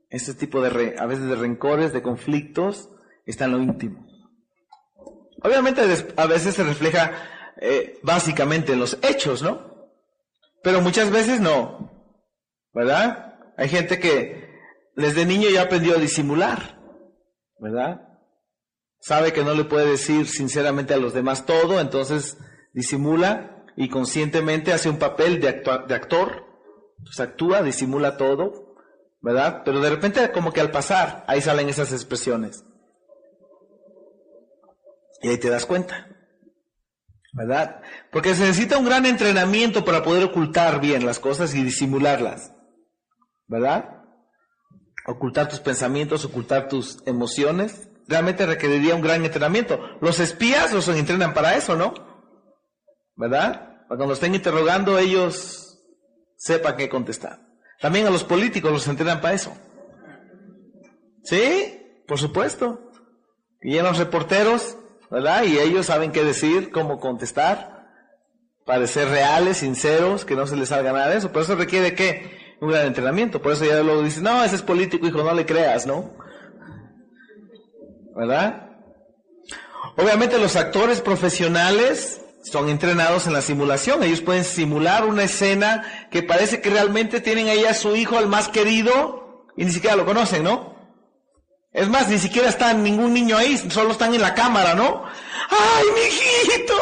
Ese 0.09 0.33
tipo 0.33 0.61
de, 0.61 0.95
a 0.97 1.05
veces 1.05 1.27
de 1.27 1.35
rencores, 1.35 1.91
de 1.91 2.01
conflictos, 2.01 2.89
está 3.25 3.45
en 3.45 3.51
lo 3.51 3.59
íntimo. 3.59 4.07
Obviamente 5.43 5.81
a 6.15 6.25
veces 6.25 6.55
se 6.55 6.63
refleja 6.63 7.11
eh, 7.57 7.99
básicamente 8.01 8.73
en 8.73 8.79
los 8.79 8.97
hechos, 9.03 9.43
¿no? 9.43 9.91
Pero 10.63 10.81
muchas 10.81 11.11
veces 11.11 11.41
no, 11.41 11.91
¿verdad? 12.73 13.35
Hay 13.57 13.69
gente 13.69 13.99
que 13.99 14.49
desde 14.95 15.25
niño 15.25 15.49
ya 15.49 15.63
aprendió 15.63 15.95
a 15.95 15.99
disimular, 15.99 16.81
¿verdad? 17.59 18.14
Sabe 19.05 19.33
que 19.33 19.43
no 19.43 19.53
le 19.53 19.65
puede 19.65 19.91
decir 19.91 20.27
sinceramente 20.27 20.93
a 20.93 20.97
los 20.97 21.13
demás 21.13 21.45
todo, 21.45 21.79
entonces 21.79 22.37
disimula 22.73 23.63
y 23.75 23.89
conscientemente 23.89 24.73
hace 24.73 24.89
un 24.89 24.97
papel 24.97 25.39
de, 25.39 25.51
de 25.87 25.93
actor, 25.93 26.45
pues 27.03 27.19
actúa, 27.19 27.61
disimula 27.61 28.17
todo, 28.17 28.75
¿verdad? 29.21 29.61
Pero 29.63 29.79
de 29.79 29.89
repente 29.91 30.31
como 30.31 30.51
que 30.51 30.61
al 30.61 30.71
pasar, 30.71 31.23
ahí 31.27 31.39
salen 31.41 31.69
esas 31.69 31.91
expresiones. 31.91 32.63
Y 35.21 35.29
ahí 35.29 35.37
te 35.37 35.49
das 35.49 35.65
cuenta. 35.65 36.07
¿Verdad? 37.33 37.81
Porque 38.11 38.33
se 38.33 38.41
necesita 38.41 38.77
un 38.77 38.85
gran 38.85 39.05
entrenamiento 39.05 39.83
para 39.83 40.01
poder 40.01 40.23
ocultar 40.23 40.79
bien 40.79 41.05
las 41.05 41.19
cosas 41.19 41.53
y 41.53 41.63
disimularlas. 41.63 42.55
¿verdad? 43.47 44.03
Ocultar 45.05 45.47
tus 45.47 45.59
pensamientos, 45.59 46.25
ocultar 46.25 46.67
tus 46.67 46.97
emociones, 47.05 47.89
realmente 48.07 48.45
requeriría 48.45 48.95
un 48.95 49.01
gran 49.01 49.23
entrenamiento. 49.23 49.79
Los 50.01 50.19
espías 50.19 50.73
los 50.73 50.87
entrenan 50.87 51.33
para 51.33 51.55
eso, 51.55 51.75
¿no? 51.75 51.93
¿Verdad? 53.15 53.85
Para 53.87 53.97
cuando 53.97 54.13
estén 54.13 54.35
interrogando 54.35 54.97
ellos 54.97 55.79
sepan 56.37 56.77
qué 56.77 56.89
contestar. 56.89 57.39
También 57.79 58.07
a 58.07 58.11
los 58.11 58.23
políticos 58.23 58.71
los 58.71 58.87
entrenan 58.87 59.21
para 59.21 59.33
eso. 59.33 59.55
¿Sí? 61.23 62.03
Por 62.07 62.19
supuesto. 62.19 62.91
Y 63.61 63.77
a 63.77 63.83
los 63.83 63.97
reporteros, 63.97 64.77
¿verdad? 65.09 65.43
Y 65.43 65.57
ellos 65.57 65.87
saben 65.87 66.11
qué 66.11 66.23
decir, 66.23 66.71
cómo 66.71 66.99
contestar, 66.99 67.75
para 68.65 68.85
ser 68.87 69.09
reales, 69.09 69.57
sinceros, 69.57 70.25
que 70.25 70.35
no 70.35 70.47
se 70.47 70.55
les 70.55 70.69
salga 70.69 70.91
nada 70.91 71.09
de 71.09 71.17
eso. 71.17 71.31
Por 71.31 71.43
eso 71.43 71.55
requiere 71.55 71.95
que 71.95 72.57
un 72.61 72.69
gran 72.69 72.87
entrenamiento. 72.87 73.41
Por 73.41 73.53
eso 73.53 73.65
ya 73.65 73.81
luego 73.81 74.03
dice, 74.03 74.21
no, 74.21 74.43
ese 74.43 74.55
es 74.55 74.61
político, 74.61 75.05
hijo, 75.07 75.23
no 75.23 75.33
le 75.33 75.45
creas, 75.45 75.85
¿no? 75.85 76.15
¿Verdad? 78.15 78.69
Obviamente 79.97 80.39
los 80.39 80.55
actores 80.55 81.01
profesionales 81.01 82.21
son 82.43 82.69
entrenados 82.69 83.27
en 83.27 83.33
la 83.33 83.41
simulación. 83.41 84.03
Ellos 84.03 84.21
pueden 84.21 84.43
simular 84.43 85.05
una 85.05 85.23
escena 85.23 86.07
que 86.11 86.23
parece 86.23 86.61
que 86.61 86.69
realmente 86.69 87.21
tienen 87.21 87.49
ahí 87.49 87.65
a 87.65 87.73
su 87.73 87.95
hijo, 87.95 88.17
al 88.17 88.27
más 88.27 88.49
querido, 88.49 89.45
y 89.57 89.65
ni 89.65 89.71
siquiera 89.71 89.95
lo 89.95 90.05
conocen, 90.05 90.43
¿no? 90.43 90.75
Es 91.71 91.89
más, 91.89 92.07
ni 92.07 92.17
siquiera 92.17 92.47
está 92.47 92.73
ningún 92.73 93.13
niño 93.13 93.37
ahí, 93.37 93.57
solo 93.57 93.91
están 93.91 94.13
en 94.13 94.21
la 94.21 94.33
cámara, 94.33 94.75
¿no? 94.75 95.03
¡Ay, 95.49 95.85
mi 95.93 96.01
hijito! 96.01 96.73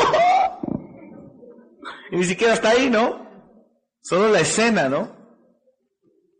Y 2.12 2.18
ni 2.18 2.26
siquiera 2.26 2.54
está 2.54 2.70
ahí, 2.70 2.90
¿no? 2.90 3.28
Solo 4.02 4.30
la 4.30 4.42
escena, 4.42 4.88
¿no? 4.90 5.24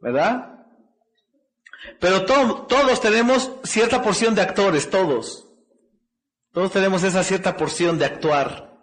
¿verdad? 0.04 0.53
Pero 2.00 2.26
todos 2.26 3.02
tenemos 3.02 3.52
cierta 3.64 4.02
porción 4.02 4.36
de 4.36 4.42
actores, 4.42 4.90
todos. 4.90 5.48
Todos 6.52 6.72
tenemos 6.72 7.04
esa 7.04 7.24
cierta 7.24 7.58
porción 7.58 7.98
de 7.98 8.06
actuar, 8.06 8.80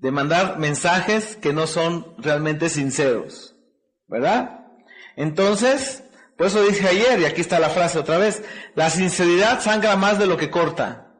de 0.00 0.10
mandar 0.12 0.58
mensajes 0.58 1.36
que 1.36 1.52
no 1.52 1.66
son 1.66 2.14
realmente 2.18 2.68
sinceros, 2.68 3.56
¿verdad? 4.06 4.66
Entonces, 5.16 6.04
por 6.36 6.46
eso 6.46 6.62
dije 6.62 6.86
ayer, 6.86 7.20
y 7.20 7.24
aquí 7.24 7.40
está 7.40 7.58
la 7.58 7.70
frase 7.70 7.98
otra 7.98 8.18
vez, 8.18 8.44
la 8.76 8.88
sinceridad 8.88 9.60
sangra 9.60 9.96
más 9.96 10.18
de 10.18 10.26
lo 10.26 10.36
que 10.36 10.50
corta. 10.50 11.12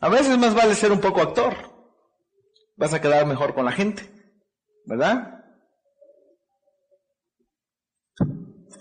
A 0.00 0.08
veces 0.08 0.36
más 0.38 0.54
vale 0.54 0.74
ser 0.74 0.92
un 0.92 1.00
poco 1.00 1.20
actor. 1.20 1.54
Vas 2.76 2.92
a 2.92 3.00
quedar 3.00 3.26
mejor 3.26 3.54
con 3.54 3.64
la 3.64 3.72
gente, 3.72 4.08
¿verdad? 4.84 5.37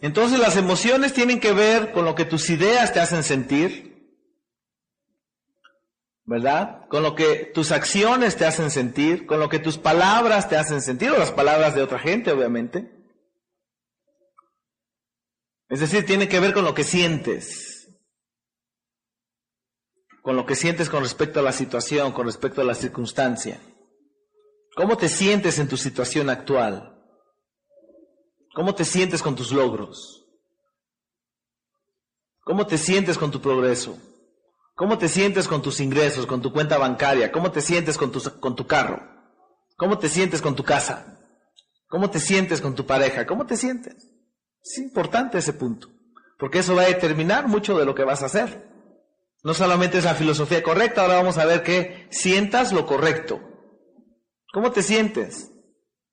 Entonces 0.01 0.39
las 0.39 0.57
emociones 0.57 1.13
tienen 1.13 1.39
que 1.39 1.53
ver 1.53 1.91
con 1.91 2.05
lo 2.05 2.15
que 2.15 2.25
tus 2.25 2.49
ideas 2.49 2.93
te 2.93 2.99
hacen 2.99 3.23
sentir. 3.23 3.87
¿verdad? 6.27 6.85
Con 6.89 7.03
lo 7.03 7.15
que 7.15 7.45
tus 7.53 7.71
acciones 7.71 8.35
te 8.35 8.45
hacen 8.45 8.69
sentir, 8.69 9.25
con 9.25 9.39
lo 9.39 9.47
que 9.47 9.59
tus 9.59 9.77
palabras 9.77 10.49
te 10.49 10.57
hacen 10.57 10.81
sentir, 10.81 11.09
o 11.09 11.17
las 11.17 11.31
palabras 11.31 11.73
de 11.73 11.81
otra 11.81 11.99
gente, 11.99 12.31
obviamente. 12.31 12.91
Es 15.69 15.79
decir, 15.79 16.05
tiene 16.05 16.27
que 16.27 16.41
ver 16.41 16.53
con 16.53 16.65
lo 16.65 16.73
que 16.73 16.83
sientes, 16.83 17.89
con 20.21 20.35
lo 20.35 20.45
que 20.45 20.55
sientes 20.55 20.89
con 20.89 21.01
respecto 21.01 21.39
a 21.39 21.43
la 21.43 21.53
situación, 21.53 22.11
con 22.11 22.25
respecto 22.25 22.59
a 22.59 22.65
la 22.65 22.75
circunstancia. 22.75 23.61
¿Cómo 24.75 24.97
te 24.97 25.07
sientes 25.07 25.59
en 25.59 25.69
tu 25.69 25.77
situación 25.77 26.29
actual? 26.29 26.96
¿Cómo 28.57 28.73
te 28.73 28.85
sientes 28.85 29.21
con 29.21 29.35
tus 29.35 29.51
logros? 29.51 30.25
¿Cómo 32.43 32.65
te 32.65 32.79
sientes 32.79 33.15
con 33.15 33.29
tu 33.29 33.39
progreso? 33.39 33.99
¿Cómo 34.73 34.97
te 34.97 35.09
sientes 35.09 35.47
con 35.47 35.61
tus 35.61 35.79
ingresos, 35.79 36.25
con 36.25 36.41
tu 36.41 36.51
cuenta 36.51 36.79
bancaria? 36.79 37.31
¿Cómo 37.31 37.51
te 37.51 37.61
sientes 37.61 37.99
con 37.99 38.11
tu, 38.11 38.19
con 38.39 38.55
tu 38.55 38.65
carro? 38.65 38.99
¿Cómo 39.75 39.99
te 39.99 40.09
sientes 40.09 40.41
con 40.41 40.55
tu 40.55 40.63
casa? 40.63 41.19
¿Cómo 41.87 42.09
te 42.09 42.19
sientes 42.19 42.59
con 42.59 42.73
tu 42.73 42.87
pareja? 42.87 43.27
¿Cómo 43.27 43.45
te 43.45 43.55
sientes? 43.57 43.93
Es 44.65 44.79
importante 44.79 45.37
ese 45.37 45.53
punto, 45.53 45.89
porque 46.39 46.57
eso 46.57 46.73
va 46.73 46.81
a 46.81 46.87
determinar 46.87 47.47
mucho 47.47 47.77
de 47.77 47.85
lo 47.85 47.93
que 47.93 48.05
vas 48.05 48.23
a 48.23 48.25
hacer. 48.25 48.71
No 49.43 49.53
solamente 49.53 49.99
es 49.99 50.03
la 50.03 50.15
filosofía 50.15 50.63
correcta, 50.63 51.03
ahora 51.03 51.17
vamos 51.17 51.37
a 51.37 51.45
ver 51.45 51.61
que 51.61 52.07
sientas 52.09 52.73
lo 52.73 52.87
correcto. 52.87 53.39
¿Cómo 54.51 54.71
te 54.71 54.81
sientes 54.81 55.51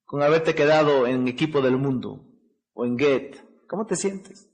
con 0.05 0.23
haberte 0.23 0.55
quedado 0.55 1.07
en 1.07 1.27
equipo 1.27 1.63
del 1.63 1.79
mundo 1.79 2.33
o 2.75 2.85
en 2.85 2.99
Get? 2.99 3.37
¿Cómo 3.67 3.87
te 3.87 3.97
sientes? 3.97 4.49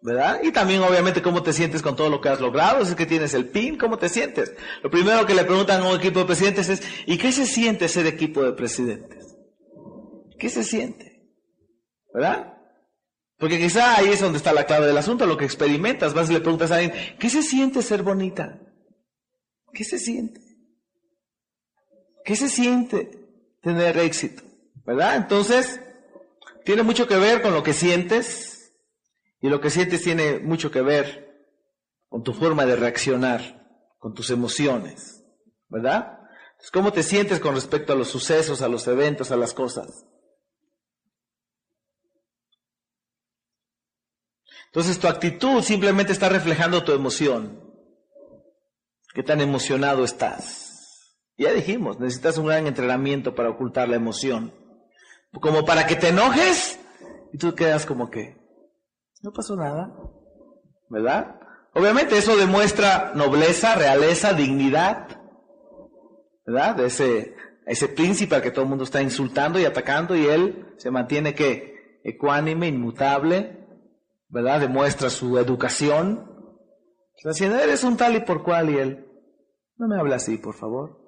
¿verdad? 0.00 0.40
Y 0.42 0.52
también 0.52 0.82
obviamente 0.82 1.22
cómo 1.22 1.42
te 1.42 1.52
sientes 1.52 1.82
con 1.82 1.96
todo 1.96 2.08
lo 2.08 2.20
que 2.20 2.28
has 2.28 2.40
logrado, 2.40 2.84
si 2.84 2.90
es 2.90 2.96
que 2.96 3.06
tienes 3.06 3.34
el 3.34 3.48
PIN, 3.48 3.78
cómo 3.78 3.98
te 3.98 4.08
sientes. 4.08 4.52
Lo 4.82 4.90
primero 4.90 5.26
que 5.26 5.34
le 5.34 5.44
preguntan 5.44 5.82
a 5.82 5.88
un 5.88 5.96
equipo 5.96 6.20
de 6.20 6.26
presidentes 6.26 6.68
es, 6.68 6.82
¿y 7.06 7.18
qué 7.18 7.32
se 7.32 7.46
siente 7.46 7.88
ser 7.88 8.06
equipo 8.06 8.42
de 8.42 8.52
presidentes? 8.52 9.36
¿Qué 10.38 10.48
se 10.48 10.62
siente? 10.62 11.32
¿Verdad? 12.14 12.54
Porque 13.38 13.58
quizá 13.58 13.96
ahí 13.96 14.08
es 14.08 14.20
donde 14.20 14.38
está 14.38 14.52
la 14.52 14.66
clave 14.66 14.86
del 14.86 14.98
asunto, 14.98 15.26
lo 15.26 15.36
que 15.36 15.44
experimentas, 15.44 16.14
vas 16.14 16.30
y 16.30 16.34
le 16.34 16.40
preguntas 16.40 16.70
a 16.70 16.76
alguien, 16.76 16.94
¿qué 17.18 17.28
se 17.28 17.42
siente 17.42 17.82
ser 17.82 18.02
bonita? 18.02 18.60
¿Qué 19.72 19.84
se 19.84 19.98
siente? 19.98 20.40
¿Qué 22.24 22.36
se 22.36 22.48
siente 22.48 23.10
tener 23.62 23.96
éxito? 23.98 24.42
¿Verdad? 24.84 25.16
Entonces, 25.16 25.80
tiene 26.68 26.82
mucho 26.82 27.08
que 27.08 27.16
ver 27.16 27.40
con 27.40 27.54
lo 27.54 27.62
que 27.62 27.72
sientes, 27.72 28.74
y 29.40 29.48
lo 29.48 29.58
que 29.58 29.70
sientes 29.70 30.02
tiene 30.02 30.38
mucho 30.38 30.70
que 30.70 30.82
ver 30.82 31.48
con 32.10 32.22
tu 32.22 32.34
forma 32.34 32.66
de 32.66 32.76
reaccionar, 32.76 33.66
con 33.96 34.12
tus 34.12 34.28
emociones, 34.28 35.24
¿verdad? 35.70 36.18
Entonces, 36.50 36.70
¿cómo 36.70 36.92
te 36.92 37.02
sientes 37.02 37.40
con 37.40 37.54
respecto 37.54 37.94
a 37.94 37.96
los 37.96 38.08
sucesos, 38.08 38.60
a 38.60 38.68
los 38.68 38.86
eventos, 38.86 39.30
a 39.30 39.38
las 39.38 39.54
cosas? 39.54 40.04
Entonces 44.66 44.98
tu 44.98 45.08
actitud 45.08 45.62
simplemente 45.62 46.12
está 46.12 46.28
reflejando 46.28 46.84
tu 46.84 46.92
emoción. 46.92 47.64
¿Qué 49.14 49.22
tan 49.22 49.40
emocionado 49.40 50.04
estás? 50.04 51.16
Ya 51.38 51.50
dijimos, 51.50 51.98
necesitas 51.98 52.36
un 52.36 52.44
gran 52.44 52.66
entrenamiento 52.66 53.34
para 53.34 53.48
ocultar 53.48 53.88
la 53.88 53.96
emoción. 53.96 54.67
Como 55.32 55.64
para 55.64 55.86
que 55.86 55.96
te 55.96 56.08
enojes 56.08 56.78
y 57.32 57.38
tú 57.38 57.54
quedas 57.54 57.86
como 57.86 58.10
que, 58.10 58.36
no 59.22 59.32
pasó 59.32 59.56
nada, 59.56 59.94
¿verdad? 60.88 61.40
Obviamente 61.74 62.16
eso 62.16 62.36
demuestra 62.36 63.12
nobleza, 63.14 63.74
realeza, 63.74 64.32
dignidad, 64.32 65.20
¿verdad? 66.46 66.76
De 66.76 66.86
ese, 66.86 67.88
príncipe 67.94 68.36
al 68.36 68.42
que 68.42 68.50
todo 68.50 68.62
el 68.62 68.70
mundo 68.70 68.84
está 68.84 69.02
insultando 69.02 69.58
y 69.58 69.64
atacando 69.64 70.16
y 70.16 70.26
él 70.26 70.74
se 70.78 70.90
mantiene 70.90 71.34
que 71.34 72.00
ecuánime, 72.04 72.68
inmutable, 72.68 73.66
¿verdad? 74.28 74.60
Demuestra 74.60 75.10
su 75.10 75.38
educación. 75.38 76.30
O 77.24 77.32
sea, 77.32 77.62
eres 77.62 77.84
un 77.84 77.96
tal 77.96 78.16
y 78.16 78.20
por 78.20 78.42
cual 78.42 78.70
y 78.70 78.78
él, 78.78 79.06
no 79.76 79.88
me 79.88 79.98
habla 80.00 80.16
así, 80.16 80.38
por 80.38 80.54
favor. 80.54 80.98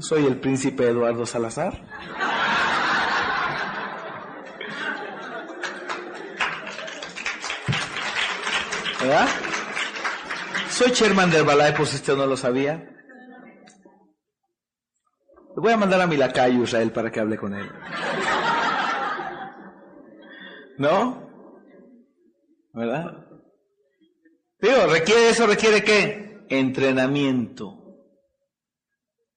Soy 0.00 0.24
el 0.26 0.40
príncipe 0.40 0.88
Eduardo 0.88 1.26
Salazar. 1.26 1.80
¿Verdad? 9.00 9.28
Soy 10.70 10.92
chairman 10.92 11.30
del 11.30 11.44
Balay, 11.44 11.74
por 11.74 11.86
si 11.86 11.96
usted 11.96 12.16
no 12.16 12.26
lo 12.26 12.36
sabía. 12.36 12.76
Le 15.56 15.56
voy 15.56 15.72
a 15.72 15.76
mandar 15.76 16.00
a 16.00 16.06
mi 16.06 16.16
lacayo 16.16 16.62
Israel 16.62 16.92
para 16.92 17.10
que 17.10 17.20
hable 17.20 17.36
con 17.36 17.54
él. 17.54 17.70
¿No? 20.78 21.28
¿Verdad? 22.72 23.26
Digo, 24.60 24.86
requiere 24.86 25.30
eso, 25.30 25.46
requiere 25.46 25.82
qué? 25.82 26.46
Entrenamiento. 26.48 27.79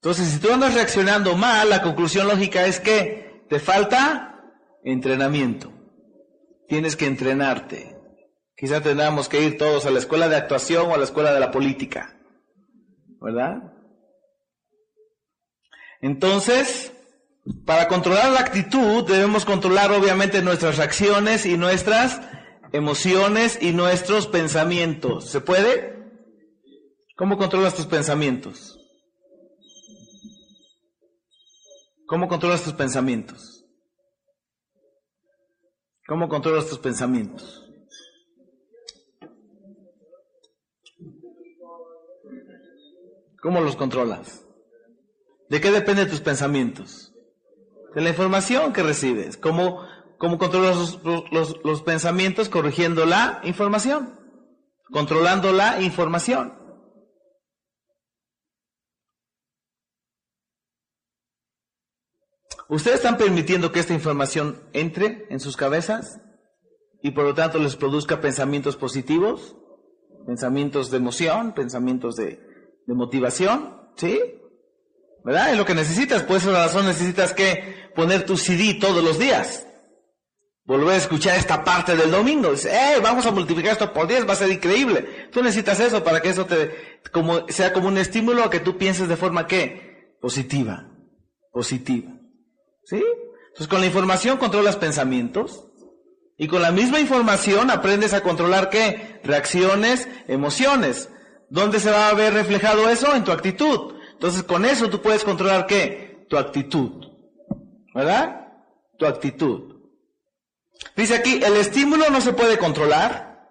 Entonces, 0.04 0.34
si 0.34 0.40
tú 0.40 0.52
andas 0.52 0.74
reaccionando 0.74 1.38
mal, 1.38 1.70
la 1.70 1.82
conclusión 1.82 2.28
lógica 2.28 2.66
es 2.66 2.82
que 2.82 3.46
te 3.48 3.62
falta 3.62 4.36
entrenamiento. 4.84 5.72
Tienes 6.68 6.98
que 6.98 7.06
entrenarte. 7.06 7.96
Quizá 8.54 8.82
tendríamos 8.82 9.30
que 9.30 9.42
ir 9.42 9.58
todos 9.58 9.86
a 9.86 9.92
la 9.92 10.00
escuela 10.00 10.28
de 10.28 10.36
actuación 10.36 10.92
o 10.92 10.94
a 10.94 10.98
la 10.98 11.06
escuela 11.06 11.34
de 11.34 11.40
la 11.40 11.52
política. 11.52 12.20
¿Verdad? 13.22 13.64
Entonces, 16.02 16.92
para 17.66 17.88
controlar 17.88 18.30
la 18.32 18.42
actitud 18.42 19.08
debemos 19.08 19.46
controlar 19.46 19.94
obviamente 19.94 20.42
nuestras 20.42 20.76
reacciones 20.76 21.46
y 21.46 21.58
nuestras 21.58 22.20
emociones 22.74 23.58
y 23.62 23.72
nuestros 23.72 24.28
pensamientos. 24.28 25.30
¿Se 25.30 25.40
puede? 25.40 25.96
¿Cómo 27.16 27.38
controlas 27.38 27.74
tus 27.74 27.86
pensamientos? 27.86 28.83
¿Cómo 32.14 32.28
controlas 32.28 32.62
tus 32.62 32.74
pensamientos? 32.74 33.66
¿Cómo 36.08 36.30
controlas 36.30 36.68
tus 36.68 36.78
pensamientos? 36.78 37.68
¿Cómo 43.42 43.62
los 43.62 43.76
controlas? 43.76 44.46
¿De 45.50 45.60
qué 45.60 45.72
dependen 45.72 46.08
tus 46.08 46.22
pensamientos? 46.22 47.16
De 47.96 48.02
la 48.02 48.10
información 48.10 48.74
que 48.74 48.84
recibes. 48.84 49.36
¿Cómo, 49.36 49.82
cómo 50.20 50.38
controlas 50.38 51.00
los, 51.04 51.64
los 51.64 51.82
pensamientos 51.82 52.48
corrigiendo 52.48 53.08
la 53.08 53.42
información? 53.44 54.20
Controlando 54.92 55.52
la 55.52 55.82
información. 55.82 56.63
¿Ustedes 62.74 62.96
están 62.98 63.18
permitiendo 63.18 63.72
que 63.72 63.80
esta 63.80 63.94
información 63.94 64.60
entre 64.74 65.28
en 65.30 65.40
sus 65.40 65.56
cabezas 65.56 66.20
y 67.04 67.12
por 67.12 67.24
lo 67.24 67.36
tanto 67.36 67.60
les 67.60 67.76
produzca 67.76 68.20
pensamientos 68.20 68.78
positivos? 68.78 69.56
Pensamientos 70.26 70.90
de 70.90 70.98
emoción, 70.98 71.54
pensamientos 71.54 72.16
de, 72.16 72.40
motivación, 72.88 73.80
¿sí? 73.96 74.20
¿Verdad? 75.24 75.52
Es 75.52 75.58
lo 75.60 75.66
que 75.66 75.76
necesitas, 75.76 76.24
por 76.24 76.38
esa 76.38 76.52
razón 76.52 76.88
necesitas 76.88 77.32
que 77.34 77.92
poner 77.96 78.26
tu 78.26 78.38
CD 78.38 78.74
todos 78.74 79.04
los 79.04 79.20
días. 79.20 79.68
Volver 80.66 80.96
a 80.96 80.98
escuchar 80.98 81.38
esta 81.38 81.64
parte 81.64 81.96
del 81.96 82.10
domingo. 82.10 82.54
Dice, 82.54 82.72
eh, 82.72 83.00
vamos 83.04 83.28
a 83.28 83.32
multiplicar 83.32 83.74
esto 83.74 83.94
por 83.94 84.08
10, 84.08 84.28
va 84.28 84.34
a 84.34 84.38
ser 84.38 84.50
increíble. 84.50 85.30
Tú 85.32 85.44
necesitas 85.44 85.80
eso 85.80 86.04
para 86.04 86.24
que 86.24 86.30
eso 86.30 86.48
te, 86.48 87.02
como, 87.12 87.48
sea 87.50 87.72
como 87.72 87.90
un 87.90 88.00
estímulo 88.00 88.44
a 88.44 88.50
que 88.50 88.62
tú 88.62 88.80
pienses 88.80 89.08
de 89.08 89.16
forma 89.16 89.46
que 89.46 90.18
positiva, 90.20 90.90
positiva. 91.52 92.23
¿Sí? 92.86 93.04
Entonces 93.48 93.68
con 93.68 93.82
la 93.82 93.88
información 93.88 94.38
controlas 94.38 94.78
pensamientos 94.78 95.68
y 96.38 96.48
con 96.48 96.62
la 96.62 96.72
misma 96.72 97.00
información 97.00 97.70
aprendes 97.70 98.14
a 98.14 98.22
controlar 98.22 98.70
qué? 98.70 99.20
Reacciones, 99.24 100.08
emociones. 100.28 101.10
¿Dónde 101.50 101.80
se 101.80 101.92
va 101.92 102.10
a 102.10 102.14
ver 102.14 102.34
reflejado 102.34 102.90
eso? 102.90 103.16
En 103.16 103.24
tu 103.24 103.32
actitud. 103.32 103.94
Entonces, 104.14 104.44
con 104.44 104.66
eso 104.66 104.90
tú 104.90 105.02
puedes 105.02 105.24
controlar 105.24 105.68
qué? 105.68 106.26
Tu 106.30 106.38
actitud. 106.38 107.06
¿Verdad? 107.94 108.48
Tu 108.98 109.06
actitud. 109.06 109.76
Dice 110.96 111.16
aquí, 111.16 111.42
el 111.44 111.56
estímulo 111.58 112.10
no 112.10 112.22
se 112.22 112.34
puede 112.34 112.58
controlar, 112.58 113.50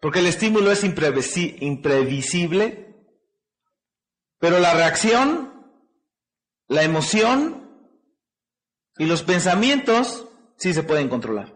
porque 0.00 0.20
el 0.20 0.26
estímulo 0.26 0.70
es 0.70 0.84
imprevisible, 0.84 2.94
pero 4.38 4.60
la 4.60 4.74
reacción, 4.74 5.66
la 6.68 6.84
emoción 6.84 7.65
y 8.98 9.06
los 9.06 9.22
pensamientos 9.22 10.26
sí 10.56 10.72
se 10.72 10.82
pueden 10.82 11.08
controlar. 11.08 11.54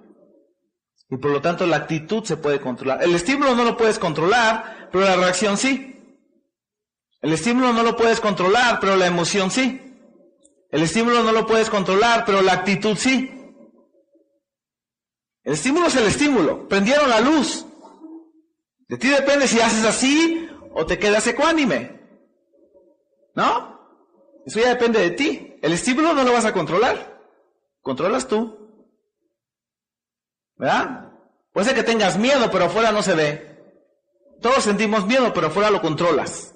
Y 1.09 1.16
por 1.16 1.32
lo 1.32 1.41
tanto 1.41 1.66
la 1.66 1.76
actitud 1.76 2.24
se 2.24 2.36
puede 2.36 2.61
controlar. 2.61 3.03
El 3.03 3.14
estímulo 3.14 3.55
no 3.55 3.64
lo 3.64 3.76
puedes 3.76 3.99
controlar, 3.99 4.88
pero 4.93 5.05
la 5.05 5.16
reacción 5.16 5.57
sí. 5.57 5.86
El 7.20 7.32
estímulo 7.32 7.72
no 7.72 7.82
lo 7.82 7.97
puedes 7.97 8.20
controlar, 8.20 8.78
pero 8.80 8.97
la 8.97 9.07
emoción 9.07 9.51
sí. 9.51 9.80
El 10.70 10.82
estímulo 10.82 11.22
no 11.22 11.32
lo 11.32 11.47
puedes 11.47 11.68
controlar, 11.68 12.24
pero 12.24 12.43
la 12.43 12.53
actitud 12.53 12.97
sí. 12.97 13.28
El 15.43 15.55
estímulo 15.55 15.88
es 15.88 15.97
el 15.97 16.07
estímulo. 16.07 16.68
Prendieron 16.68 17.09
la 17.09 17.20
luz. 17.20 17.66
De 18.88 18.97
ti 18.97 19.09
depende 19.09 19.49
si 19.49 19.61
haces 19.61 19.84
así 19.84 20.49
o 20.74 20.86
te 20.86 20.99
quedas 20.99 21.26
ecuánime. 21.26 22.01
¿No? 23.34 23.80
Eso 24.47 24.61
ya 24.61 24.68
depende 24.68 25.01
de 25.01 25.11
ti. 25.11 25.57
El 25.61 25.72
estímulo 25.72 26.12
no 26.12 26.22
lo 26.22 26.32
vas 26.32 26.45
a 26.45 26.53
controlar. 26.53 27.09
Controlas 27.81 28.26
tú. 28.28 28.59
¿Verdad? 30.57 31.12
Puede 31.53 31.66
ser 31.66 31.76
que 31.76 31.83
tengas 31.83 32.18
miedo, 32.18 32.51
pero 32.51 32.66
afuera 32.66 32.93
no 32.93 33.03
se 33.03 33.14
ve. 33.14 33.51
Todos 34.41 34.64
sentimos 34.64 35.07
miedo, 35.07 35.33
pero 35.35 35.49
afuera 35.49 35.70
lo 35.70 35.81
controlas. 35.81 36.55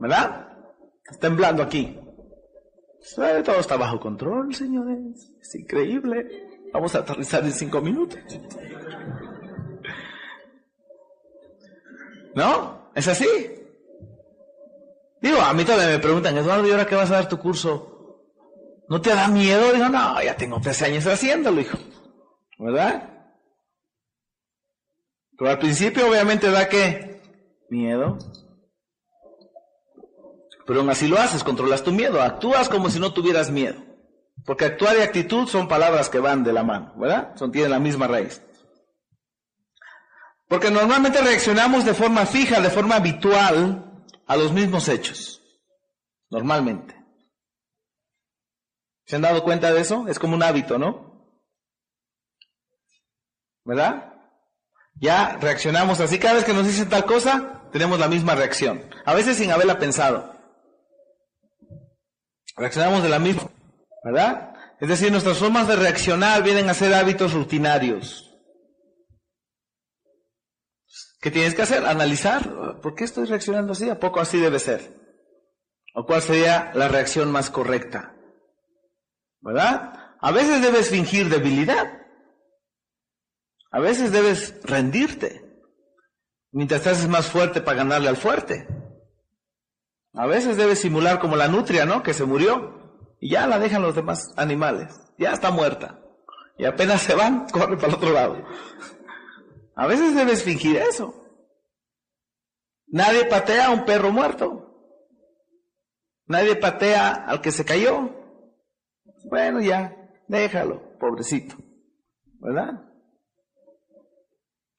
¿Verdad? 0.00 0.48
Temblando 1.20 1.62
aquí. 1.62 1.98
Todo 3.16 3.58
está 3.58 3.76
bajo 3.76 4.00
control, 4.00 4.54
señores. 4.54 5.30
Es 5.40 5.54
increíble. 5.56 6.70
Vamos 6.72 6.94
a 6.94 7.00
aterrizar 7.00 7.44
en 7.44 7.52
cinco 7.52 7.80
minutos. 7.80 8.20
¿No? 12.34 12.90
¿Es 12.94 13.08
así? 13.08 13.26
Digo, 15.20 15.40
a 15.40 15.52
mí 15.52 15.64
todavía 15.64 15.96
me 15.96 15.98
preguntan, 15.98 16.36
Eduardo, 16.36 16.66
¿y 16.66 16.70
ahora 16.70 16.86
qué 16.86 16.94
vas 16.94 17.10
a 17.10 17.14
dar 17.14 17.28
tu 17.28 17.38
curso? 17.38 17.91
¿No 18.92 19.00
te 19.00 19.08
da 19.08 19.26
miedo? 19.26 19.72
Digo, 19.72 19.88
no, 19.88 20.22
ya 20.22 20.36
tengo 20.36 20.60
tres 20.60 20.82
años 20.82 21.06
haciéndolo, 21.06 21.62
hijo. 21.62 21.78
¿Verdad? 22.58 23.08
Pero 25.38 25.50
al 25.50 25.58
principio 25.58 26.06
obviamente 26.06 26.50
da 26.50 26.68
que 26.68 27.22
miedo. 27.70 28.18
Pero 30.66 30.80
aún 30.80 30.90
así 30.90 31.08
lo 31.08 31.16
haces, 31.16 31.42
controlas 31.42 31.82
tu 31.82 31.90
miedo, 31.90 32.20
actúas 32.20 32.68
como 32.68 32.90
si 32.90 33.00
no 33.00 33.14
tuvieras 33.14 33.50
miedo. 33.50 33.82
Porque 34.44 34.66
actuar 34.66 34.98
y 34.98 35.00
actitud 35.00 35.48
son 35.48 35.68
palabras 35.68 36.10
que 36.10 36.18
van 36.18 36.44
de 36.44 36.52
la 36.52 36.62
mano, 36.62 36.92
¿verdad? 36.98 37.34
Son, 37.36 37.50
tienen 37.50 37.70
la 37.70 37.78
misma 37.78 38.08
raíz. 38.08 38.42
Porque 40.48 40.70
normalmente 40.70 41.22
reaccionamos 41.22 41.86
de 41.86 41.94
forma 41.94 42.26
fija, 42.26 42.60
de 42.60 42.68
forma 42.68 42.96
habitual 42.96 44.04
a 44.26 44.36
los 44.36 44.52
mismos 44.52 44.86
hechos. 44.90 45.40
Normalmente. 46.28 47.01
¿Se 49.06 49.16
han 49.16 49.22
dado 49.22 49.42
cuenta 49.42 49.72
de 49.72 49.80
eso? 49.80 50.06
Es 50.08 50.18
como 50.18 50.36
un 50.36 50.42
hábito, 50.42 50.78
¿no? 50.78 51.12
¿Verdad? 53.64 54.12
Ya 55.00 55.36
reaccionamos 55.40 56.00
así. 56.00 56.18
Cada 56.18 56.34
vez 56.34 56.44
que 56.44 56.52
nos 56.52 56.66
dicen 56.66 56.88
tal 56.88 57.04
cosa, 57.04 57.62
tenemos 57.72 57.98
la 57.98 58.08
misma 58.08 58.34
reacción. 58.34 58.82
A 59.04 59.14
veces 59.14 59.36
sin 59.36 59.50
haberla 59.50 59.78
pensado. 59.78 60.32
Reaccionamos 62.56 63.02
de 63.02 63.08
la 63.08 63.18
misma, 63.18 63.50
¿verdad? 64.04 64.54
Es 64.80 64.88
decir, 64.88 65.10
nuestras 65.10 65.38
formas 65.38 65.68
de 65.68 65.76
reaccionar 65.76 66.42
vienen 66.42 66.68
a 66.68 66.74
ser 66.74 66.92
hábitos 66.92 67.32
rutinarios. 67.32 68.28
¿Qué 71.20 71.30
tienes 71.30 71.54
que 71.54 71.62
hacer? 71.62 71.86
Analizar. 71.86 72.80
¿Por 72.80 72.94
qué 72.94 73.04
estoy 73.04 73.26
reaccionando 73.26 73.72
así? 73.72 73.88
¿A 73.88 73.98
poco 73.98 74.20
así 74.20 74.38
debe 74.38 74.58
ser? 74.58 75.00
¿O 75.94 76.04
cuál 76.04 76.20
sería 76.20 76.72
la 76.74 76.88
reacción 76.88 77.30
más 77.30 77.48
correcta? 77.48 78.11
¿Verdad? 79.42 80.16
A 80.20 80.30
veces 80.30 80.62
debes 80.62 80.88
fingir 80.88 81.28
debilidad. 81.28 82.00
A 83.70 83.80
veces 83.80 84.12
debes 84.12 84.60
rendirte. 84.64 85.44
Mientras 86.52 86.82
te 86.82 86.90
haces 86.90 87.08
más 87.08 87.26
fuerte 87.26 87.60
para 87.60 87.78
ganarle 87.78 88.08
al 88.08 88.16
fuerte. 88.16 88.66
A 90.14 90.26
veces 90.26 90.56
debe 90.56 90.76
simular 90.76 91.18
como 91.18 91.36
la 91.36 91.48
nutria, 91.48 91.84
¿no? 91.86 92.02
Que 92.02 92.14
se 92.14 92.24
murió 92.24 92.82
y 93.18 93.30
ya 93.30 93.46
la 93.46 93.58
dejan 93.58 93.82
los 93.82 93.94
demás 93.94 94.32
animales. 94.36 94.94
Ya 95.18 95.32
está 95.32 95.50
muerta. 95.50 96.00
Y 96.58 96.64
apenas 96.64 97.02
se 97.02 97.14
van, 97.14 97.48
corre 97.52 97.76
para 97.76 97.88
el 97.88 97.94
otro 97.94 98.12
lado. 98.12 98.46
A 99.74 99.86
veces 99.86 100.14
debes 100.14 100.42
fingir 100.42 100.76
eso. 100.76 101.14
Nadie 102.86 103.24
patea 103.24 103.66
a 103.66 103.70
un 103.70 103.84
perro 103.86 104.12
muerto. 104.12 104.68
Nadie 106.26 106.56
patea 106.56 107.24
al 107.26 107.40
que 107.40 107.50
se 107.50 107.64
cayó. 107.64 108.21
Bueno, 109.24 109.60
ya, 109.60 109.94
déjalo, 110.28 110.98
pobrecito. 110.98 111.56
¿Verdad? 112.40 112.82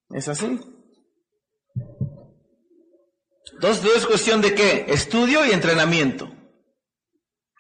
Es 0.09 0.27
así. 0.27 0.59
Entonces, 3.53 3.95
es 3.95 4.05
cuestión 4.05 4.41
de 4.41 4.53
qué? 4.53 4.85
Estudio 4.87 5.45
y 5.45 5.51
entrenamiento. 5.51 6.29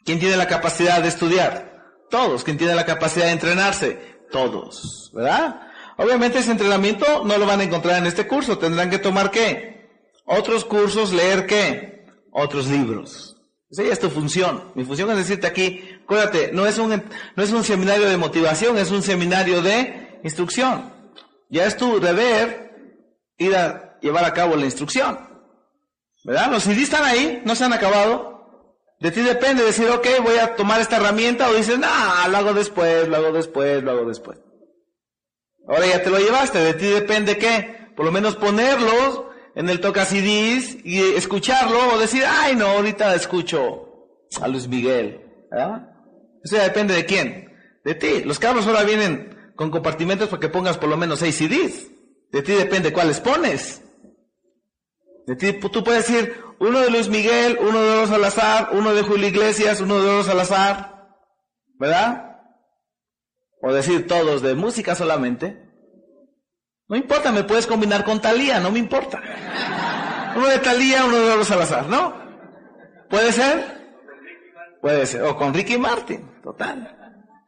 ¿Quién 0.03 0.19
tiene 0.19 0.37
la 0.37 0.47
capacidad 0.47 1.01
de 1.01 1.07
estudiar? 1.07 1.81
Todos. 2.09 2.43
¿Quién 2.43 2.57
tiene 2.57 2.75
la 2.75 2.85
capacidad 2.85 3.25
de 3.25 3.31
entrenarse? 3.31 4.19
Todos. 4.31 5.11
¿Verdad? 5.13 5.67
Obviamente 5.97 6.39
ese 6.39 6.51
entrenamiento 6.51 7.23
no 7.23 7.37
lo 7.37 7.45
van 7.45 7.61
a 7.61 7.63
encontrar 7.63 7.97
en 7.97 8.07
este 8.07 8.27
curso. 8.27 8.57
Tendrán 8.57 8.89
que 8.89 8.99
tomar 8.99 9.31
qué? 9.31 9.89
Otros 10.25 10.65
cursos, 10.65 11.13
leer 11.13 11.45
qué? 11.45 12.05
Otros 12.31 12.67
libros. 12.67 13.37
Esa 13.69 13.83
es 13.83 13.99
tu 13.99 14.09
función. 14.09 14.71
Mi 14.75 14.83
función 14.83 15.09
es 15.11 15.17
decirte 15.17 15.47
aquí, 15.47 15.92
acuérdate, 16.03 16.51
no 16.53 16.65
es 16.65 16.77
un, 16.77 17.03
no 17.35 17.43
es 17.43 17.51
un 17.51 17.63
seminario 17.63 18.09
de 18.09 18.17
motivación, 18.17 18.77
es 18.77 18.91
un 18.91 19.03
seminario 19.03 19.61
de 19.61 20.19
instrucción. 20.23 20.91
Ya 21.49 21.65
es 21.65 21.77
tu 21.77 21.99
deber 21.99 22.71
ir 23.37 23.55
a 23.55 23.99
llevar 24.01 24.25
a 24.25 24.33
cabo 24.33 24.55
la 24.55 24.65
instrucción. 24.65 25.17
¿Verdad? 26.23 26.51
Los 26.51 26.63
CDs 26.63 26.83
están 26.83 27.03
ahí, 27.03 27.41
no 27.45 27.55
se 27.55 27.65
han 27.65 27.73
acabado. 27.73 28.33
De 28.99 29.11
ti 29.11 29.21
depende 29.21 29.63
decir, 29.63 29.89
ok, 29.89 30.07
voy 30.23 30.37
a 30.37 30.55
tomar 30.55 30.79
esta 30.79 30.95
herramienta 30.95 31.49
o 31.49 31.53
dices, 31.53 31.77
no, 31.77 31.87
lo 32.29 32.37
hago 32.37 32.53
después, 32.53 33.07
lo 33.09 33.17
hago 33.17 33.33
después, 33.33 33.83
lo 33.83 33.91
hago 33.91 34.05
después. 34.05 34.39
Ahora 35.67 35.87
ya 35.87 36.01
te 36.01 36.09
lo 36.09 36.19
llevaste, 36.19 36.59
de 36.59 36.73
ti 36.73 36.87
depende 36.87 37.37
qué, 37.37 37.89
por 37.95 38.05
lo 38.05 38.11
menos 38.11 38.35
ponerlos 38.35 39.23
en 39.55 39.69
el 39.69 39.79
toca 39.79 40.05
CDs 40.05 40.77
y 40.83 41.01
escucharlo 41.15 41.93
o 41.93 41.99
decir, 41.99 42.23
ay 42.27 42.55
no, 42.55 42.67
ahorita 42.67 43.13
escucho 43.15 43.89
a 44.41 44.47
Luis 44.47 44.67
Miguel. 44.67 45.21
¿verdad? 45.51 45.92
Eso 46.43 46.57
ya 46.57 46.63
depende 46.63 46.93
de 46.93 47.05
quién, 47.05 47.53
de 47.83 47.95
ti. 47.95 48.23
Los 48.23 48.39
carros 48.39 48.67
ahora 48.67 48.83
vienen 48.83 49.53
con 49.55 49.71
compartimentos 49.71 50.29
para 50.29 50.39
que 50.39 50.49
pongas 50.49 50.77
por 50.77 50.89
lo 50.89 50.97
menos 50.97 51.19
seis 51.19 51.37
CDs. 51.37 51.89
De 52.31 52.41
ti 52.41 52.53
depende 52.53 52.91
cuáles 52.91 53.19
pones. 53.19 53.81
Tú 55.25 55.83
puedes 55.83 56.07
decir 56.07 56.43
uno 56.59 56.79
de 56.79 56.89
Luis 56.89 57.07
Miguel, 57.07 57.57
uno 57.61 57.81
de 57.81 57.89
Oro 57.91 58.07
Salazar, 58.07 58.69
uno 58.73 58.93
de 58.93 59.03
Julio 59.03 59.27
Iglesias, 59.27 59.79
uno 59.79 60.01
de 60.01 60.09
Oro 60.09 60.23
Salazar, 60.23 61.07
¿verdad? 61.79 62.41
O 63.61 63.71
decir 63.71 64.07
todos 64.07 64.41
de 64.41 64.55
música 64.55 64.95
solamente. 64.95 65.63
No 66.89 66.97
importa, 66.97 67.31
me 67.31 67.43
puedes 67.43 67.67
combinar 67.67 68.03
con 68.03 68.19
Talía, 68.21 68.59
no 68.59 68.71
me 68.71 68.79
importa. 68.79 69.21
Uno 70.35 70.47
de 70.47 70.57
Talía, 70.57 71.05
uno 71.05 71.15
de 71.15 71.31
Oro 71.31 71.45
Salazar, 71.45 71.87
¿no? 71.87 72.11
¿Puede 73.07 73.31
ser? 73.31 73.82
Puede 74.83 75.05
ser. 75.05 75.23
O 75.23 75.37
con 75.37 75.53
Ricky 75.53 75.77
Martin, 75.77 76.29
total. 76.43 76.93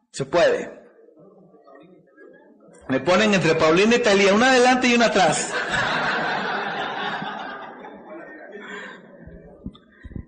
Se 0.10 0.24
puede. 0.24 0.72
Me 2.88 3.02
ponen 3.02 3.34
entre 3.34 3.56
Paulina 3.56 3.98
y 3.98 4.00
Talía, 4.00 4.34
una 4.34 4.52
adelante 4.52 4.88
y 4.88 4.94
una 4.94 5.08
atrás. 5.08 5.54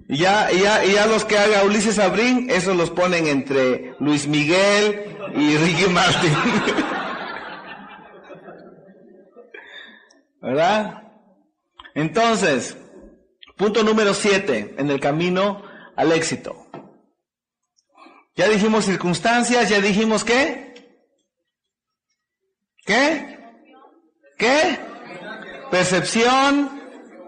Y 0.10 0.18
ya, 0.18 0.52
ya, 0.52 0.84
ya 0.84 1.08
los 1.08 1.24
que 1.24 1.38
haga 1.38 1.64
Ulises 1.64 1.98
Abrín, 1.98 2.50
esos 2.50 2.76
los 2.76 2.90
ponen 2.90 3.28
entre 3.28 3.96
Luis 4.02 4.28
Miguel 4.28 5.16
y 5.34 5.56
Ricky 5.66 5.90
Martin. 5.90 6.34
¿Verdad? 10.42 11.04
Entonces, 11.96 12.76
punto 13.56 13.82
número 13.82 14.14
siete 14.14 14.76
en 14.78 14.92
el 14.92 15.00
camino 15.00 15.64
al 15.96 16.12
éxito. 16.12 16.67
Ya 18.38 18.48
dijimos 18.48 18.86
circunstancias, 18.86 19.68
ya 19.68 19.82
dijimos 19.82 20.24
qué. 20.24 20.76
¿Qué? 22.86 23.40
¿Qué? 24.38 24.80
Percepción, 25.72 26.70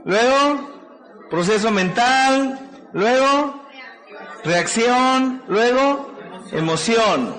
luego 0.06 0.70
proceso 1.32 1.72
mental, 1.72 2.60
luego 2.94 3.64
reacción, 4.44 5.44
luego 5.48 6.16
emoción, 6.52 7.36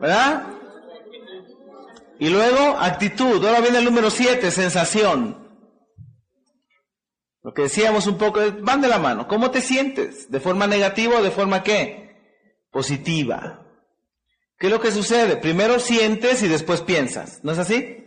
¿verdad? 0.00 0.48
Y 2.18 2.28
luego 2.28 2.76
actitud. 2.78 3.44
Ahora 3.46 3.60
viene 3.60 3.78
el 3.78 3.84
número 3.84 4.10
7, 4.10 4.50
sensación. 4.50 5.48
Lo 7.44 7.54
que 7.54 7.62
decíamos 7.62 8.08
un 8.08 8.18
poco, 8.18 8.40
van 8.62 8.80
de 8.80 8.88
la 8.88 8.98
mano. 8.98 9.28
¿Cómo 9.28 9.52
te 9.52 9.60
sientes? 9.60 10.28
¿De 10.28 10.40
forma 10.40 10.66
negativa 10.66 11.18
o 11.18 11.22
de 11.22 11.30
forma 11.30 11.62
qué? 11.62 12.01
Positiva. 12.72 13.64
¿Qué 14.58 14.66
es 14.66 14.72
lo 14.72 14.80
que 14.80 14.90
sucede? 14.90 15.36
Primero 15.36 15.78
sientes 15.78 16.42
y 16.42 16.48
después 16.48 16.80
piensas. 16.80 17.40
¿No 17.44 17.52
es 17.52 17.58
así? 17.58 17.98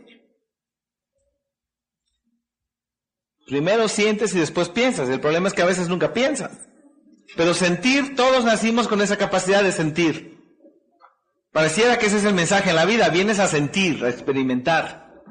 Primero 3.45 3.87
sientes 3.87 4.33
y 4.33 4.39
después 4.39 4.69
piensas. 4.69 5.07
El 5.09 5.21
problema 5.21 5.47
es 5.47 5.53
que 5.53 5.61
a 5.61 5.67
veces 5.67 5.87
nunca 5.87 6.13
piensas. 6.13 6.67
Pero 7.37 7.53
sentir, 7.53 8.15
todos 8.15 8.43
nacimos 8.43 8.87
con 8.87 9.01
esa 9.01 9.17
capacidad 9.17 9.63
de 9.63 9.71
sentir. 9.71 10.39
Pareciera 11.51 11.99
que 11.99 12.07
ese 12.07 12.17
es 12.17 12.25
el 12.25 12.33
mensaje 12.33 12.71
en 12.71 12.75
la 12.75 12.85
vida. 12.85 13.09
Vienes 13.09 13.39
a 13.39 13.47
sentir, 13.47 14.03
a 14.03 14.09
experimentar. 14.09 15.23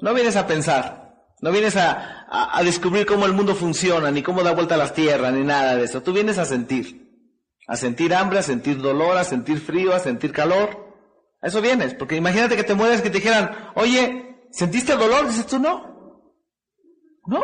No 0.00 0.12
vienes 0.12 0.36
a 0.36 0.46
pensar. 0.46 1.14
No 1.40 1.52
vienes 1.52 1.76
a, 1.76 2.26
a, 2.28 2.62
descubrir 2.64 3.06
cómo 3.06 3.24
el 3.24 3.32
mundo 3.32 3.54
funciona, 3.54 4.10
ni 4.10 4.22
cómo 4.22 4.42
da 4.42 4.52
vuelta 4.52 4.74
a 4.74 4.78
las 4.78 4.92
tierras, 4.92 5.32
ni 5.32 5.44
nada 5.44 5.76
de 5.76 5.84
eso. 5.84 6.02
Tú 6.02 6.12
vienes 6.12 6.36
a 6.36 6.44
sentir. 6.44 7.07
A 7.68 7.76
sentir 7.76 8.14
hambre, 8.14 8.38
a 8.38 8.42
sentir 8.42 8.80
dolor, 8.80 9.18
a 9.18 9.24
sentir 9.24 9.60
frío, 9.60 9.94
a 9.94 9.98
sentir 10.00 10.32
calor. 10.32 10.70
A 11.42 11.48
eso 11.48 11.60
vienes. 11.60 11.92
Porque 11.94 12.16
imagínate 12.16 12.56
que 12.56 12.64
te 12.64 12.74
mueres 12.74 13.02
que 13.02 13.10
te 13.10 13.18
dijeran, 13.18 13.70
oye, 13.74 14.38
¿sentiste 14.50 14.96
dolor? 14.96 15.28
Dices 15.28 15.46
tú 15.46 15.58
no. 15.58 16.24
¿No? 17.26 17.42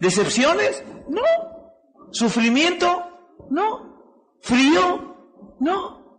¿Decepciones? 0.00 0.82
No. 1.06 1.22
¿Sufrimiento? 2.12 3.04
No. 3.50 4.38
¿Frío? 4.40 5.16
No. 5.60 6.18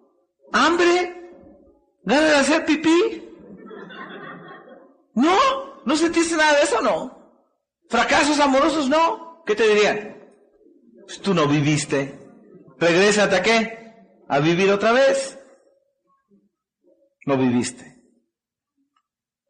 ¿Hambre? 0.54 1.32
¿Ganas 2.04 2.30
de 2.30 2.36
hacer 2.36 2.66
pipí? 2.66 3.30
No. 5.16 5.38
¿No 5.86 5.96
sentiste 5.96 6.38
nada 6.38 6.58
de 6.58 6.62
eso? 6.62 6.82
No. 6.84 7.18
¿Fracasos 7.90 8.40
amorosos? 8.40 8.88
No. 8.90 9.42
¿Qué 9.44 9.56
te 9.56 9.68
dirían? 9.68 10.18
Pues 11.08 11.20
tú 11.20 11.34
no 11.34 11.48
viviste. 11.48 12.23
Regrésate 12.84 13.36
a 13.38 13.42
qué? 13.42 13.94
A 14.28 14.40
vivir 14.40 14.70
otra 14.72 14.92
vez. 14.92 15.40
No 17.26 17.38
viviste. 17.38 17.94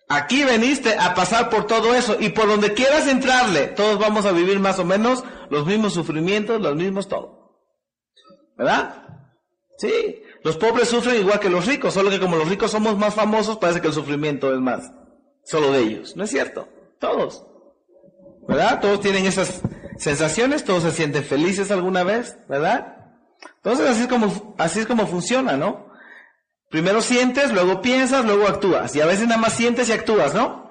Aquí 0.07 0.43
veniste 0.43 0.95
a 0.95 1.15
pasar 1.15 1.49
por 1.49 1.65
todo 1.65 1.95
eso 1.95 2.17
y 2.19 2.29
por 2.29 2.47
donde 2.47 2.73
quieras 2.73 3.07
entrarle, 3.07 3.67
todos 3.69 3.97
vamos 3.97 4.27
a 4.27 4.31
vivir 4.31 4.59
más 4.59 4.77
o 4.77 4.85
menos 4.85 5.23
los 5.49 5.65
mismos 5.65 5.93
sufrimientos, 5.93 6.61
los 6.61 6.75
mismos 6.75 7.07
todo. 7.07 7.57
¿Verdad? 8.55 9.07
Sí, 9.79 10.21
los 10.43 10.57
pobres 10.57 10.89
sufren 10.89 11.19
igual 11.19 11.39
que 11.39 11.49
los 11.49 11.65
ricos, 11.65 11.95
solo 11.95 12.11
que 12.11 12.19
como 12.19 12.35
los 12.35 12.47
ricos 12.47 12.69
somos 12.69 12.95
más 12.95 13.15
famosos, 13.15 13.57
parece 13.57 13.81
que 13.81 13.87
el 13.87 13.93
sufrimiento 13.93 14.53
es 14.53 14.59
más 14.59 14.91
solo 15.43 15.71
de 15.71 15.79
ellos. 15.79 16.15
No 16.15 16.25
es 16.25 16.29
cierto, 16.29 16.67
todos. 16.99 17.43
¿Verdad? 18.47 18.81
Todos 18.81 18.99
tienen 18.99 19.25
esas 19.25 19.61
sensaciones, 19.97 20.63
todos 20.63 20.83
se 20.83 20.91
sienten 20.91 21.23
felices 21.23 21.71
alguna 21.71 22.03
vez, 22.03 22.37
¿verdad? 22.47 23.02
Entonces 23.57 23.89
así 23.89 24.01
es 24.01 24.07
como, 24.07 24.55
así 24.57 24.79
es 24.79 24.87
como 24.87 25.07
funciona, 25.07 25.55
¿no? 25.57 25.91
Primero 26.69 27.01
sientes, 27.01 27.51
luego 27.53 27.81
piensas, 27.81 28.25
luego 28.25 28.47
actúas. 28.47 28.95
Y 28.95 29.01
a 29.01 29.05
veces 29.05 29.27
nada 29.27 29.39
más 29.39 29.53
sientes 29.53 29.89
y 29.89 29.91
actúas, 29.91 30.33
¿no? 30.33 30.63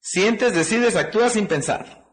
Sientes, 0.00 0.54
decides, 0.54 0.96
actúas 0.96 1.32
sin 1.32 1.46
pensar. 1.46 2.06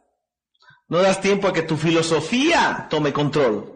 No 0.87 0.97
das 0.97 1.21
tiempo 1.21 1.47
a 1.47 1.53
que 1.53 1.61
tu 1.61 1.77
filosofía 1.77 2.87
tome 2.89 3.13
control. 3.13 3.71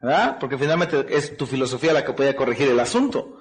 ¿Verdad? 0.00 0.38
Porque 0.38 0.56
finalmente 0.56 1.06
es 1.14 1.36
tu 1.36 1.46
filosofía 1.46 1.92
la 1.92 2.04
que 2.04 2.14
puede 2.14 2.34
corregir 2.34 2.68
el 2.68 2.80
asunto. 2.80 3.39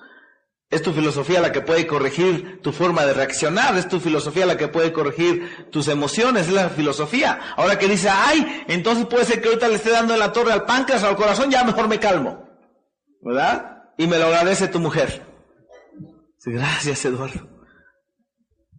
Es 0.69 0.83
tu 0.83 0.93
filosofía 0.93 1.41
la 1.41 1.51
que 1.51 1.61
puede 1.61 1.87
corregir 1.87 2.61
tu 2.61 2.71
forma 2.71 3.03
de 3.03 3.13
reaccionar, 3.13 3.75
es 3.75 3.87
tu 3.87 3.99
filosofía 3.99 4.45
la 4.45 4.55
que 4.55 4.67
puede 4.67 4.93
corregir 4.93 5.67
tus 5.71 5.87
emociones, 5.87 6.47
es 6.47 6.53
la 6.53 6.69
filosofía. 6.69 7.39
Ahora 7.55 7.79
que 7.79 7.87
dice, 7.87 8.07
ay, 8.09 8.65
entonces 8.67 9.07
puede 9.07 9.25
ser 9.25 9.41
que 9.41 9.47
ahorita 9.47 9.67
le 9.67 9.75
esté 9.75 9.89
dando 9.89 10.13
en 10.13 10.19
la 10.19 10.31
torre 10.31 10.53
al 10.53 10.65
páncreas, 10.65 11.03
al 11.03 11.15
corazón, 11.15 11.49
ya 11.49 11.63
mejor 11.63 11.87
me 11.87 11.99
calmo. 11.99 12.47
¿Verdad? 13.21 13.89
Y 13.97 14.05
me 14.05 14.19
lo 14.19 14.27
agradece 14.27 14.67
tu 14.67 14.79
mujer. 14.79 15.25
Sí, 16.37 16.51
gracias, 16.51 17.03
Eduardo. 17.03 17.49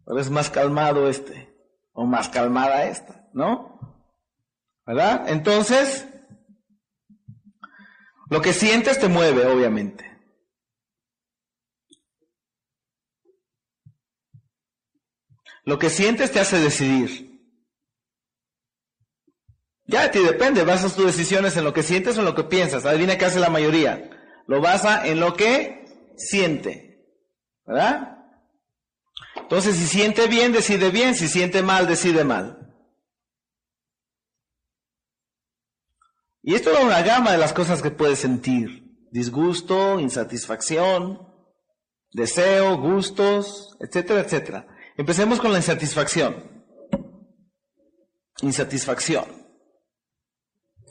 Ahora 0.07 0.23
es 0.23 0.31
más 0.31 0.49
calmado 0.49 1.09
este, 1.09 1.53
o 1.93 2.07
más 2.07 2.29
calmada 2.29 2.85
esta, 2.85 3.29
¿no? 3.33 3.99
¿Verdad? 4.87 5.29
Entonces, 5.29 6.07
lo 8.29 8.41
que 8.41 8.53
sientes 8.53 9.01
te 9.01 9.09
mueve, 9.09 9.45
obviamente. 9.47 10.10
Lo 15.71 15.79
que 15.79 15.89
sientes 15.89 16.33
te 16.33 16.41
hace 16.41 16.59
decidir. 16.59 17.31
Ya 19.87 20.03
de 20.03 20.09
ti 20.09 20.19
depende, 20.19 20.65
basas 20.65 20.97
tus 20.97 21.07
decisiones 21.07 21.57
en 21.57 21.63
lo 21.63 21.73
que 21.73 21.85
sientes 21.85 22.17
o 22.17 22.21
en 22.23 22.27
lo 22.27 22.35
que 22.35 22.43
piensas. 22.43 22.85
Adivina 22.85 23.17
qué 23.17 23.27
hace 23.27 23.39
la 23.39 23.51
mayoría. 23.51 24.11
Lo 24.49 24.61
basa 24.61 25.07
en 25.07 25.21
lo 25.21 25.37
que 25.37 25.85
siente. 26.17 27.07
¿Verdad? 27.65 28.19
Entonces, 29.37 29.77
si 29.77 29.87
siente 29.87 30.27
bien, 30.27 30.51
decide 30.51 30.91
bien. 30.91 31.15
Si 31.15 31.29
siente 31.29 31.63
mal, 31.63 31.87
decide 31.87 32.25
mal. 32.25 32.75
Y 36.43 36.57
esto 36.57 36.73
es 36.73 36.83
una 36.83 37.03
gama 37.03 37.31
de 37.31 37.39
las 37.39 37.53
cosas 37.53 37.81
que 37.81 37.93
puedes 37.93 38.19
sentir. 38.19 38.91
Disgusto, 39.13 40.01
insatisfacción, 40.01 41.33
deseo, 42.11 42.77
gustos, 42.77 43.77
etcétera, 43.79 44.23
etcétera. 44.23 44.67
Empecemos 44.97 45.41
con 45.41 45.53
la 45.53 45.59
insatisfacción. 45.59 46.65
Insatisfacción. 48.43 49.25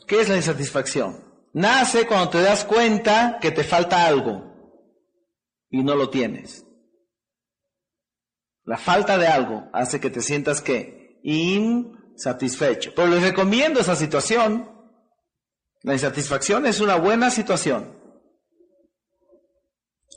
¿Qué 0.06 0.20
es 0.20 0.28
la 0.28 0.36
insatisfacción? 0.36 1.24
Nace 1.52 2.06
cuando 2.06 2.30
te 2.30 2.42
das 2.42 2.64
cuenta 2.64 3.38
que 3.40 3.50
te 3.50 3.64
falta 3.64 4.06
algo 4.06 4.50
y 5.68 5.82
no 5.82 5.94
lo 5.94 6.10
tienes. 6.10 6.64
La 8.64 8.76
falta 8.76 9.18
de 9.18 9.26
algo 9.26 9.68
hace 9.72 10.00
que 10.00 10.10
te 10.10 10.20
sientas 10.20 10.60
que 10.60 11.20
insatisfecho. 11.22 12.92
Pero 12.94 13.08
les 13.08 13.22
recomiendo 13.22 13.80
esa 13.80 13.96
situación. 13.96 14.70
La 15.82 15.94
insatisfacción 15.94 16.66
es 16.66 16.80
una 16.80 16.96
buena 16.96 17.30
situación 17.30 17.98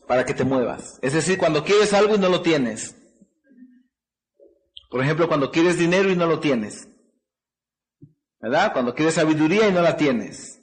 para 0.08 0.26
que 0.26 0.34
te 0.34 0.44
muevas. 0.44 1.00
Es 1.02 1.14
decir, 1.14 1.38
cuando 1.38 1.64
quieres 1.64 1.94
algo 1.94 2.16
y 2.16 2.20
no 2.20 2.30
lo 2.30 2.42
tienes. 2.42 2.96
Por 4.94 5.02
ejemplo, 5.02 5.28
cuando 5.28 5.50
quieres 5.50 5.80
dinero 5.80 6.12
y 6.12 6.16
no 6.16 6.28
lo 6.28 6.40
tienes. 6.40 6.88
¿Verdad? 8.40 8.74
Cuando 8.74 8.94
quieres 8.94 9.16
sabiduría 9.16 9.68
y 9.68 9.72
no 9.72 9.82
la 9.82 9.98
tienes. 9.98 10.62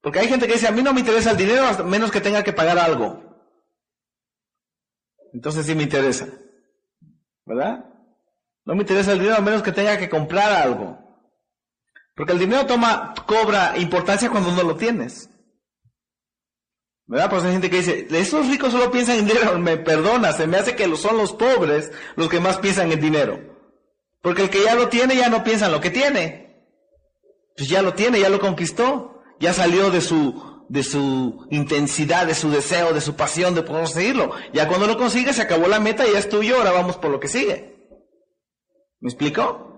Porque 0.00 0.20
hay 0.20 0.28
gente 0.28 0.46
que 0.46 0.54
dice, 0.54 0.68
a 0.68 0.70
mí 0.70 0.82
no 0.82 0.94
me 0.94 1.00
interesa 1.00 1.32
el 1.32 1.36
dinero 1.36 1.66
a 1.66 1.82
menos 1.82 2.10
que 2.10 2.22
tenga 2.22 2.42
que 2.42 2.54
pagar 2.54 2.78
algo. 2.78 3.22
Entonces 5.34 5.66
sí 5.66 5.74
me 5.74 5.82
interesa. 5.82 6.28
¿Verdad? 7.44 7.84
No 8.64 8.74
me 8.74 8.80
interesa 8.80 9.12
el 9.12 9.18
dinero 9.18 9.36
a 9.36 9.42
menos 9.42 9.62
que 9.62 9.72
tenga 9.72 9.98
que 9.98 10.08
comprar 10.08 10.50
algo. 10.50 10.98
Porque 12.16 12.32
el 12.32 12.38
dinero 12.38 12.64
toma, 12.64 13.12
cobra 13.26 13.76
importancia 13.76 14.30
cuando 14.30 14.50
no 14.50 14.62
lo 14.62 14.76
tienes. 14.76 15.28
¿Verdad? 17.06 17.30
Pues 17.30 17.44
hay 17.44 17.52
gente 17.52 17.70
que 17.70 17.78
dice, 17.78 18.06
esos 18.10 18.48
ricos 18.48 18.72
solo 18.72 18.90
piensan 18.90 19.18
en 19.18 19.26
dinero, 19.26 19.58
me 19.58 19.76
perdona, 19.76 20.32
se 20.32 20.46
me 20.46 20.56
hace 20.56 20.76
que 20.76 20.96
son 20.96 21.16
los 21.16 21.32
pobres 21.32 21.90
los 22.16 22.28
que 22.28 22.40
más 22.40 22.58
piensan 22.58 22.92
en 22.92 23.00
dinero. 23.00 23.40
Porque 24.22 24.42
el 24.42 24.50
que 24.50 24.62
ya 24.62 24.74
lo 24.74 24.88
tiene 24.88 25.16
ya 25.16 25.28
no 25.28 25.42
piensa 25.42 25.66
en 25.66 25.72
lo 25.72 25.80
que 25.80 25.90
tiene. 25.90 26.42
Pues 27.56 27.68
ya 27.68 27.82
lo 27.82 27.94
tiene, 27.94 28.20
ya 28.20 28.28
lo 28.28 28.40
conquistó, 28.40 29.22
ya 29.40 29.52
salió 29.52 29.90
de 29.90 30.00
su, 30.00 30.64
de 30.68 30.82
su 30.84 31.46
intensidad, 31.50 32.26
de 32.26 32.34
su 32.34 32.50
deseo, 32.50 32.94
de 32.94 33.00
su 33.00 33.14
pasión 33.14 33.54
de 33.54 33.62
poder 33.62 33.82
conseguirlo. 33.82 34.32
Ya 34.52 34.68
cuando 34.68 34.86
lo 34.86 34.96
consigue 34.96 35.32
se 35.32 35.42
acabó 35.42 35.66
la 35.68 35.80
meta 35.80 36.04
ya 36.10 36.18
es 36.18 36.28
tuyo, 36.28 36.56
ahora 36.56 36.70
vamos 36.70 36.96
por 36.96 37.10
lo 37.10 37.20
que 37.20 37.28
sigue. 37.28 37.76
¿Me 39.00 39.08
explico? 39.10 39.68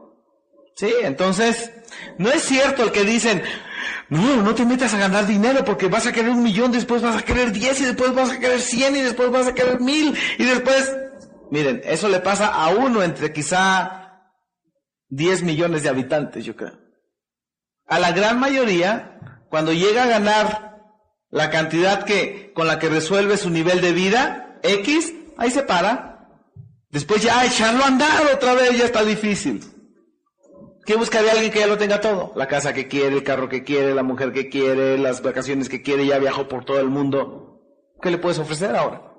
Sí, 0.76 0.92
entonces, 1.02 1.72
no 2.18 2.30
es 2.30 2.42
cierto 2.42 2.82
el 2.82 2.92
que 2.92 3.04
dicen, 3.04 3.42
no, 4.08 4.42
no 4.42 4.54
te 4.54 4.64
metas 4.64 4.94
a 4.94 4.98
ganar 4.98 5.26
dinero 5.26 5.64
porque 5.64 5.88
vas 5.88 6.06
a 6.06 6.12
querer 6.12 6.30
un 6.30 6.42
millón, 6.42 6.72
después 6.72 7.02
vas 7.02 7.16
a 7.16 7.22
querer 7.22 7.52
diez 7.52 7.80
y 7.80 7.84
después 7.84 8.14
vas 8.14 8.30
a 8.30 8.38
querer 8.38 8.60
cien 8.60 8.96
y 8.96 9.02
después 9.02 9.30
vas 9.30 9.46
a 9.46 9.54
querer 9.54 9.80
mil 9.80 10.16
y 10.38 10.44
después... 10.44 10.92
Miren, 11.50 11.82
eso 11.84 12.08
le 12.08 12.20
pasa 12.20 12.48
a 12.48 12.68
uno 12.70 13.02
entre 13.02 13.32
quizá 13.32 14.22
diez 15.08 15.42
millones 15.42 15.82
de 15.82 15.88
habitantes, 15.88 16.44
yo 16.44 16.56
creo. 16.56 16.78
A 17.86 17.98
la 17.98 18.12
gran 18.12 18.40
mayoría, 18.40 19.18
cuando 19.50 19.72
llega 19.72 20.04
a 20.04 20.08
ganar 20.08 20.74
la 21.30 21.50
cantidad 21.50 22.04
que, 22.04 22.52
con 22.54 22.66
la 22.66 22.78
que 22.78 22.88
resuelve 22.88 23.36
su 23.36 23.50
nivel 23.50 23.80
de 23.80 23.92
vida, 23.92 24.58
X, 24.62 25.12
ahí 25.36 25.50
se 25.50 25.62
para. 25.62 26.28
Después 26.90 27.22
ya 27.22 27.44
echarlo 27.44 27.84
a 27.84 27.88
andar 27.88 28.26
otra 28.32 28.54
vez 28.54 28.78
ya 28.78 28.84
está 28.84 29.04
difícil. 29.04 29.73
¿Qué 30.84 30.96
buscaría 30.96 31.32
alguien 31.32 31.50
que 31.50 31.60
ya 31.60 31.66
lo 31.66 31.78
tenga 31.78 32.00
todo? 32.00 32.32
La 32.36 32.46
casa 32.46 32.74
que 32.74 32.88
quiere, 32.88 33.16
el 33.16 33.24
carro 33.24 33.48
que 33.48 33.64
quiere, 33.64 33.94
la 33.94 34.02
mujer 34.02 34.32
que 34.32 34.48
quiere, 34.48 34.98
las 34.98 35.22
vacaciones 35.22 35.68
que 35.68 35.82
quiere, 35.82 36.06
ya 36.06 36.18
viajó 36.18 36.46
por 36.46 36.64
todo 36.64 36.78
el 36.78 36.88
mundo. 36.88 37.62
¿Qué 38.02 38.10
le 38.10 38.18
puedes 38.18 38.38
ofrecer 38.38 38.76
ahora? 38.76 39.14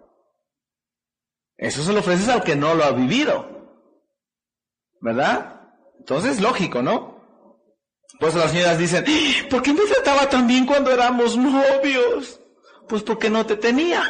Eso 1.57 1.82
se 1.84 1.93
lo 1.93 1.99
ofreces 1.99 2.30
al 2.30 2.43
que 2.43 2.55
no 2.55 2.76
lo 2.76 2.84
ha 2.84 2.91
vivido. 2.91 3.49
¿Verdad? 5.01 5.61
Entonces, 5.99 6.39
lógico, 6.39 6.82
¿no? 6.82 7.16
Por 8.20 8.30
eso 8.30 8.38
las 8.38 8.51
señoras 8.51 8.78
dicen, 8.78 9.03
¿por 9.49 9.61
qué 9.61 9.74
me 9.74 9.82
trataba 9.82 10.30
tan 10.30 10.47
bien 10.47 10.66
cuando 10.66 10.91
éramos 10.91 11.36
novios? 11.36 12.39
Pues 12.88 13.01
porque 13.01 13.30
no 13.30 13.45
te 13.45 13.55
tenía. 13.55 14.03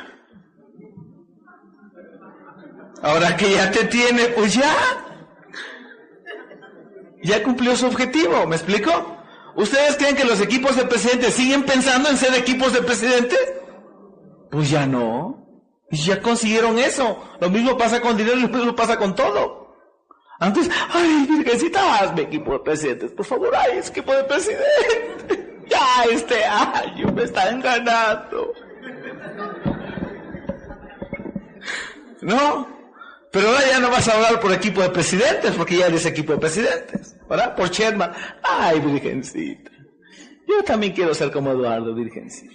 Ahora 3.01 3.37
que 3.37 3.51
ya 3.51 3.71
te 3.71 3.85
tiene, 3.85 4.25
pues 4.29 4.55
ya. 4.55 5.04
Ya 7.25 7.41
cumplió 7.41 7.75
su 7.75 7.87
objetivo, 7.87 8.45
¿me 8.45 8.55
explico? 8.55 8.91
¿Ustedes 9.55 9.97
creen 9.97 10.15
que 10.15 10.25
los 10.25 10.39
equipos 10.41 10.75
de 10.75 10.85
presidentes 10.85 11.33
siguen 11.33 11.63
pensando 11.63 12.07
en 12.09 12.17
ser 12.17 12.35
equipos 12.35 12.71
de 12.71 12.83
presidentes? 12.83 13.39
Pues 14.51 14.69
ya 14.69 14.85
no. 14.85 15.43
Ya 15.89 16.21
consiguieron 16.21 16.77
eso. 16.77 17.23
Lo 17.39 17.49
mismo 17.49 17.75
pasa 17.77 17.99
con 17.99 18.15
dinero 18.15 18.35
lo 18.35 18.47
mismo 18.47 18.75
pasa 18.75 18.97
con 18.97 19.15
todo. 19.15 19.75
Antes, 20.39 20.69
ay, 20.93 21.25
Virgencita, 21.27 21.95
hazme 21.95 22.23
equipo 22.23 22.53
de 22.53 22.59
presidentes. 22.59 23.11
Por 23.13 23.25
favor, 23.25 23.55
ay, 23.55 23.79
es 23.79 23.89
equipo 23.89 24.13
de 24.13 24.23
presidente. 24.23 25.51
Ya 25.67 26.03
este 26.11 26.45
año 26.45 27.11
me 27.11 27.23
están 27.23 27.59
ganando. 27.59 28.53
¿No? 32.21 32.74
Pero 33.35 33.49
ahora 33.49 33.67
ya 33.69 33.79
no 33.79 33.91
vas 33.91 34.07
a 34.07 34.15
hablar 34.15 34.39
por 34.39 34.51
equipo 34.51 34.81
de 34.81 34.89
presidentes, 34.89 35.51
porque 35.51 35.77
ya 35.77 35.87
eres 35.87 36.05
equipo 36.05 36.31
de 36.31 36.39
presidentes. 36.39 37.15
¿Verdad? 37.29 37.55
Por 37.55 37.69
Sherman. 37.69 38.13
Ay, 38.41 38.79
Virgencita. 38.79 39.71
Yo 40.47 40.63
también 40.63 40.93
quiero 40.93 41.13
ser 41.13 41.31
como 41.31 41.51
Eduardo, 41.51 41.93
Virgencita. 41.93 42.53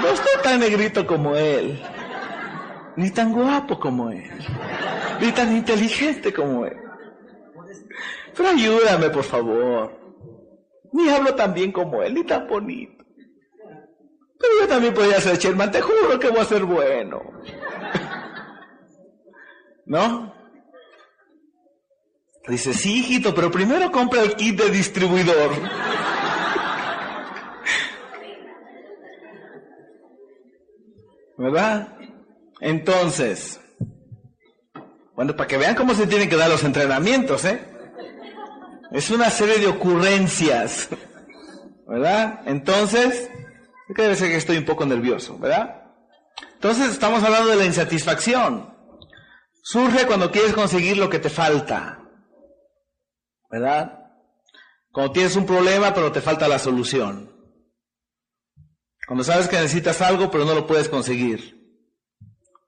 No 0.00 0.08
estoy 0.08 0.42
tan 0.42 0.60
negrito 0.60 1.06
como 1.06 1.34
él. 1.34 1.82
Ni 2.96 3.10
tan 3.10 3.32
guapo 3.32 3.78
como 3.78 4.10
él 4.10 4.30
ni 5.20 5.32
tan 5.32 5.54
inteligente 5.54 6.32
como 6.32 6.66
él. 6.66 6.76
Pero 8.36 8.48
ayúdame, 8.48 9.10
por 9.10 9.24
favor. 9.24 9.92
Ni 10.92 11.08
hablo 11.08 11.34
tan 11.34 11.54
bien 11.54 11.72
como 11.72 12.02
él, 12.02 12.14
ni 12.14 12.24
tan 12.24 12.48
bonito. 12.48 13.04
Pero 14.38 14.52
yo 14.60 14.68
también 14.68 14.94
podría 14.94 15.20
ser 15.20 15.36
Sherman, 15.36 15.70
te 15.70 15.80
juro 15.82 16.18
que 16.18 16.30
voy 16.30 16.40
a 16.40 16.44
ser 16.44 16.64
bueno. 16.64 17.22
¿No? 19.90 20.32
Dice, 22.46 22.72
sí, 22.72 23.00
hijito, 23.00 23.34
pero 23.34 23.50
primero 23.50 23.90
compra 23.90 24.22
el 24.22 24.36
kit 24.36 24.56
de 24.56 24.70
distribuidor. 24.70 25.50
¿Verdad? 31.36 31.88
Entonces, 32.60 33.60
bueno, 35.16 35.34
para 35.34 35.48
que 35.48 35.56
vean 35.56 35.74
cómo 35.74 35.92
se 35.94 36.06
tienen 36.06 36.28
que 36.28 36.36
dar 36.36 36.48
los 36.48 36.62
entrenamientos, 36.62 37.44
¿eh? 37.44 37.60
Es 38.92 39.10
una 39.10 39.28
serie 39.28 39.58
de 39.58 39.66
ocurrencias, 39.66 40.88
¿verdad? 41.88 42.42
Entonces, 42.46 43.28
debe 43.88 44.14
ser 44.14 44.28
que 44.28 44.36
estoy 44.36 44.58
un 44.58 44.64
poco 44.64 44.86
nervioso, 44.86 45.36
¿verdad? 45.36 45.82
Entonces, 46.54 46.92
estamos 46.92 47.24
hablando 47.24 47.48
de 47.48 47.56
la 47.56 47.64
insatisfacción. 47.64 48.78
Surge 49.62 50.06
cuando 50.06 50.30
quieres 50.30 50.52
conseguir 50.52 50.96
lo 50.96 51.10
que 51.10 51.18
te 51.18 51.30
falta, 51.30 52.02
¿verdad? 53.50 53.98
Cuando 54.92 55.12
tienes 55.12 55.36
un 55.36 55.46
problema 55.46 55.94
pero 55.94 56.12
te 56.12 56.20
falta 56.20 56.48
la 56.48 56.58
solución. 56.58 57.30
Cuando 59.06 59.24
sabes 59.24 59.48
que 59.48 59.56
necesitas 59.56 60.00
algo 60.02 60.30
pero 60.30 60.44
no 60.44 60.54
lo 60.54 60.66
puedes 60.66 60.88
conseguir. 60.88 61.58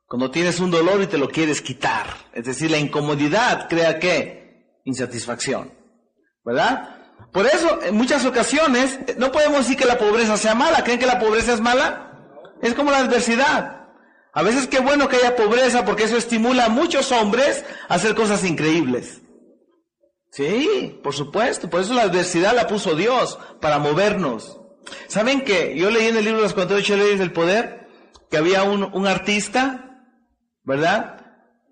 Cuando 0.07 0.31
tienes 0.31 0.61
un 0.61 0.71
dolor 0.71 1.01
y 1.01 1.07
te 1.07 1.17
lo 1.17 1.31
quieres 1.31 1.63
quitar. 1.63 2.07
Es 2.35 2.45
decir, 2.45 2.71
la 2.71 2.79
incomodidad 2.79 3.69
crea 3.69 3.99
qué? 3.99 4.81
Insatisfacción. 4.85 5.73
¿Verdad? 6.45 7.03
Por 7.33 7.47
eso, 7.47 7.83
en 7.83 7.97
muchas 7.97 8.27
ocasiones, 8.27 8.99
no 9.17 9.33
podemos 9.33 9.61
decir 9.61 9.79
que 9.79 9.87
la 9.87 9.97
pobreza 9.97 10.37
sea 10.37 10.55
mala. 10.55 10.85
¿Creen 10.85 10.99
que 10.99 11.07
la 11.07 11.19
pobreza 11.19 11.55
es 11.55 11.63
mala? 11.63 12.13
Es 12.61 12.75
como 12.75 12.91
la 12.91 12.99
adversidad. 12.99 13.82
A 14.33 14.43
veces 14.43 14.67
qué 14.67 14.81
bueno 14.81 15.09
que 15.09 15.17
haya 15.17 15.37
pobreza 15.37 15.85
porque 15.85 16.05
eso 16.05 16.17
estimula 16.17 16.67
a 16.67 16.71
muchos 16.71 17.13
hombres 17.13 17.65
a 17.89 17.95
hacer 17.95 18.15
cosas 18.15 18.45
increíbles. 18.45 19.21
Sí, 20.31 20.99
por 21.03 21.15
supuesto. 21.15 21.69
Por 21.69 21.83
eso 21.83 21.93
la 21.93 22.03
adversidad 22.03 22.55
la 22.55 22.67
puso 22.67 22.95
Dios 22.95 23.39
para 23.61 23.79
movernos. 23.79 24.59
¿Saben 25.09 25.43
que 25.43 25.77
yo 25.77 25.91
leí 25.91 26.07
en 26.07 26.17
el 26.17 26.25
libro 26.25 26.41
las 26.41 26.55
48 26.55 26.97
leyes 26.97 27.19
del 27.19 27.33
poder 27.33 27.89
que 28.31 28.39
había 28.39 28.63
un, 28.63 28.85
un 28.85 29.07
artista 29.07 29.93
¿verdad? 30.65 31.17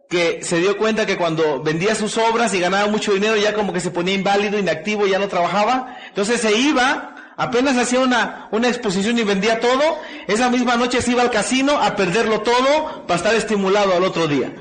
Que 0.09 0.43
se 0.43 0.59
dio 0.59 0.77
cuenta 0.77 1.07
que 1.07 1.17
cuando 1.17 1.63
vendía 1.63 1.95
sus 1.95 2.19
obras 2.19 2.53
y 2.55 2.61
ganaba 2.61 2.89
mucho 2.89 3.13
dinero 3.13 3.37
ya 3.37 3.55
como 3.55 3.73
que 3.73 3.81
se 3.81 3.91
ponía 3.91 4.15
inválido, 4.15 4.59
inactivo, 4.59 5.07
ya 5.07 5.19
no 5.19 5.29
trabajaba. 5.29 5.97
Entonces 6.09 6.41
se 6.41 6.57
iba, 6.57 7.15
apenas 7.41 7.75
hacía 7.79 8.01
una, 8.01 8.49
una 8.53 8.69
exposición 8.69 9.19
y 9.19 9.25
vendía 9.25 9.61
todo, 9.61 9.99
esa 10.27 10.51
misma 10.51 10.77
noche 10.77 11.01
se 11.01 11.13
iba 11.13 11.23
al 11.23 11.31
casino 11.31 11.73
a 11.73 11.97
perderlo 11.97 12.43
todo 12.43 13.07
para 13.07 13.17
estar 13.17 13.35
estimulado 13.35 13.95
al 13.95 14.05
otro 14.05 14.29
día. 14.29 14.55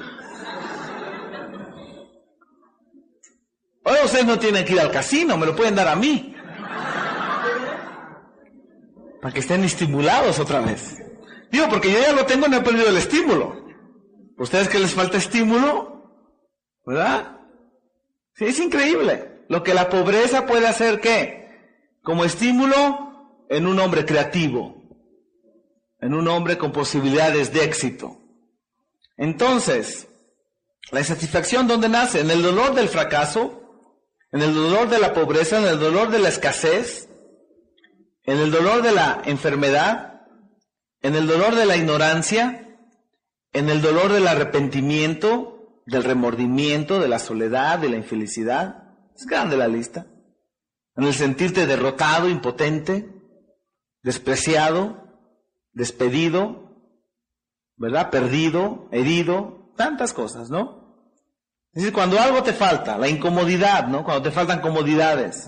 Ahora 3.84 4.06
ustedes 4.06 4.26
no 4.26 4.40
tienen 4.40 4.64
que 4.64 4.74
ir 4.74 4.80
al 4.80 4.92
casino, 4.92 5.36
me 5.36 5.46
lo 5.46 5.58
pueden 5.58 5.76
dar 5.76 5.90
a 5.90 5.96
mí. 5.98 6.34
Para 9.22 9.34
que 9.34 9.42
estén 9.42 9.66
estimulados 9.66 10.40
otra 10.40 10.62
vez. 10.62 11.04
Digo, 11.52 11.68
porque 11.68 11.92
yo 11.92 12.00
ya 12.00 12.14
lo 12.14 12.26
tengo, 12.26 12.48
no 12.48 12.58
he 12.58 12.62
perdido 12.62 12.88
el 12.88 12.98
estímulo. 12.98 13.68
¿Ustedes 14.38 14.70
que 14.70 14.80
les 14.80 14.94
falta 14.94 15.18
estímulo? 15.18 16.14
¿Verdad? 16.86 17.40
Sí, 18.36 18.46
es 18.46 18.60
increíble. 18.60 19.44
Lo 19.50 19.64
que 19.64 19.74
la 19.74 19.90
pobreza 19.90 20.46
puede 20.46 20.66
hacer, 20.66 21.02
¿qué? 21.02 21.39
Como 22.02 22.24
estímulo 22.26 23.46
en 23.50 23.68
un 23.68 23.80
hombre 23.80 24.06
creativo, 24.06 24.80
en 26.00 26.14
un 26.14 26.28
hombre 26.28 26.58
con 26.58 26.72
posibilidades 26.72 27.52
de 27.54 27.64
éxito. 27.64 28.18
Entonces, 29.18 30.08
la 30.92 31.00
insatisfacción, 31.00 31.68
¿dónde 31.68 31.90
nace? 31.90 32.22
En 32.22 32.32
el 32.32 32.42
dolor 32.42 32.74
del 32.74 32.88
fracaso, 32.88 33.60
en 34.32 34.42
el 34.42 34.54
dolor 34.54 34.90
de 34.90 35.00
la 35.00 35.14
pobreza, 35.14 35.60
en 35.60 35.66
el 35.66 35.80
dolor 35.80 36.10
de 36.10 36.20
la 36.20 36.30
escasez, 36.30 37.10
en 38.24 38.38
el 38.38 38.52
dolor 38.52 38.82
de 38.82 38.92
la 38.92 39.22
enfermedad, 39.26 40.22
en 41.02 41.16
el 41.16 41.28
dolor 41.28 41.56
de 41.56 41.66
la 41.66 41.76
ignorancia, 41.76 42.78
en 43.54 43.70
el 43.70 43.82
dolor 43.82 44.12
del 44.12 44.28
arrepentimiento, 44.28 45.82
del 45.86 46.04
remordimiento, 46.04 47.00
de 47.00 47.08
la 47.08 47.20
soledad, 47.20 47.80
de 47.80 47.90
la 47.90 47.98
infelicidad. 47.98 48.84
Es 49.16 49.26
grande 49.26 49.58
la 49.58 49.68
lista. 49.68 50.06
En 51.00 51.06
el 51.06 51.14
sentirte 51.14 51.66
derrotado, 51.66 52.28
impotente, 52.28 53.10
despreciado, 54.04 55.02
despedido, 55.72 56.76
¿verdad? 57.78 58.10
Perdido, 58.10 58.90
herido, 58.92 59.72
tantas 59.78 60.12
cosas, 60.12 60.50
¿no? 60.50 61.08
Es 61.72 61.84
decir, 61.84 61.94
cuando 61.94 62.20
algo 62.20 62.44
te 62.44 62.52
falta, 62.52 62.98
la 62.98 63.08
incomodidad, 63.08 63.88
¿no? 63.88 64.04
Cuando 64.04 64.24
te 64.24 64.32
faltan 64.32 64.60
comodidades, 64.60 65.48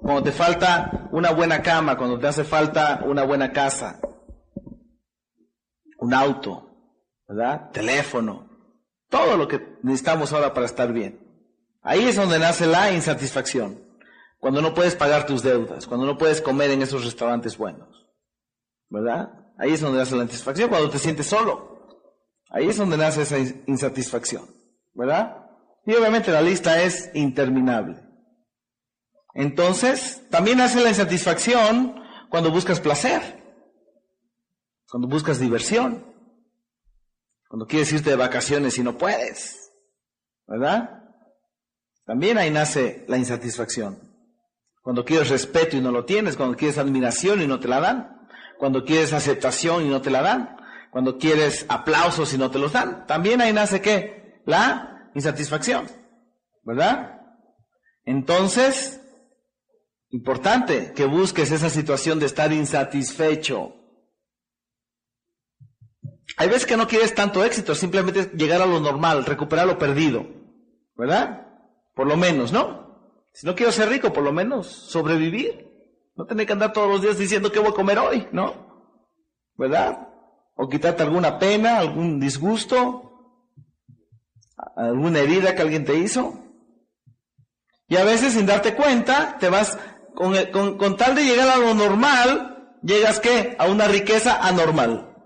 cuando 0.00 0.24
te 0.24 0.32
falta 0.32 1.08
una 1.12 1.30
buena 1.30 1.62
cama, 1.62 1.96
cuando 1.96 2.18
te 2.18 2.26
hace 2.26 2.42
falta 2.42 3.04
una 3.06 3.22
buena 3.22 3.52
casa, 3.52 4.00
un 5.98 6.12
auto, 6.12 6.68
¿verdad? 7.28 7.70
Teléfono, 7.70 8.50
todo 9.08 9.36
lo 9.36 9.46
que 9.46 9.78
necesitamos 9.84 10.32
ahora 10.32 10.52
para 10.52 10.66
estar 10.66 10.92
bien. 10.92 11.20
Ahí 11.80 12.08
es 12.08 12.16
donde 12.16 12.40
nace 12.40 12.66
la 12.66 12.90
insatisfacción. 12.90 13.88
Cuando 14.40 14.60
no 14.62 14.74
puedes 14.74 14.96
pagar 14.96 15.26
tus 15.26 15.42
deudas, 15.42 15.86
cuando 15.86 16.06
no 16.06 16.18
puedes 16.18 16.40
comer 16.40 16.70
en 16.70 16.82
esos 16.82 17.04
restaurantes 17.04 17.56
buenos. 17.56 18.08
¿Verdad? 18.88 19.30
Ahí 19.58 19.72
es 19.72 19.80
donde 19.80 19.98
nace 19.98 20.16
la 20.16 20.22
insatisfacción, 20.22 20.68
cuando 20.68 20.90
te 20.90 20.98
sientes 20.98 21.26
solo. 21.26 21.86
Ahí 22.48 22.68
es 22.68 22.78
donde 22.78 22.96
nace 22.96 23.22
esa 23.22 23.38
insatisfacción. 23.66 24.48
¿Verdad? 24.94 25.46
Y 25.86 25.94
obviamente 25.94 26.32
la 26.32 26.42
lista 26.42 26.82
es 26.82 27.10
interminable. 27.14 28.02
Entonces, 29.34 30.22
también 30.30 30.58
nace 30.58 30.82
la 30.82 30.88
insatisfacción 30.88 32.02
cuando 32.30 32.50
buscas 32.50 32.80
placer, 32.80 33.22
cuando 34.88 35.06
buscas 35.06 35.38
diversión. 35.38 36.10
Cuando 37.48 37.66
quieres 37.66 37.92
irte 37.92 38.10
de 38.10 38.16
vacaciones 38.16 38.78
y 38.78 38.84
no 38.84 38.96
puedes, 38.96 39.72
¿verdad? 40.46 41.02
También 42.06 42.38
ahí 42.38 42.48
nace 42.48 43.04
la 43.08 43.16
insatisfacción. 43.16 44.09
Cuando 44.82 45.04
quieres 45.04 45.28
respeto 45.28 45.76
y 45.76 45.80
no 45.80 45.90
lo 45.90 46.04
tienes, 46.04 46.36
cuando 46.36 46.56
quieres 46.56 46.78
admiración 46.78 47.42
y 47.42 47.46
no 47.46 47.60
te 47.60 47.68
la 47.68 47.80
dan, 47.80 48.28
cuando 48.58 48.84
quieres 48.84 49.12
aceptación 49.12 49.84
y 49.84 49.88
no 49.88 50.00
te 50.00 50.10
la 50.10 50.22
dan, 50.22 50.56
cuando 50.90 51.18
quieres 51.18 51.66
aplausos 51.68 52.32
y 52.34 52.38
no 52.38 52.50
te 52.50 52.58
los 52.58 52.72
dan, 52.72 53.06
también 53.06 53.40
ahí 53.40 53.52
nace 53.52 53.80
qué? 53.80 54.42
La 54.46 55.10
insatisfacción, 55.14 55.86
¿verdad? 56.62 57.20
Entonces, 58.04 59.00
importante 60.08 60.92
que 60.94 61.04
busques 61.04 61.50
esa 61.50 61.70
situación 61.70 62.18
de 62.18 62.26
estar 62.26 62.52
insatisfecho. 62.52 63.76
Hay 66.36 66.48
veces 66.48 66.66
que 66.66 66.76
no 66.76 66.88
quieres 66.88 67.14
tanto 67.14 67.44
éxito, 67.44 67.74
simplemente 67.74 68.30
llegar 68.34 68.62
a 68.62 68.66
lo 68.66 68.80
normal, 68.80 69.26
recuperar 69.26 69.66
lo 69.66 69.78
perdido. 69.78 70.26
¿Verdad? 70.96 71.46
Por 71.94 72.06
lo 72.06 72.16
menos, 72.16 72.52
¿no? 72.52 72.79
Si 73.32 73.46
no 73.46 73.54
quiero 73.54 73.72
ser 73.72 73.88
rico, 73.88 74.12
por 74.12 74.24
lo 74.24 74.32
menos 74.32 74.66
sobrevivir. 74.66 75.68
No 76.16 76.26
tener 76.26 76.46
que 76.46 76.52
andar 76.52 76.72
todos 76.72 76.88
los 76.88 77.02
días 77.02 77.18
diciendo 77.18 77.50
qué 77.50 77.58
voy 77.58 77.70
a 77.70 77.74
comer 77.74 77.98
hoy, 77.98 78.28
¿no? 78.32 78.88
¿Verdad? 79.56 80.08
O 80.56 80.68
quitarte 80.68 81.02
alguna 81.02 81.38
pena, 81.38 81.78
algún 81.78 82.20
disgusto, 82.20 83.10
alguna 84.76 85.20
herida 85.20 85.54
que 85.54 85.62
alguien 85.62 85.84
te 85.84 85.96
hizo. 85.96 86.34
Y 87.88 87.96
a 87.96 88.04
veces 88.04 88.34
sin 88.34 88.46
darte 88.46 88.74
cuenta, 88.74 89.38
te 89.38 89.48
vas, 89.48 89.78
con, 90.14 90.34
con, 90.52 90.76
con 90.76 90.96
tal 90.96 91.14
de 91.14 91.24
llegar 91.24 91.48
a 91.48 91.56
lo 91.56 91.74
normal, 91.74 92.78
llegas 92.82 93.20
qué? 93.20 93.56
A 93.58 93.66
una 93.66 93.88
riqueza 93.88 94.46
anormal. 94.46 95.16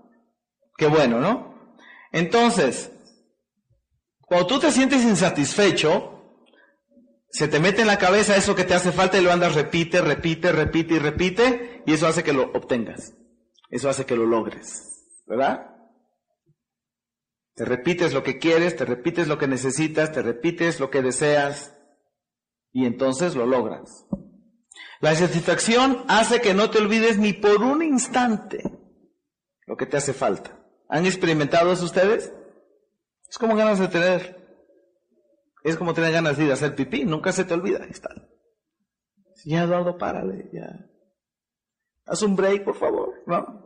Qué 0.77 0.87
bueno, 0.87 1.19
¿no? 1.19 1.73
Entonces, 2.11 2.91
cuando 4.21 4.47
tú 4.47 4.59
te 4.59 4.71
sientes 4.71 5.03
insatisfecho, 5.03 6.14
se 7.35 7.49
te 7.49 7.59
mete 7.59 7.81
en 7.81 7.87
la 7.87 7.97
cabeza 7.97 8.37
eso 8.37 8.55
que 8.55 8.63
te 8.63 8.73
hace 8.73 8.93
falta 8.93 9.17
y 9.17 9.21
lo 9.21 9.29
andas 9.29 9.55
repite, 9.55 9.99
repite, 9.99 10.53
repite 10.53 10.93
y 10.93 10.99
repite, 10.99 11.83
y 11.85 11.91
eso 11.91 12.07
hace 12.07 12.23
que 12.23 12.31
lo 12.31 12.43
obtengas. 12.53 13.13
Eso 13.69 13.89
hace 13.89 14.05
que 14.05 14.15
lo 14.15 14.25
logres. 14.25 15.03
¿Verdad? 15.25 15.65
Te 17.53 17.65
repites 17.65 18.13
lo 18.13 18.23
que 18.23 18.39
quieres, 18.39 18.77
te 18.77 18.85
repites 18.85 19.27
lo 19.27 19.37
que 19.37 19.49
necesitas, 19.49 20.13
te 20.13 20.21
repites 20.21 20.79
lo 20.79 20.89
que 20.89 21.01
deseas, 21.01 21.75
y 22.71 22.85
entonces 22.85 23.35
lo 23.35 23.45
logras. 23.45 24.05
La 25.01 25.13
satisfacción 25.13 26.05
hace 26.07 26.39
que 26.39 26.53
no 26.53 26.69
te 26.69 26.77
olvides 26.77 27.17
ni 27.17 27.33
por 27.33 27.61
un 27.63 27.83
instante 27.83 28.63
lo 29.67 29.75
que 29.75 29.85
te 29.85 29.97
hace 29.97 30.13
falta. 30.13 30.57
¿Han 30.87 31.05
experimentado 31.05 31.73
eso 31.73 31.83
ustedes? 31.83 32.31
Es 33.29 33.37
como 33.37 33.57
ganas 33.57 33.79
de 33.79 33.89
tener 33.89 34.44
es 35.65 35.77
como 35.77 35.95
tener 35.95 36.11
ganas 36.11 36.37
de 36.37 36.45
ir 36.45 36.51
a 36.51 36.53
hacer 36.53 36.75
pipí, 36.75 37.05
nunca 37.05 37.31
se 37.31 37.43
te 37.43 37.55
olvida. 37.55 37.79
Ahí 37.81 37.89
está. 37.89 38.09
Ya, 39.45 39.63
Eduardo, 39.63 39.97
párale, 39.97 40.47
ya. 40.53 40.85
Haz 42.05 42.21
un 42.21 42.35
break, 42.35 42.63
por 42.63 42.75
favor, 42.75 43.13
¿no? 43.25 43.63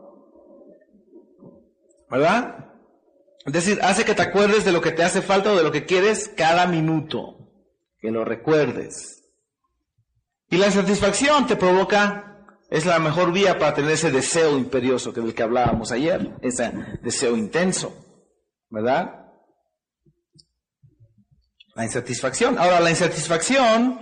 ¿Verdad? 2.10 2.72
Es 3.44 3.52
decir, 3.52 3.78
hace 3.82 4.06
que 4.06 4.14
te 4.14 4.22
acuerdes 4.22 4.64
de 4.64 4.72
lo 4.72 4.80
que 4.80 4.92
te 4.92 5.02
hace 5.02 5.20
falta 5.20 5.52
o 5.52 5.56
de 5.56 5.62
lo 5.62 5.70
que 5.70 5.84
quieres 5.84 6.32
cada 6.34 6.66
minuto. 6.66 7.36
Que 7.98 8.10
lo 8.10 8.24
recuerdes. 8.24 9.22
Y 10.48 10.56
la 10.56 10.70
satisfacción 10.70 11.46
te 11.46 11.56
provoca, 11.56 12.46
es 12.70 12.86
la 12.86 12.98
mejor 12.98 13.30
vía 13.30 13.58
para 13.58 13.74
tener 13.74 13.90
ese 13.90 14.10
deseo 14.10 14.56
imperioso 14.56 15.12
que 15.12 15.20
del 15.20 15.34
que 15.34 15.42
hablábamos 15.42 15.92
ayer, 15.92 16.34
ese 16.40 16.72
deseo 17.02 17.36
intenso. 17.36 17.94
¿Verdad? 18.70 19.19
La 21.80 21.86
insatisfacción. 21.86 22.58
Ahora, 22.58 22.78
la 22.78 22.90
insatisfacción, 22.90 24.00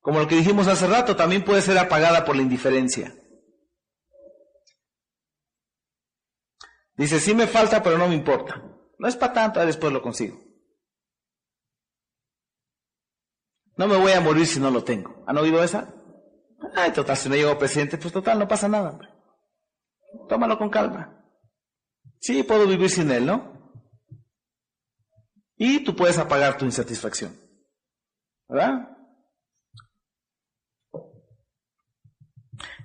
como 0.00 0.20
lo 0.20 0.26
que 0.26 0.36
dijimos 0.36 0.66
hace 0.66 0.86
rato, 0.86 1.14
también 1.14 1.44
puede 1.44 1.60
ser 1.60 1.76
apagada 1.76 2.24
por 2.24 2.34
la 2.34 2.40
indiferencia. 2.40 3.14
Dice, 6.96 7.20
sí 7.20 7.34
me 7.34 7.46
falta, 7.46 7.82
pero 7.82 7.98
no 7.98 8.08
me 8.08 8.14
importa. 8.14 8.62
No 8.98 9.06
es 9.06 9.14
para 9.16 9.34
tanto, 9.34 9.60
después 9.60 9.92
lo 9.92 10.00
consigo. 10.00 10.38
No 13.76 13.86
me 13.88 13.98
voy 13.98 14.12
a 14.12 14.22
morir 14.22 14.46
si 14.46 14.58
no 14.58 14.70
lo 14.70 14.82
tengo. 14.82 15.22
¿Han 15.26 15.36
oído 15.36 15.62
esa? 15.62 15.94
Ay, 16.74 16.92
total, 16.92 17.18
si 17.18 17.28
no 17.28 17.34
llego 17.34 17.58
presidente, 17.58 17.98
pues 17.98 18.14
total, 18.14 18.38
no 18.38 18.48
pasa 18.48 18.68
nada. 18.68 18.98
Tómalo 20.30 20.56
con 20.56 20.70
calma. 20.70 21.22
Sí, 22.20 22.42
puedo 22.42 22.66
vivir 22.66 22.88
sin 22.88 23.10
él, 23.10 23.26
¿no? 23.26 23.51
Y 25.64 25.84
tú 25.84 25.94
puedes 25.94 26.18
apagar 26.18 26.58
tu 26.58 26.64
insatisfacción. 26.64 27.38
¿Verdad? 28.48 28.98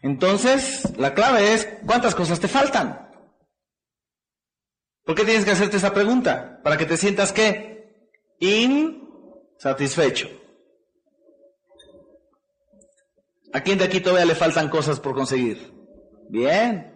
Entonces, 0.03 0.95
la 0.95 1.15
clave 1.15 1.55
es, 1.55 1.67
¿cuántas 1.88 2.13
cosas 2.13 2.39
te 2.39 2.47
faltan? 2.47 3.09
¿Por 5.03 5.15
qué 5.15 5.25
tienes 5.25 5.43
que 5.43 5.49
hacerte 5.49 5.78
esa 5.78 5.91
pregunta? 5.91 6.61
Para 6.63 6.78
que 6.78 6.86
te 6.86 6.97
sientas 6.97 7.34
qué? 7.34 8.11
Insatisfecho. 8.39 10.30
¿A 13.53 13.61
quién 13.61 13.80
de 13.80 13.86
aquí 13.86 14.01
todavía 14.01 14.28
le 14.28 14.36
faltan 14.36 14.69
cosas 14.69 14.99
por 14.99 15.15
conseguir? 15.15 15.73
Bien. 16.30 16.93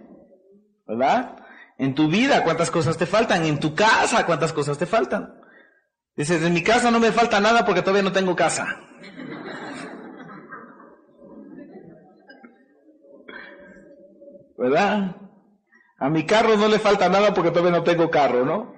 ¿Verdad? 0.85 1.37
En 1.79 1.95
tu 1.95 2.07
vida, 2.07 2.43
¿cuántas 2.43 2.69
cosas 2.69 2.99
te 2.99 3.07
faltan? 3.07 3.47
En 3.47 3.59
tu 3.59 3.73
casa, 3.73 4.27
¿cuántas 4.27 4.53
cosas 4.53 4.77
te 4.77 4.85
faltan? 4.85 5.40
Dices, 6.15 6.43
en 6.43 6.53
mi 6.53 6.63
casa 6.63 6.91
no 6.91 6.99
me 6.99 7.11
falta 7.11 7.39
nada 7.39 7.65
porque 7.65 7.81
todavía 7.81 8.03
no 8.03 8.11
tengo 8.11 8.35
casa. 8.35 8.67
¿Verdad? 14.57 15.15
A 15.97 16.09
mi 16.09 16.25
carro 16.25 16.57
no 16.57 16.67
le 16.67 16.79
falta 16.79 17.09
nada 17.09 17.33
porque 17.33 17.51
todavía 17.51 17.71
no 17.71 17.83
tengo 17.83 18.09
carro, 18.09 18.45
¿no? 18.45 18.73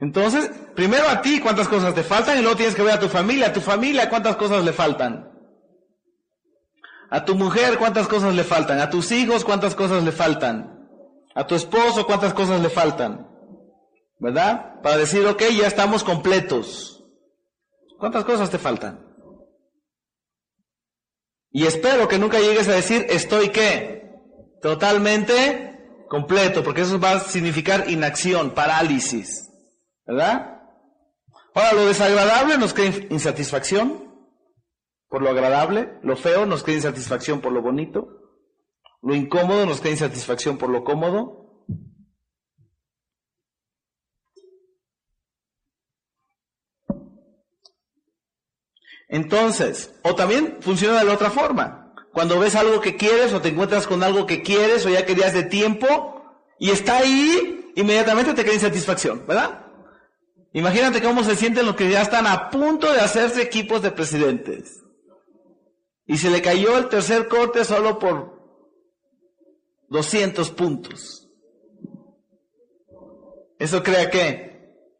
Entonces, 0.00 0.50
primero 0.76 1.08
a 1.08 1.22
ti 1.22 1.40
cuántas 1.40 1.68
cosas 1.68 1.94
te 1.94 2.04
faltan 2.04 2.38
y 2.38 2.42
luego 2.42 2.56
tienes 2.56 2.74
que 2.74 2.82
ver 2.82 2.94
a 2.94 3.00
tu 3.00 3.08
familia. 3.08 3.48
A 3.48 3.52
tu 3.52 3.60
familia 3.60 4.08
cuántas 4.08 4.36
cosas 4.36 4.64
le 4.64 4.72
faltan. 4.72 5.32
A 7.10 7.24
tu 7.24 7.34
mujer 7.34 7.78
cuántas 7.78 8.06
cosas 8.06 8.34
le 8.34 8.44
faltan. 8.44 8.80
A 8.80 8.90
tus 8.90 9.10
hijos 9.12 9.44
cuántas 9.44 9.74
cosas 9.74 10.04
le 10.04 10.12
faltan. 10.12 10.88
A 11.34 11.46
tu 11.46 11.54
esposo 11.54 12.06
cuántas 12.06 12.34
cosas 12.34 12.60
le 12.60 12.68
faltan. 12.68 13.27
¿Verdad? 14.18 14.80
Para 14.82 14.96
decir, 14.96 15.26
ok, 15.26 15.42
ya 15.56 15.66
estamos 15.66 16.04
completos. 16.04 17.04
¿Cuántas 17.98 18.24
cosas 18.24 18.50
te 18.50 18.58
faltan? 18.58 19.04
Y 21.50 21.66
espero 21.66 22.08
que 22.08 22.18
nunca 22.18 22.38
llegues 22.38 22.68
a 22.68 22.74
decir, 22.74 23.06
estoy 23.08 23.48
qué? 23.48 24.12
Totalmente 24.60 26.04
completo, 26.08 26.62
porque 26.62 26.82
eso 26.82 27.00
va 27.00 27.12
a 27.12 27.20
significar 27.20 27.90
inacción, 27.90 28.52
parálisis, 28.52 29.50
¿verdad? 30.06 30.62
Ahora, 31.54 31.72
lo 31.72 31.86
desagradable 31.86 32.58
nos 32.58 32.74
crea 32.74 32.92
insatisfacción 33.10 34.08
por 35.08 35.22
lo 35.22 35.30
agradable, 35.30 35.98
lo 36.02 36.16
feo 36.16 36.46
nos 36.46 36.62
crea 36.62 36.76
insatisfacción 36.76 37.40
por 37.40 37.52
lo 37.52 37.62
bonito, 37.62 38.08
lo 39.02 39.14
incómodo 39.14 39.64
nos 39.66 39.80
crea 39.80 39.92
insatisfacción 39.92 40.58
por 40.58 40.70
lo 40.70 40.84
cómodo, 40.84 41.37
Entonces, 49.08 49.94
o 50.02 50.14
también 50.14 50.58
funciona 50.60 50.98
de 50.98 51.04
la 51.04 51.14
otra 51.14 51.30
forma. 51.30 51.94
Cuando 52.12 52.38
ves 52.38 52.54
algo 52.54 52.80
que 52.80 52.96
quieres 52.96 53.32
o 53.32 53.40
te 53.40 53.48
encuentras 53.48 53.86
con 53.86 54.02
algo 54.02 54.26
que 54.26 54.42
quieres 54.42 54.84
o 54.84 54.90
ya 54.90 55.06
querías 55.06 55.32
de 55.32 55.44
tiempo 55.44 56.22
y 56.58 56.70
está 56.70 56.98
ahí, 56.98 57.72
inmediatamente 57.74 58.34
te 58.34 58.44
queda 58.44 58.54
insatisfacción, 58.54 59.26
¿verdad? 59.26 59.66
Imagínate 60.52 61.02
cómo 61.02 61.22
se 61.22 61.36
sienten 61.36 61.66
los 61.66 61.76
que 61.76 61.90
ya 61.90 62.02
están 62.02 62.26
a 62.26 62.50
punto 62.50 62.92
de 62.92 63.00
hacerse 63.00 63.42
equipos 63.42 63.82
de 63.82 63.90
presidentes. 63.90 64.82
Y 66.06 66.16
se 66.16 66.30
le 66.30 66.40
cayó 66.42 66.76
el 66.78 66.88
tercer 66.88 67.28
corte 67.28 67.64
solo 67.64 67.98
por 67.98 68.38
200 69.88 70.50
puntos. 70.50 71.28
¿Eso 73.58 73.82
crea 73.82 74.10
qué? 74.10 74.47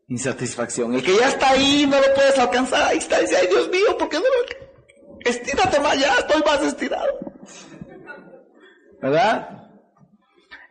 Insatisfacción. 0.08 0.94
El 0.94 1.02
que 1.02 1.16
ya 1.16 1.28
está 1.28 1.50
ahí, 1.50 1.86
no 1.86 2.00
lo 2.00 2.14
puedes 2.14 2.38
alcanzar, 2.38 2.82
ahí 2.82 2.98
está, 2.98 3.20
dice, 3.20 3.36
ay 3.36 3.46
Dios 3.46 3.68
mío, 3.68 3.96
¿por 3.98 4.08
qué 4.08 4.16
no 4.16 4.22
lo... 4.22 4.68
Estírate 5.20 5.80
más, 5.80 5.98
ya 5.98 6.14
estoy 6.14 6.42
más 6.42 6.62
estirado. 6.62 7.18
¿Verdad? 9.02 9.68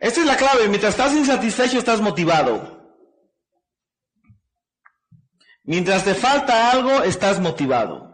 Esta 0.00 0.20
es 0.20 0.26
la 0.26 0.36
clave, 0.36 0.68
mientras 0.68 0.94
estás 0.94 1.12
insatisfecho 1.12 1.78
estás 1.78 2.00
motivado. 2.00 2.78
Mientras 5.62 6.04
te 6.04 6.14
falta 6.14 6.70
algo, 6.72 7.02
estás 7.02 7.38
motivado. 7.40 8.08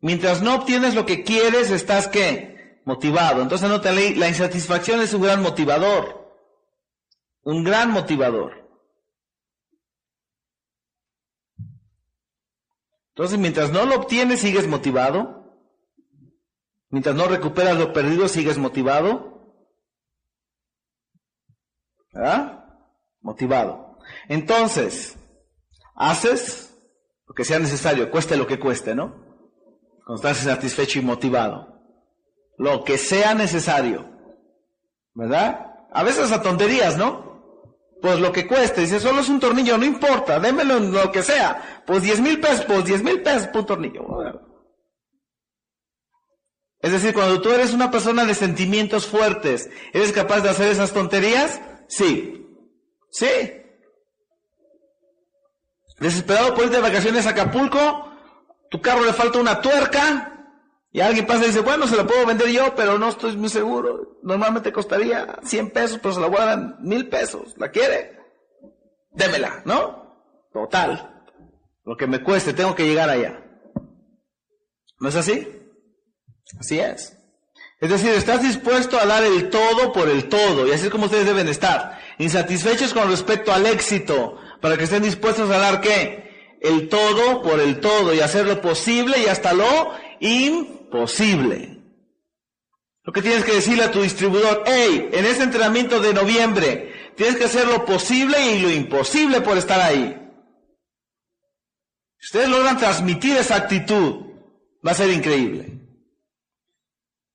Mientras 0.00 0.42
no 0.42 0.54
obtienes 0.56 0.94
lo 0.94 1.06
que 1.06 1.22
quieres, 1.22 1.70
estás 1.70 2.08
qué? 2.08 2.80
Motivado. 2.84 3.42
Entonces 3.42 3.68
no 3.68 3.80
te 3.80 3.92
leí, 3.92 4.14
la 4.14 4.28
insatisfacción 4.28 5.00
es 5.00 5.14
un 5.14 5.22
gran 5.22 5.42
motivador. 5.42 6.34
Un 7.42 7.64
gran 7.64 7.90
motivador. 7.90 8.63
Entonces, 13.14 13.38
mientras 13.38 13.70
no 13.70 13.86
lo 13.86 13.94
obtienes, 13.94 14.40
sigues 14.40 14.66
motivado. 14.66 15.44
Mientras 16.90 17.14
no 17.14 17.28
recuperas 17.28 17.78
lo 17.78 17.92
perdido, 17.92 18.26
sigues 18.26 18.58
motivado. 18.58 19.54
¿Verdad? 22.12 22.64
Motivado. 23.20 23.98
Entonces, 24.28 25.16
haces 25.94 26.76
lo 27.26 27.34
que 27.34 27.44
sea 27.44 27.60
necesario, 27.60 28.10
cueste 28.10 28.36
lo 28.36 28.48
que 28.48 28.58
cueste, 28.58 28.96
¿no? 28.96 29.24
Cuando 30.04 30.34
satisfecho 30.34 30.98
y 30.98 31.02
motivado. 31.02 31.80
Lo 32.58 32.82
que 32.82 32.98
sea 32.98 33.34
necesario. 33.34 34.10
¿Verdad? 35.14 35.72
A 35.92 36.02
veces 36.02 36.32
a 36.32 36.42
tonterías, 36.42 36.96
¿no? 36.96 37.33
Pues 38.04 38.20
lo 38.20 38.30
que 38.32 38.46
cueste, 38.46 38.82
dice, 38.82 39.00
solo 39.00 39.22
es 39.22 39.30
un 39.30 39.40
tornillo, 39.40 39.78
no 39.78 39.86
importa, 39.86 40.38
démelo 40.38 40.78
lo 40.78 41.10
que 41.10 41.22
sea, 41.22 41.82
pues 41.86 42.02
diez 42.02 42.20
mil 42.20 42.38
pesos, 42.38 42.66
pues 42.66 42.84
diez 42.84 43.02
mil 43.02 43.22
pesos 43.22 43.46
por 43.46 43.62
un 43.62 43.66
tornillo. 43.66 44.04
Es 46.80 46.92
decir, 46.92 47.14
cuando 47.14 47.40
tú 47.40 47.50
eres 47.50 47.72
una 47.72 47.90
persona 47.90 48.26
de 48.26 48.34
sentimientos 48.34 49.06
fuertes, 49.06 49.70
¿eres 49.94 50.12
capaz 50.12 50.42
de 50.42 50.50
hacer 50.50 50.68
esas 50.68 50.92
tonterías? 50.92 51.62
Sí. 51.88 52.46
Sí. 53.10 53.62
Desesperado 55.98 56.54
por 56.54 56.64
ir 56.64 56.70
de 56.72 56.80
vacaciones 56.80 57.26
a 57.26 57.30
Acapulco, 57.30 58.12
tu 58.70 58.82
carro 58.82 59.02
le 59.02 59.14
falta 59.14 59.38
una 59.38 59.62
tuerca, 59.62 60.33
y 60.94 61.00
alguien 61.00 61.26
pasa 61.26 61.42
y 61.42 61.48
dice, 61.48 61.58
bueno, 61.58 61.88
se 61.88 61.96
la 61.96 62.06
puedo 62.06 62.24
vender 62.24 62.46
yo, 62.50 62.72
pero 62.76 63.00
no 63.00 63.08
estoy 63.08 63.36
muy 63.36 63.48
seguro. 63.48 64.16
Normalmente 64.22 64.72
costaría 64.72 65.40
100 65.42 65.70
pesos, 65.70 65.98
pero 66.00 66.14
se 66.14 66.20
la 66.20 66.28
voy 66.28 66.38
a 66.38 66.44
dar 66.44 66.80
mil 66.82 67.08
pesos. 67.08 67.52
¿La 67.56 67.72
quiere? 67.72 68.16
Démela, 69.10 69.60
¿no? 69.64 70.48
Total. 70.52 71.24
Lo 71.84 71.96
que 71.96 72.06
me 72.06 72.22
cueste, 72.22 72.52
tengo 72.52 72.76
que 72.76 72.86
llegar 72.86 73.10
allá. 73.10 73.44
¿No 75.00 75.08
es 75.08 75.16
así? 75.16 75.48
Así 76.60 76.78
es. 76.78 77.18
Es 77.80 77.90
decir, 77.90 78.10
estás 78.10 78.40
dispuesto 78.40 78.96
a 78.96 79.04
dar 79.04 79.24
el 79.24 79.50
todo 79.50 79.92
por 79.92 80.08
el 80.08 80.28
todo, 80.28 80.64
y 80.64 80.70
así 80.70 80.84
es 80.84 80.92
como 80.92 81.06
ustedes 81.06 81.26
deben 81.26 81.48
estar. 81.48 81.98
Insatisfechos 82.18 82.94
con 82.94 83.10
respecto 83.10 83.52
al 83.52 83.66
éxito, 83.66 84.38
para 84.60 84.76
que 84.76 84.84
estén 84.84 85.02
dispuestos 85.02 85.50
a 85.50 85.58
dar 85.58 85.80
qué? 85.80 86.56
El 86.60 86.88
todo 86.88 87.42
por 87.42 87.58
el 87.58 87.80
todo, 87.80 88.14
y 88.14 88.20
hacer 88.20 88.46
lo 88.46 88.60
posible 88.60 89.18
y 89.18 89.26
hasta 89.26 89.52
lo. 89.54 89.90
Lo 93.02 93.12
que 93.12 93.22
tienes 93.22 93.44
que 93.44 93.54
decirle 93.54 93.84
a 93.84 93.90
tu 93.90 94.00
distribuidor, 94.00 94.64
hey, 94.66 95.10
en 95.12 95.24
este 95.26 95.42
entrenamiento 95.42 96.00
de 96.00 96.14
noviembre, 96.14 97.12
tienes 97.16 97.36
que 97.36 97.44
hacer 97.44 97.66
lo 97.66 97.84
posible 97.84 98.40
y 98.52 98.60
lo 98.60 98.70
imposible 98.70 99.40
por 99.42 99.58
estar 99.58 99.80
ahí. 99.80 100.20
Si 102.18 102.28
ustedes 102.28 102.48
logran 102.48 102.78
transmitir 102.78 103.36
esa 103.36 103.56
actitud, 103.56 104.24
va 104.86 104.92
a 104.92 104.94
ser 104.94 105.10
increíble. 105.10 105.80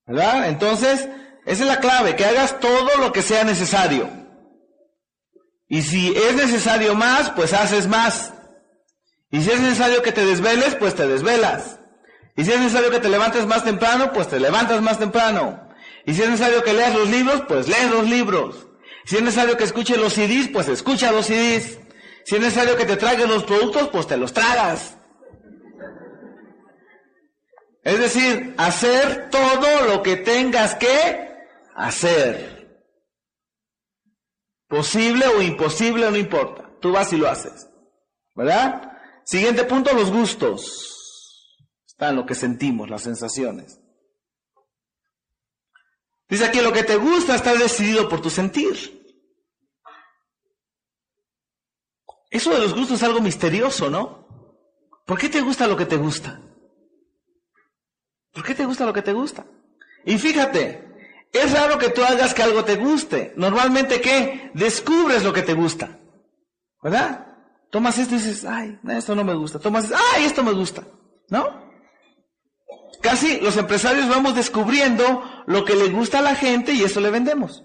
¿Verdad? 0.07 0.49
Entonces, 0.49 1.07
esa 1.45 1.63
es 1.63 1.67
la 1.67 1.79
clave, 1.79 2.15
que 2.15 2.25
hagas 2.25 2.59
todo 2.59 2.97
lo 2.97 3.11
que 3.11 3.21
sea 3.21 3.43
necesario. 3.43 4.09
Y 5.67 5.83
si 5.83 6.15
es 6.15 6.35
necesario 6.35 6.95
más, 6.95 7.29
pues 7.31 7.53
haces 7.53 7.87
más. 7.87 8.33
Y 9.29 9.41
si 9.41 9.51
es 9.51 9.59
necesario 9.61 10.01
que 10.01 10.11
te 10.11 10.25
desveles, 10.25 10.73
pues 10.75 10.95
te 10.95 11.07
desvelas. 11.07 11.78
Y 12.35 12.45
si 12.45 12.51
es 12.51 12.59
necesario 12.59 12.91
que 12.91 12.99
te 12.99 13.09
levantes 13.09 13.45
más 13.45 13.63
temprano, 13.63 14.11
pues 14.13 14.27
te 14.27 14.39
levantas 14.39 14.81
más 14.81 14.97
temprano. 14.97 15.69
Y 16.05 16.13
si 16.13 16.21
es 16.21 16.29
necesario 16.29 16.63
que 16.63 16.73
leas 16.73 16.95
los 16.95 17.09
libros, 17.09 17.43
pues 17.47 17.67
lees 17.67 17.91
los 17.91 18.07
libros. 18.07 18.67
Si 19.05 19.17
es 19.17 19.21
necesario 19.21 19.57
que 19.57 19.63
escuches 19.63 19.97
los 19.97 20.13
CDs, 20.13 20.49
pues 20.49 20.67
escucha 20.67 21.11
los 21.11 21.25
CDs. 21.25 21.79
Si 22.25 22.35
es 22.35 22.41
necesario 22.41 22.77
que 22.77 22.85
te 22.85 22.97
traigan 22.97 23.29
los 23.29 23.43
productos, 23.43 23.89
pues 23.89 24.07
te 24.07 24.17
los 24.17 24.33
tragas. 24.33 24.97
Es 27.83 27.99
decir, 27.99 28.53
hacer 28.57 29.29
todo 29.29 29.85
lo 29.87 30.03
que 30.03 30.17
tengas 30.17 30.75
que 30.75 31.29
hacer. 31.75 32.83
Posible 34.67 35.25
o 35.25 35.41
imposible, 35.41 36.09
no 36.11 36.17
importa. 36.17 36.69
Tú 36.79 36.91
vas 36.91 37.11
y 37.13 37.17
lo 37.17 37.27
haces. 37.27 37.67
¿Verdad? 38.35 38.91
Siguiente 39.25 39.63
punto, 39.63 39.93
los 39.93 40.11
gustos. 40.11 40.98
Está 41.99 42.11
en 42.11 42.15
lo 42.15 42.25
que 42.25 42.33
sentimos, 42.33 42.89
las 42.89 43.01
sensaciones. 43.01 43.77
Dice 46.29 46.45
aquí, 46.45 46.61
lo 46.61 46.71
que 46.71 46.85
te 46.85 46.95
gusta 46.95 47.35
está 47.35 47.53
decidido 47.53 48.07
por 48.07 48.21
tu 48.21 48.29
sentir. 48.29 48.73
Eso 52.29 52.53
de 52.53 52.59
los 52.59 52.73
gustos 52.73 52.99
es 52.99 53.03
algo 53.03 53.19
misterioso, 53.19 53.89
¿no? 53.89 54.25
¿Por 55.05 55.19
qué 55.19 55.27
te 55.27 55.41
gusta 55.41 55.67
lo 55.67 55.75
que 55.75 55.85
te 55.85 55.97
gusta? 55.97 56.39
¿Por 58.31 58.45
qué 58.45 58.55
te 58.55 58.63
gusta 58.63 58.85
lo 58.85 58.93
que 58.93 59.01
te 59.01 59.11
gusta? 59.11 59.45
Y 60.05 60.17
fíjate, 60.17 60.87
es 61.33 61.51
raro 61.51 61.77
que 61.77 61.89
tú 61.89 62.01
hagas 62.01 62.33
que 62.33 62.43
algo 62.43 62.63
te 62.63 62.77
guste. 62.77 63.33
Normalmente, 63.35 63.99
¿qué? 63.99 64.51
Descubres 64.53 65.25
lo 65.25 65.33
que 65.33 65.41
te 65.41 65.53
gusta. 65.53 65.99
¿Verdad? 66.81 67.27
Tomas 67.69 67.97
esto 67.97 68.15
y 68.15 68.19
dices, 68.19 68.45
ay, 68.45 68.79
esto 68.87 69.15
no 69.15 69.25
me 69.25 69.33
gusta. 69.33 69.59
Tomas, 69.59 69.91
ay, 69.91 70.23
esto 70.23 70.41
me 70.43 70.53
gusta. 70.53 70.81
¿No? 71.27 71.68
Casi 73.01 73.39
los 73.39 73.55
empresarios 73.57 74.09
vamos 74.09 74.35
descubriendo 74.35 75.23
lo 75.47 75.63
que 75.63 75.75
le 75.75 75.89
gusta 75.89 76.19
a 76.19 76.21
la 76.21 76.35
gente 76.35 76.73
y 76.73 76.83
eso 76.83 76.99
le 76.99 77.09
vendemos. 77.09 77.63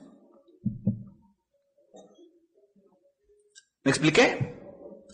¿Me 3.83 3.91
expliqué? 3.91 4.55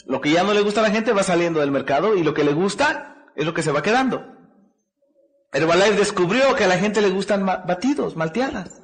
Lo 0.06 0.20
que 0.20 0.30
ya 0.30 0.42
no 0.42 0.54
le 0.54 0.62
gusta 0.62 0.80
a 0.80 0.82
la 0.82 0.90
gente 0.90 1.12
va 1.12 1.22
saliendo 1.22 1.60
del 1.60 1.70
mercado 1.70 2.16
y 2.16 2.22
lo 2.22 2.34
que 2.34 2.44
le 2.44 2.52
gusta 2.52 3.26
es 3.34 3.46
lo 3.46 3.54
que 3.54 3.62
se 3.62 3.72
va 3.72 3.82
quedando. 3.82 4.26
Herbalife 5.52 5.96
descubrió 5.96 6.54
que 6.54 6.64
a 6.64 6.68
la 6.68 6.78
gente 6.78 7.00
le 7.00 7.10
gustan 7.10 7.44
batidos, 7.44 8.16
malteadas. 8.16 8.82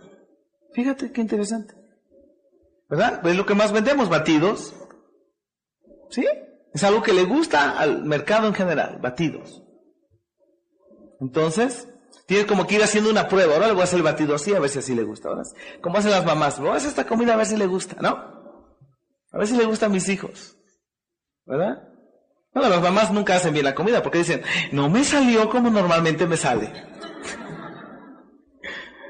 Fíjate 0.73 1.13
qué 1.13 1.21
interesante. 1.21 1.75
¿Verdad? 2.89 3.27
Es 3.27 3.37
lo 3.37 3.47
que 3.47 3.55
más 3.55 3.73
vendemos, 3.73 4.09
batidos. 4.09 4.75
¿Sí? 6.11 6.27
Es 6.73 6.85
algo 6.85 7.03
que 7.03 7.13
le 7.13 7.25
gusta 7.25 7.79
al 7.79 8.05
mercado 8.05 8.49
en 8.49 8.55
general, 8.55 8.99
batidos. 9.01 9.63
Entonces, 11.21 11.89
tienes 12.27 12.47
como 12.47 12.67
que 12.67 12.77
ir 12.77 12.83
haciendo 12.83 13.11
una 13.11 13.29
prueba. 13.29 13.55
Ahora 13.55 13.69
le 13.69 13.73
voy 13.73 13.83
a 13.83 13.85
hacer 13.85 13.99
el 13.99 14.03
batido 14.03 14.35
así, 14.35 14.55
a 14.55 14.61
ver 14.61 14.71
si 14.71 14.79
así 14.79 14.95
le 14.95 15.05
gusta. 15.05 15.29
Ahora, 15.29 15.43
como 15.81 15.99
hacen 15.99 16.11
las 16.11 16.25
mamás, 16.25 16.59
voy 16.59 16.71
a 16.71 16.75
hacer 16.75 16.91
esta 16.91 17.07
comida 17.07 17.35
a 17.35 17.37
ver 17.37 17.47
si 17.47 17.57
le 17.57 17.67
gusta, 17.67 17.97
¿no? 18.01 18.09
A 19.33 19.39
ver 19.39 19.47
si 19.47 19.57
le 19.57 19.65
gusta 19.65 19.87
a 19.87 19.91
mis 19.91 20.09
hijos. 20.09 20.57
¿Verdad? 21.45 21.83
Bueno, 22.53 22.71
las 22.71 22.81
mamás 22.81 23.13
nunca 23.13 23.37
hacen 23.37 23.53
bien 23.53 23.67
la 23.67 23.75
comida 23.75 24.03
porque 24.03 24.19
dicen, 24.19 24.43
no 24.73 24.89
me 24.89 25.05
salió 25.05 25.49
como 25.51 25.71
normalmente 25.71 26.27
me 26.27 26.37
sale. 26.37 26.73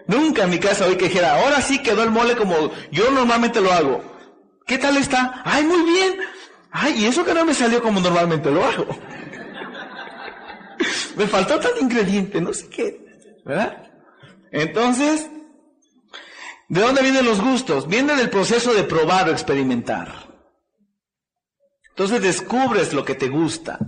nunca 0.07 0.45
en 0.45 0.51
mi 0.51 0.59
casa 0.59 0.87
hoy 0.87 0.97
que 0.97 1.07
dijera, 1.07 1.41
ahora 1.41 1.61
sí 1.61 1.83
quedó 1.83 2.03
el 2.03 2.11
mole 2.11 2.37
como 2.37 2.71
yo 2.91 3.11
normalmente 3.11 3.61
lo 3.61 3.73
hago. 3.73 4.03
¿Qué 4.67 4.79
tal 4.79 4.97
está? 4.97 5.43
Ay, 5.45 5.65
muy 5.65 5.83
bien. 5.85 6.17
Ay, 6.73 7.05
y 7.05 7.07
eso 7.07 7.25
que 7.25 7.33
no 7.33 7.45
me 7.45 7.55
salió 7.55 7.81
como 7.81 8.01
normalmente 8.01 8.51
lo 8.51 8.65
hago. 8.65 8.87
Me 11.17 11.27
faltó 11.27 11.59
tal 11.59 11.73
ingrediente, 11.81 12.41
no 12.41 12.53
sé 12.53 12.69
qué. 12.69 13.05
¿Verdad? 13.45 13.91
Entonces, 14.53 15.29
¿de 16.69 16.81
dónde 16.81 17.03
vienen 17.03 17.25
los 17.25 17.41
gustos? 17.41 17.89
Vienen 17.89 18.17
del 18.17 18.31
proceso 18.31 18.75
de 18.75 18.85
probar 18.85 19.29
o 19.29 19.33
experimentar. 19.33 20.27
Entonces 21.91 22.21
descubres 22.21 22.93
lo 22.93 23.05
que 23.05 23.15
te 23.15 23.29
gusta. 23.29 23.79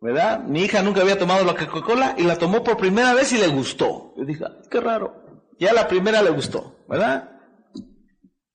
¿Verdad? 0.00 0.42
Mi 0.42 0.62
hija 0.64 0.82
nunca 0.82 1.00
había 1.00 1.18
tomado 1.18 1.44
la 1.44 1.54
Coca-Cola 1.54 2.16
y 2.18 2.24
la 2.24 2.36
tomó 2.36 2.62
por 2.62 2.76
primera 2.76 3.14
vez 3.14 3.32
y 3.32 3.38
le 3.38 3.48
gustó. 3.48 4.12
Yo 4.16 4.24
dije, 4.24 4.44
qué 4.70 4.80
raro. 4.80 5.24
Ya 5.58 5.72
la 5.72 5.88
primera 5.88 6.22
le 6.22 6.30
gustó, 6.30 6.84
¿verdad? 6.88 7.30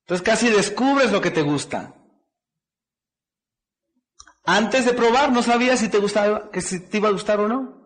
Entonces 0.02 0.22
casi 0.22 0.50
descubres 0.50 1.12
lo 1.12 1.22
que 1.22 1.32
te 1.32 1.42
gusta. 1.42 1.96
Antes 4.44 4.86
de 4.86 4.94
probar 4.94 5.32
no 5.32 5.44
sabías 5.44 5.80
si 5.80 5.90
te 5.90 6.00
gustaba, 6.00 6.50
que 6.52 6.62
si 6.62 6.80
te 6.80 6.98
iba 6.98 7.10
a 7.10 7.14
gustar 7.14 7.40
o 7.40 7.48
no. 7.48 7.82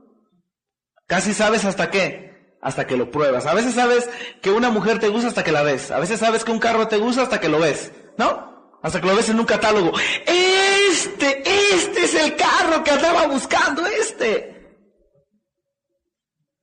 Casi 1.07 1.33
sabes 1.33 1.65
hasta 1.65 1.91
qué, 1.91 2.57
hasta 2.61 2.87
que 2.87 2.97
lo 2.97 3.11
pruebas. 3.11 3.45
A 3.45 3.53
veces 3.53 3.75
sabes 3.75 4.09
que 4.41 4.51
una 4.51 4.69
mujer 4.69 4.99
te 4.99 5.09
gusta 5.09 5.27
hasta 5.27 5.43
que 5.43 5.51
la 5.51 5.63
ves. 5.63 5.91
A 5.91 5.99
veces 5.99 6.19
sabes 6.19 6.43
que 6.43 6.51
un 6.51 6.59
carro 6.59 6.87
te 6.87 6.97
gusta 6.97 7.23
hasta 7.23 7.39
que 7.39 7.49
lo 7.49 7.59
ves, 7.59 7.91
¿no? 8.17 8.79
Hasta 8.81 9.01
que 9.01 9.07
lo 9.07 9.15
ves 9.15 9.29
en 9.29 9.39
un 9.39 9.45
catálogo. 9.45 9.91
Este, 10.25 11.43
este 11.73 12.05
es 12.05 12.15
el 12.15 12.35
carro 12.35 12.83
que 12.83 12.91
andaba 12.91 13.27
buscando, 13.27 13.85
este. 13.85 14.55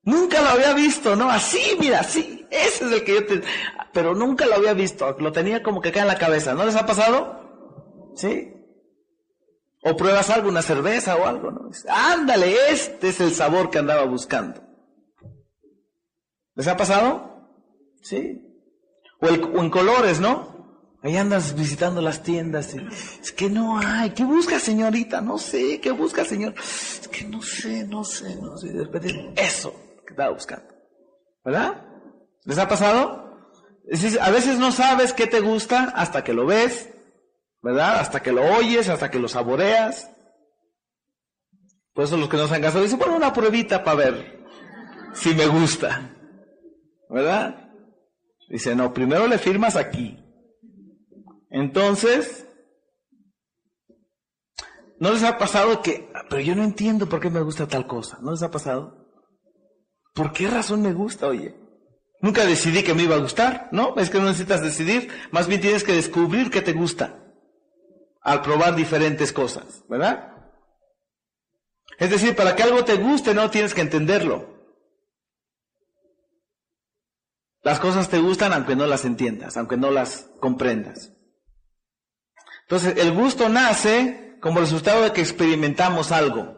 Nunca 0.05 0.41
lo 0.41 0.49
había 0.49 0.73
visto, 0.73 1.15
¿no? 1.15 1.31
Así, 1.31 1.77
mira, 1.79 2.01
así. 2.01 2.47
Ese 2.51 2.85
es 2.87 2.93
el 2.93 3.05
que 3.05 3.15
yo 3.15 3.27
te... 3.27 3.43
Pero 3.93 4.15
nunca 4.15 4.47
lo 4.47 4.57
había 4.57 4.75
visto. 4.75 5.17
Lo 5.19 5.33
tenía 5.33 5.63
como 5.63 5.81
que 5.81 5.93
cae 5.93 6.03
en 6.03 6.09
la 6.09 6.19
cabeza. 6.19 6.55
¿No 6.55 6.65
les 6.65 6.77
ha 6.77 6.87
pasado? 6.87 8.13
¿Sí? 8.17 8.52
O 9.85 9.97
pruebas 9.97 10.31
algo, 10.31 10.49
una 10.49 10.63
cerveza 10.63 11.17
o 11.17 11.27
algo, 11.27 11.51
¿no? 11.51 11.71
Ándale, 11.89 12.55
este 12.71 13.09
es 13.09 13.21
el 13.21 13.35
sabor 13.35 13.69
que 13.69 13.79
andaba 13.79 14.05
buscando. 14.05 14.63
¿Les 16.55 16.69
ha 16.69 16.77
pasado? 16.77 17.49
Sí. 18.01 18.41
O, 19.21 19.27
en 19.29 19.71
colores, 19.71 20.21
¿no? 20.21 20.53
Ahí 21.03 21.17
andas 21.17 21.57
visitando 21.57 22.01
las 22.01 22.23
tiendas 22.23 22.75
es 22.75 23.33
que 23.33 23.51
no 23.51 23.77
hay. 23.77 24.11
¿Qué 24.11 24.25
busca 24.25 24.61
señorita? 24.61 25.21
No 25.21 25.37
sé. 25.37 25.81
¿Qué 25.81 25.91
busca 25.91 26.25
señor? 26.25 26.55
Es 26.57 27.09
que 27.09 27.25
no 27.25 27.43
sé, 27.43 27.85
no 27.85 28.05
sé, 28.05 28.37
no 28.37 28.57
sé. 28.57 28.73
eso 29.35 29.75
que 30.07 30.13
estaba 30.13 30.33
buscando. 30.33 30.73
¿Verdad? 31.45 31.85
¿Les 32.45 32.59
ha 32.59 32.69
pasado? 32.69 33.21
a 34.21 34.31
veces 34.31 34.59
no 34.61 34.71
sabes 34.71 35.13
qué 35.13 35.27
te 35.27 35.41
gusta 35.41 35.93
hasta 35.97 36.23
que 36.23 36.33
lo 36.33 36.47
ves 36.47 36.92
¿verdad? 37.63 38.01
Hasta 38.01 38.21
que 38.21 38.33
lo 38.33 38.43
oyes, 38.57 38.89
hasta 38.89 39.11
que 39.11 39.19
lo 39.19 39.29
saboreas. 39.29 40.11
Por 41.95 42.05
eso 42.05 42.17
los 42.17 42.29
que 42.29 42.37
nos 42.37 42.51
han 42.51 42.61
casado 42.61 42.83
dicen, 42.83 42.99
bueno, 42.99 43.17
una 43.17 43.33
pruebita 43.33 43.85
para 43.85 43.97
ver 43.97 44.43
si 45.15 45.35
me 45.35 45.47
gusta, 45.47 46.11
¿verdad? 47.09 47.71
Dice, 48.49 48.75
no, 48.75 48.93
primero 48.93 49.27
le 49.27 49.39
firmas 49.39 49.77
aquí. 49.77 50.19
Entonces, 51.51 52.47
¿no 54.99 55.13
les 55.13 55.23
ha 55.23 55.39
pasado 55.39 55.83
que, 55.83 56.11
pero 56.29 56.41
yo 56.41 56.57
no 56.57 56.65
entiendo 56.65 57.09
por 57.09 57.21
qué 57.21 57.31
me 57.31 57.43
gusta 57.43 57.69
tal 57.69 57.87
cosa? 57.87 58.19
¿No 58.23 58.33
les 58.33 58.43
ha 58.43 58.51
pasado? 58.51 59.07
¿Por 60.15 60.33
qué 60.33 60.49
razón 60.49 60.83
me 60.83 60.93
gusta, 60.93 61.29
oye? 61.29 61.55
Nunca 62.21 62.47
decidí 62.47 62.83
que 62.83 62.95
me 62.95 63.03
iba 63.03 63.17
a 63.17 63.21
gustar, 63.21 63.69
¿no? 63.73 63.95
Es 63.97 64.09
que 64.09 64.19
no 64.19 64.25
necesitas 64.25 64.63
decidir, 64.63 65.11
más 65.31 65.47
bien 65.47 65.61
tienes 65.61 65.85
que 65.85 65.93
descubrir 65.93 66.51
qué 66.51 66.63
te 66.63 66.73
gusta 66.73 67.22
al 68.23 68.43
probar 68.43 68.75
diferentes 68.75 69.33
cosas, 69.33 69.85
¿verdad? 69.89 70.33
Es 71.99 72.11
decir, 72.11 72.35
para 72.35 72.57
que 72.57 72.63
algo 72.63 72.85
te 72.85 72.97
guste 72.97 73.35
no 73.35 73.51
tienes 73.51 73.75
que 73.75 73.81
entenderlo. 73.81 74.53
Las 77.63 77.79
cosas 77.79 78.09
te 78.09 78.19
gustan 78.19 78.53
aunque 78.53 78.75
no 78.75 78.87
las 78.87 79.05
entiendas, 79.05 79.57
aunque 79.57 79.77
no 79.77 79.91
las 79.91 80.31
comprendas. 80.41 81.13
Entonces, 82.63 82.97
el 82.97 83.13
gusto 83.13 83.49
nace 83.49 84.39
como 84.41 84.61
resultado 84.61 85.03
de 85.03 85.13
que 85.13 85.21
experimentamos 85.21 86.11
algo 86.11 86.57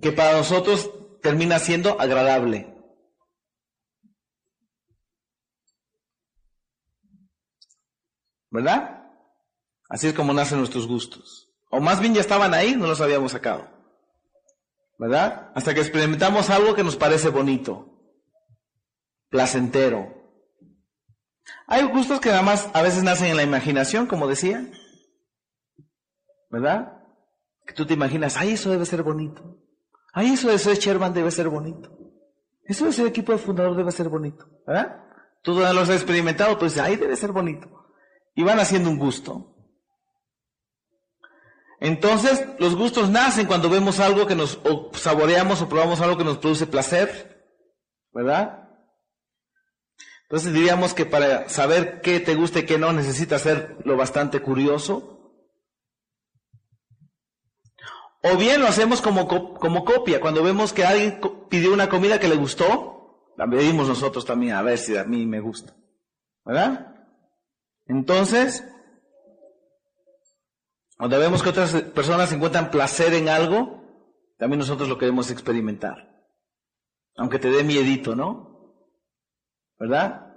que 0.00 0.12
para 0.12 0.36
nosotros 0.36 0.90
termina 1.22 1.58
siendo 1.58 1.98
agradable. 2.00 2.74
¿Verdad? 8.50 8.95
Así 9.88 10.08
es 10.08 10.14
como 10.14 10.32
nacen 10.32 10.58
nuestros 10.58 10.86
gustos. 10.86 11.50
O 11.70 11.80
más 11.80 12.00
bien 12.00 12.14
ya 12.14 12.20
estaban 12.20 12.54
ahí, 12.54 12.74
no 12.76 12.86
los 12.86 13.00
habíamos 13.00 13.32
sacado. 13.32 13.68
¿Verdad? 14.98 15.52
Hasta 15.54 15.74
que 15.74 15.80
experimentamos 15.80 16.48
algo 16.50 16.74
que 16.74 16.82
nos 16.82 16.96
parece 16.96 17.28
bonito, 17.28 17.86
placentero. 19.28 20.14
Hay 21.66 21.84
gustos 21.84 22.20
que 22.20 22.30
además 22.30 22.70
a 22.72 22.82
veces 22.82 23.02
nacen 23.02 23.28
en 23.28 23.36
la 23.36 23.42
imaginación, 23.42 24.06
como 24.06 24.26
decía. 24.26 24.70
¿Verdad? 26.50 26.92
Que 27.66 27.74
tú 27.74 27.84
te 27.84 27.94
imaginas, 27.94 28.36
ay, 28.36 28.52
eso 28.52 28.70
debe 28.70 28.86
ser 28.86 29.02
bonito. 29.02 29.58
Ay, 30.12 30.32
eso 30.32 30.48
de 30.48 30.58
ser 30.58 30.78
Sherman 30.78 31.12
debe 31.12 31.30
ser 31.30 31.48
bonito. 31.48 31.90
Eso 32.64 32.86
de 32.86 32.92
ser 32.92 33.06
equipo 33.06 33.32
de 33.32 33.38
fundador 33.38 33.76
debe 33.76 33.92
ser 33.92 34.08
bonito. 34.08 34.46
¿Verdad? 34.66 35.04
Tú 35.42 35.54
no 35.54 35.72
lo 35.72 35.80
has 35.82 35.90
experimentado, 35.90 36.58
pues 36.58 36.78
ay, 36.78 36.96
debe 36.96 37.16
ser 37.16 37.32
bonito. 37.32 37.68
Y 38.34 38.42
van 38.42 38.58
haciendo 38.58 38.88
un 38.88 38.98
gusto. 38.98 39.55
Entonces, 41.80 42.44
los 42.58 42.74
gustos 42.74 43.10
nacen 43.10 43.46
cuando 43.46 43.68
vemos 43.68 44.00
algo 44.00 44.26
que 44.26 44.34
nos 44.34 44.58
o 44.64 44.90
saboreamos 44.94 45.60
o 45.60 45.68
probamos 45.68 46.00
algo 46.00 46.16
que 46.16 46.24
nos 46.24 46.38
produce 46.38 46.66
placer, 46.66 47.52
¿verdad? 48.12 48.66
Entonces 50.22 50.52
diríamos 50.52 50.94
que 50.94 51.06
para 51.06 51.48
saber 51.48 52.00
qué 52.00 52.18
te 52.18 52.34
gusta 52.34 52.60
y 52.60 52.66
qué 52.66 52.78
no 52.78 52.92
necesitas 52.92 53.42
ser 53.42 53.76
lo 53.84 53.96
bastante 53.96 54.40
curioso. 54.40 55.12
O 58.22 58.36
bien 58.36 58.60
lo 58.60 58.66
hacemos 58.66 59.00
como, 59.00 59.28
como 59.28 59.84
copia, 59.84 60.20
cuando 60.20 60.42
vemos 60.42 60.72
que 60.72 60.84
alguien 60.84 61.20
pidió 61.48 61.72
una 61.72 61.88
comida 61.88 62.18
que 62.18 62.26
le 62.26 62.34
gustó, 62.34 63.32
la 63.36 63.48
pedimos 63.48 63.86
nosotros 63.86 64.24
también 64.24 64.54
a 64.54 64.62
ver 64.62 64.78
si 64.78 64.96
a 64.96 65.04
mí 65.04 65.26
me 65.26 65.38
gusta, 65.38 65.76
¿verdad? 66.44 66.92
Entonces, 67.86 68.64
cuando 70.96 71.18
vemos 71.18 71.42
que 71.42 71.50
otras 71.50 71.74
personas 71.82 72.32
encuentran 72.32 72.70
placer 72.70 73.12
en 73.14 73.28
algo, 73.28 73.82
también 74.38 74.58
nosotros 74.58 74.88
lo 74.88 74.98
queremos 74.98 75.30
experimentar. 75.30 76.16
Aunque 77.16 77.38
te 77.38 77.50
dé 77.50 77.64
miedito, 77.64 78.14
¿no? 78.14 78.74
¿Verdad? 79.78 80.34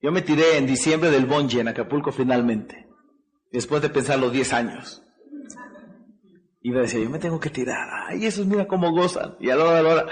Yo 0.00 0.12
me 0.12 0.22
tiré 0.22 0.56
en 0.56 0.66
diciembre 0.66 1.10
del 1.10 1.26
Bonje 1.26 1.60
en 1.60 1.68
Acapulco 1.68 2.12
finalmente, 2.12 2.88
después 3.52 3.82
de 3.82 3.90
pensar 3.90 4.18
los 4.18 4.32
10 4.32 4.52
años. 4.54 5.02
Y 6.62 6.70
me 6.70 6.80
decía, 6.80 7.00
yo 7.00 7.10
me 7.10 7.18
tengo 7.18 7.40
que 7.40 7.50
tirar. 7.50 7.88
Ay, 8.08 8.26
esos 8.26 8.46
mira 8.46 8.66
cómo 8.66 8.92
gozan. 8.92 9.36
Y 9.40 9.50
a 9.50 9.56
la 9.56 9.64
hora, 9.64 9.78
a 9.78 9.82
la 9.82 9.88
hora, 9.90 10.06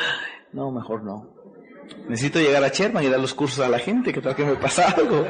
no, 0.52 0.70
mejor 0.70 1.04
no. 1.04 1.34
Necesito 2.08 2.38
llegar 2.38 2.64
a 2.64 2.68
Sherman 2.68 3.04
y 3.04 3.08
dar 3.08 3.20
los 3.20 3.34
cursos 3.34 3.64
a 3.64 3.68
la 3.68 3.78
gente, 3.78 4.12
que 4.12 4.20
tal 4.20 4.34
que 4.34 4.44
me 4.44 4.56
pasa 4.56 4.88
algo. 4.96 5.26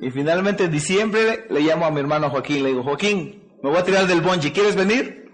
Y 0.00 0.10
finalmente 0.10 0.64
en 0.64 0.70
diciembre 0.70 1.46
le 1.48 1.60
llamo 1.60 1.86
a 1.86 1.90
mi 1.90 2.00
hermano 2.00 2.28
Joaquín, 2.30 2.62
le 2.62 2.68
digo, 2.70 2.82
Joaquín, 2.82 3.42
me 3.62 3.70
voy 3.70 3.78
a 3.78 3.84
tirar 3.84 4.06
del 4.06 4.20
bonji, 4.20 4.50
¿quieres 4.50 4.76
venir? 4.76 5.24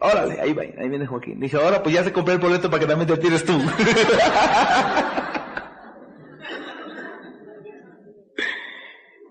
Órale, 0.00 0.40
ahí 0.40 0.54
va, 0.54 0.62
ahí 0.62 0.88
viene 0.88 1.06
Joaquín. 1.06 1.38
Dije, 1.40 1.58
ahora 1.58 1.82
pues 1.82 1.94
ya 1.94 2.02
te 2.02 2.12
compré 2.12 2.32
el 2.34 2.40
boleto 2.40 2.70
para 2.70 2.80
que 2.80 2.86
también 2.86 3.08
te 3.08 3.18
tires 3.18 3.44
tú. 3.44 3.52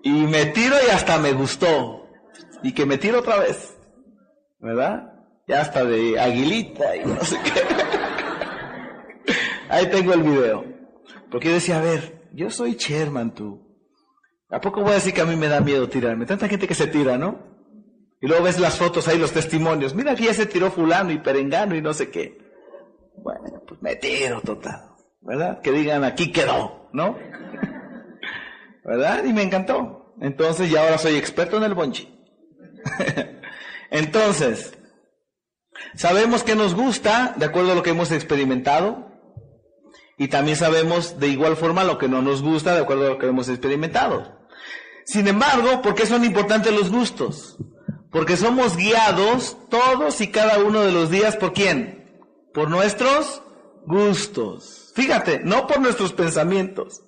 y 0.04 0.10
me 0.10 0.46
tiro 0.46 0.76
y 0.86 0.90
hasta 0.90 1.18
me 1.18 1.32
gustó. 1.32 2.06
Y 2.62 2.72
que 2.72 2.86
me 2.86 2.96
tiro 2.98 3.18
otra 3.20 3.38
vez. 3.38 3.76
¿Verdad? 4.60 5.14
Ya 5.48 5.62
hasta 5.62 5.84
de 5.84 6.20
aguilita 6.20 6.94
y 6.96 7.04
no 7.04 7.20
sé 7.24 7.36
qué. 7.42 7.60
ahí 9.68 9.90
tengo 9.90 10.12
el 10.12 10.22
video. 10.22 10.64
Porque 11.30 11.48
yo 11.48 11.54
decía, 11.54 11.78
a 11.78 11.82
ver, 11.82 12.28
yo 12.32 12.50
soy 12.50 12.76
chairman 12.76 13.34
tú. 13.34 13.69
¿A 14.50 14.60
poco 14.60 14.82
voy 14.82 14.92
a 14.92 14.94
decir 14.94 15.14
que 15.14 15.20
a 15.20 15.26
mí 15.26 15.36
me 15.36 15.48
da 15.48 15.60
miedo 15.60 15.88
tirarme? 15.88 16.26
Tanta 16.26 16.48
gente 16.48 16.66
que 16.66 16.74
se 16.74 16.88
tira, 16.88 17.16
¿no? 17.16 17.38
Y 18.20 18.26
luego 18.26 18.44
ves 18.44 18.58
las 18.58 18.76
fotos 18.76 19.06
ahí, 19.08 19.18
los 19.18 19.32
testimonios. 19.32 19.94
Mira, 19.94 20.12
aquí 20.12 20.24
ya 20.24 20.34
se 20.34 20.46
tiró 20.46 20.70
fulano 20.70 21.12
y 21.12 21.18
perengano 21.18 21.76
y 21.76 21.80
no 21.80 21.94
sé 21.94 22.10
qué. 22.10 22.36
Bueno, 23.16 23.62
pues 23.66 23.80
me 23.80 23.96
tiro 23.96 24.40
total. 24.40 24.90
¿Verdad? 25.22 25.60
Que 25.60 25.70
digan, 25.72 26.04
aquí 26.04 26.32
quedó, 26.32 26.88
¿no? 26.92 27.16
¿Verdad? 28.84 29.24
Y 29.24 29.32
me 29.32 29.42
encantó. 29.42 30.14
Entonces 30.20 30.70
ya 30.70 30.82
ahora 30.82 30.98
soy 30.98 31.16
experto 31.16 31.56
en 31.56 31.62
el 31.62 31.74
bonchi. 31.74 32.12
Entonces, 33.90 34.76
sabemos 35.94 36.42
que 36.42 36.56
nos 36.56 36.74
gusta 36.74 37.34
de 37.36 37.46
acuerdo 37.46 37.72
a 37.72 37.74
lo 37.74 37.82
que 37.82 37.90
hemos 37.90 38.10
experimentado. 38.10 39.08
Y 40.18 40.28
también 40.28 40.56
sabemos 40.56 41.18
de 41.18 41.28
igual 41.28 41.56
forma 41.56 41.84
lo 41.84 41.96
que 41.96 42.08
no 42.08 42.20
nos 42.20 42.42
gusta 42.42 42.74
de 42.74 42.80
acuerdo 42.80 43.06
a 43.06 43.10
lo 43.10 43.18
que 43.18 43.28
hemos 43.28 43.48
experimentado. 43.48 44.39
Sin 45.10 45.26
embargo, 45.26 45.82
¿por 45.82 45.96
qué 45.96 46.06
son 46.06 46.24
importantes 46.24 46.72
los 46.72 46.88
gustos? 46.88 47.58
Porque 48.12 48.36
somos 48.36 48.76
guiados 48.76 49.56
todos 49.68 50.20
y 50.20 50.30
cada 50.30 50.62
uno 50.62 50.82
de 50.82 50.92
los 50.92 51.10
días 51.10 51.36
por 51.36 51.52
quién? 51.52 52.22
Por 52.54 52.70
nuestros 52.70 53.42
gustos. 53.86 54.92
Fíjate, 54.94 55.40
no 55.40 55.66
por 55.66 55.80
nuestros 55.80 56.12
pensamientos. 56.12 57.02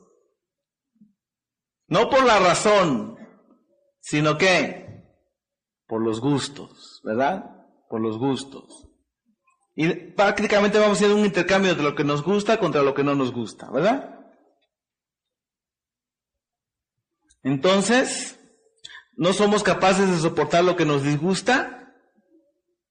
No 1.86 2.10
por 2.10 2.24
la 2.24 2.40
razón, 2.40 3.18
sino 4.00 4.36
que 4.36 5.04
por 5.86 6.02
los 6.02 6.20
gustos, 6.20 7.00
¿verdad? 7.04 7.44
Por 7.88 8.00
los 8.00 8.18
gustos. 8.18 8.88
Y 9.76 9.88
prácticamente 9.94 10.80
vamos 10.80 11.00
a 11.00 11.04
hacer 11.04 11.14
un 11.16 11.24
intercambio 11.24 11.76
de 11.76 11.84
lo 11.84 11.94
que 11.94 12.02
nos 12.02 12.24
gusta 12.24 12.58
contra 12.58 12.82
lo 12.82 12.94
que 12.94 13.04
no 13.04 13.14
nos 13.14 13.32
gusta, 13.32 13.70
¿verdad? 13.70 14.21
Entonces, 17.42 18.38
no 19.14 19.32
somos 19.32 19.62
capaces 19.62 20.10
de 20.10 20.18
soportar 20.18 20.64
lo 20.64 20.76
que 20.76 20.84
nos 20.84 21.02
disgusta, 21.02 21.94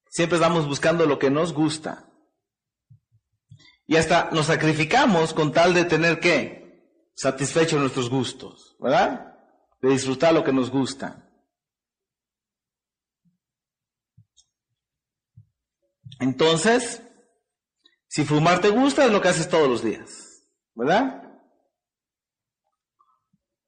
siempre 0.09 0.37
estamos 0.37 0.67
buscando 0.67 1.05
lo 1.05 1.19
que 1.19 1.29
nos 1.29 1.53
gusta. 1.53 2.07
Y 3.87 3.97
hasta 3.97 4.29
nos 4.31 4.45
sacrificamos 4.45 5.33
con 5.33 5.51
tal 5.51 5.73
de 5.73 5.85
tener 5.85 6.19
que 6.19 6.61
satisfechos 7.15 7.79
nuestros 7.79 8.09
gustos, 8.09 8.75
¿verdad? 8.79 9.35
De 9.81 9.89
disfrutar 9.89 10.33
lo 10.33 10.43
que 10.43 10.53
nos 10.53 10.69
gusta. 10.69 11.27
Entonces, 16.19 17.01
si 18.07 18.25
fumar 18.25 18.61
te 18.61 18.69
gusta, 18.69 19.05
es 19.05 19.11
lo 19.11 19.21
que 19.21 19.29
haces 19.29 19.49
todos 19.49 19.67
los 19.67 19.83
días, 19.83 20.45
¿verdad? 20.75 21.20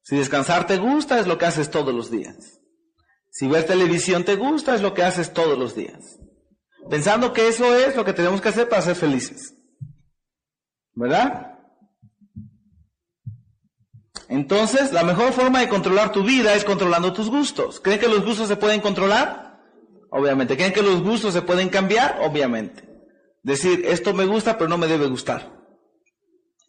Si 0.04 0.16
descansar 0.16 0.66
te 0.66 0.76
gusta, 0.76 1.18
es 1.18 1.26
lo 1.26 1.38
que 1.38 1.46
haces 1.46 1.70
todos 1.70 1.94
los 1.94 2.10
días. 2.10 2.60
Si 3.30 3.48
ver 3.48 3.64
televisión 3.64 4.22
te 4.24 4.36
gusta, 4.36 4.74
es 4.74 4.82
lo 4.82 4.92
que 4.92 5.02
haces 5.02 5.32
todos 5.32 5.58
los 5.58 5.74
días. 5.74 6.20
Pensando 6.90 7.32
que 7.32 7.48
eso 7.48 7.74
es 7.74 7.96
lo 7.96 8.04
que 8.04 8.12
tenemos 8.12 8.42
que 8.42 8.50
hacer 8.50 8.68
para 8.68 8.82
ser 8.82 8.96
felices. 8.96 9.54
¿Verdad? 10.92 11.58
Entonces, 14.28 14.92
la 14.92 15.04
mejor 15.04 15.32
forma 15.32 15.60
de 15.60 15.68
controlar 15.70 16.12
tu 16.12 16.22
vida 16.22 16.54
es 16.54 16.64
controlando 16.64 17.14
tus 17.14 17.30
gustos. 17.30 17.80
¿Creen 17.80 17.98
que 17.98 18.08
los 18.08 18.24
gustos 18.24 18.46
se 18.48 18.56
pueden 18.56 18.82
controlar? 18.82 19.58
Obviamente. 20.10 20.56
¿Creen 20.56 20.72
que 20.72 20.82
los 20.82 21.02
gustos 21.02 21.32
se 21.32 21.42
pueden 21.42 21.70
cambiar? 21.70 22.18
Obviamente. 22.20 22.88
Decir, 23.42 23.84
esto 23.86 24.12
me 24.12 24.26
gusta, 24.26 24.58
pero 24.58 24.68
no 24.68 24.76
me 24.76 24.86
debe 24.86 25.06
gustar. 25.06 25.64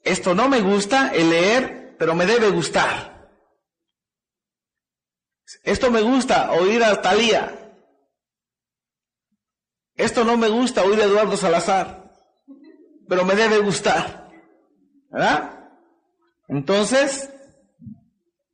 Esto 0.04 0.34
no 0.34 0.48
me 0.48 0.62
gusta, 0.62 1.10
el 1.10 1.30
leer, 1.30 1.96
pero 2.00 2.16
me 2.16 2.26
debe 2.26 2.50
gustar. 2.50 3.15
Esto 5.64 5.92
me 5.92 6.02
gusta, 6.02 6.52
oír 6.52 6.84
a 6.84 7.02
Talía. 7.02 7.74
Esto 9.96 10.24
no 10.24 10.38
me 10.38 10.50
gusta, 10.50 10.84
oír 10.84 11.00
a 11.00 11.06
Eduardo 11.06 11.38
Salazar. 11.38 12.12
Pero 13.08 13.24
me 13.24 13.36
debe 13.36 13.60
gustar. 13.60 14.30
¿Verdad? 15.10 15.70
Entonces, 16.48 17.30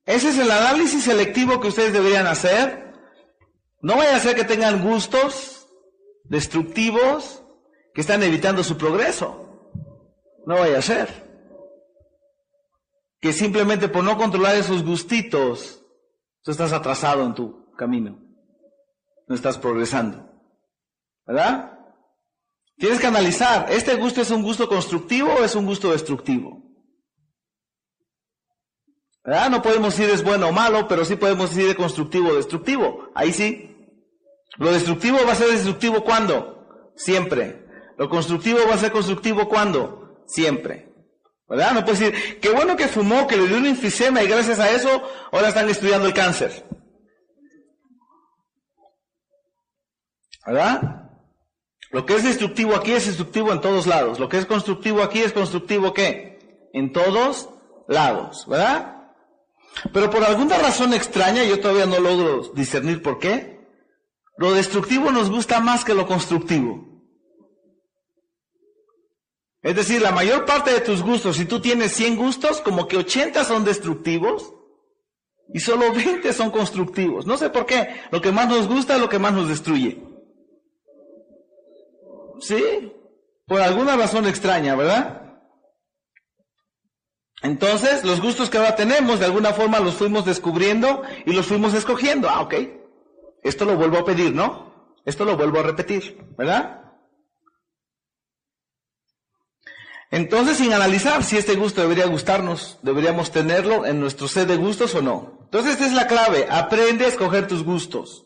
ese 0.06 0.30
es 0.30 0.38
el 0.38 0.52
análisis 0.52 1.04
selectivo 1.04 1.60
que 1.60 1.70
ustedes 1.70 1.94
deberían 1.94 2.28
hacer. 2.28 2.94
No 3.82 3.98
vaya 3.98 4.16
a 4.16 4.20
ser 4.20 4.36
que 4.36 4.44
tengan 4.44 4.84
gustos 4.84 5.68
destructivos 6.26 7.44
que 7.94 8.02
están 8.02 8.22
evitando 8.24 8.64
su 8.64 8.78
progreso. 8.78 9.72
No 10.46 10.56
vaya 10.56 10.80
a 10.80 10.84
ser. 10.84 11.30
Que 13.20 13.34
simplemente 13.34 13.88
por 13.88 14.04
no 14.04 14.18
controlar 14.18 14.56
esos 14.56 14.84
gustitos, 14.84 15.81
tú 16.44 16.52
estás 16.52 16.74
atrasado 16.74 17.26
en 17.26 17.34
tu 17.34 17.72
camino. 17.76 18.20
No 19.28 19.36
estás 19.36 19.58
progresando. 19.58 20.30
¿Verdad? 21.26 21.80
Tienes 22.78 23.00
que 23.00 23.08
analizar, 23.08 23.72
¿este 23.72 23.96
gusto 23.96 24.22
es 24.22 24.32
un 24.32 24.42
gusto 24.42 24.68
constructivo 24.68 25.34
o 25.34 25.44
es 25.44 25.56
un 25.56 25.66
gusto 25.66 25.92
destructivo? 25.92 26.64
¿Verdad? 29.24 29.52
No 29.52 29.62
podemos 29.62 29.96
decir 29.96 30.14
es 30.14 30.24
bueno 30.24 30.48
o 30.50 30.52
malo, 30.52 30.88
pero 30.88 31.06
sí 31.06 31.16
podemos 31.16 31.52
decir 31.52 31.68
de 31.68 31.76
constructivo 31.76 32.30
o 32.30 32.36
destructivo. 32.36 33.12
Ahí 33.14 33.32
sí. 33.32 33.70
Lo 34.58 34.74
destructivo 34.74 35.20
va 35.26 35.34
a 35.34 35.36
ser 35.36 35.50
destructivo 35.50 36.04
cuando? 36.04 36.92
Siempre. 36.96 37.66
Lo 37.98 38.10
constructivo 38.10 38.60
va 38.68 38.76
a 38.76 38.80
ser 38.80 38.92
constructivo 38.92 39.48
cuando? 39.48 40.24
Siempre. 40.26 40.91
¿Verdad? 41.52 41.73
No 41.73 41.84
puedes 41.84 41.99
decir, 41.99 42.40
qué 42.40 42.49
bueno 42.49 42.78
que 42.78 42.88
fumó, 42.88 43.28
que 43.28 43.36
le 43.36 43.45
dio 43.45 43.57
un 43.57 43.65
enfisema 43.65 44.23
y 44.23 44.28
gracias 44.28 44.57
a 44.57 44.72
eso 44.72 45.03
ahora 45.34 45.49
están 45.49 45.69
estudiando 45.69 46.07
el 46.07 46.14
cáncer. 46.14 46.65
¿Verdad? 50.45 51.10
Lo 51.91 52.06
que 52.06 52.15
es 52.15 52.23
destructivo 52.23 52.73
aquí 52.73 52.94
es 52.94 53.06
destructivo 53.06 53.52
en 53.52 53.60
todos 53.60 53.86
lados. 53.86 54.18
Lo 54.18 54.30
que 54.30 54.38
es 54.38 54.45
constructivo 54.45 55.03
aquí 55.03 55.19
es 55.19 55.34
constructivo 55.34 55.94
¿qué? 55.94 56.69
En 56.72 56.94
todos 56.94 57.49
lados, 57.90 58.45
¿verdad? 58.48 59.11
Pero 59.91 60.10
por 60.10 60.23
alguna 60.23 60.57
razón 60.57 60.94
extraña, 60.94 61.44
yo 61.44 61.60
todavía 61.60 61.86
no 61.86 61.99
logro 61.99 62.53
discernir 62.56 63.02
por 63.02 63.19
qué, 63.19 63.60
lo 64.38 64.53
destructivo 64.53 65.11
nos 65.11 65.30
gusta 65.30 65.60
más 65.60 65.84
que 65.84 65.95
lo 65.95 66.07
constructivo. 66.07 66.91
Es 69.62 69.76
decir, 69.76 70.02
la 70.02 70.12
mayor 70.12 70.46
parte 70.46 70.74
de 70.74 70.82
tus 70.82 71.04
gustos, 71.04 71.38
si 71.38 71.46
tú 71.46 71.60
tienes 71.60 71.94
100 71.94 72.16
gustos, 72.16 72.62
como 72.62 72.88
que 72.88 72.98
80 72.98 73.44
son 73.44 73.64
destructivos 73.64 74.54
y 75.54 75.60
solo 75.60 75.94
20 75.94 76.34
son 76.34 76.50
constructivos. 76.50 77.28
No 77.28 77.38
sé 77.38 77.50
por 77.50 77.66
qué. 77.66 78.02
Lo 78.12 78.22
que 78.22 78.32
más 78.32 78.48
nos 78.48 78.68
gusta 78.68 78.96
es 78.96 79.02
lo 79.02 79.10
que 79.10 79.20
más 79.20 79.34
nos 79.34 79.48
destruye. 79.48 80.02
Sí, 82.40 82.92
por 83.46 83.62
alguna 83.62 83.96
razón 83.96 84.26
extraña, 84.26 84.76
¿verdad? 84.76 85.22
Entonces, 87.44 88.04
los 88.04 88.20
gustos 88.20 88.50
que 88.50 88.58
ahora 88.58 88.76
tenemos, 88.76 89.20
de 89.20 89.26
alguna 89.26 89.54
forma 89.54 89.80
los 89.80 89.96
fuimos 89.96 90.26
descubriendo 90.26 91.04
y 91.26 91.34
los 91.34 91.46
fuimos 91.46 91.74
escogiendo. 91.76 92.30
Ah, 92.30 92.42
ok. 92.42 92.56
Esto 93.44 93.66
lo 93.66 93.76
vuelvo 93.76 94.00
a 94.00 94.06
pedir, 94.06 94.34
¿no? 94.34 94.96
Esto 95.06 95.26
lo 95.26 95.38
vuelvo 95.38 95.60
a 95.60 95.64
repetir, 95.64 96.18
¿verdad? 96.38 96.91
Entonces, 100.12 100.58
sin 100.58 100.74
analizar 100.74 101.24
si 101.24 101.38
este 101.38 101.56
gusto 101.56 101.80
debería 101.80 102.06
gustarnos, 102.06 102.78
deberíamos 102.82 103.32
tenerlo 103.32 103.86
en 103.86 104.02
nuestro 104.02 104.28
set 104.28 104.46
de 104.46 104.58
gustos 104.58 104.94
o 104.94 105.02
no. 105.02 105.40
Entonces, 105.46 105.74
esta 105.74 105.86
es 105.86 105.94
la 105.94 106.06
clave. 106.06 106.48
Aprende 106.50 107.06
a 107.06 107.08
escoger 107.08 107.48
tus 107.48 107.64
gustos. 107.64 108.26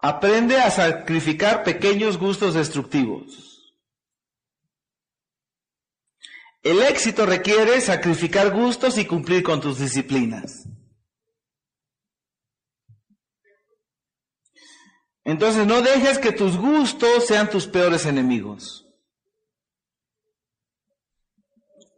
Aprende 0.00 0.56
a 0.56 0.70
sacrificar 0.70 1.64
pequeños 1.64 2.18
gustos 2.18 2.54
destructivos. 2.54 3.74
El 6.62 6.82
éxito 6.82 7.26
requiere 7.26 7.80
sacrificar 7.80 8.52
gustos 8.52 8.96
y 8.96 9.06
cumplir 9.06 9.42
con 9.42 9.60
tus 9.60 9.80
disciplinas. 9.80 10.68
Entonces 15.24 15.66
no 15.66 15.82
dejes 15.82 16.18
que 16.18 16.32
tus 16.32 16.56
gustos 16.56 17.26
sean 17.26 17.48
tus 17.48 17.66
peores 17.66 18.06
enemigos. 18.06 18.86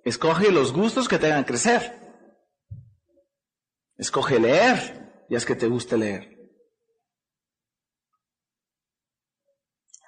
Escoge 0.05 0.51
los 0.53 0.73
gustos 0.73 1.09
que 1.09 1.19
te 1.19 1.27
hagan 1.27 1.45
crecer. 1.45 2.01
Escoge 3.97 4.39
leer, 4.39 5.27
ya 5.31 5.39
es 5.39 5.47
que 5.47 5.57
te 5.57 5.67
guste 5.67 5.97
leer. 5.97 6.35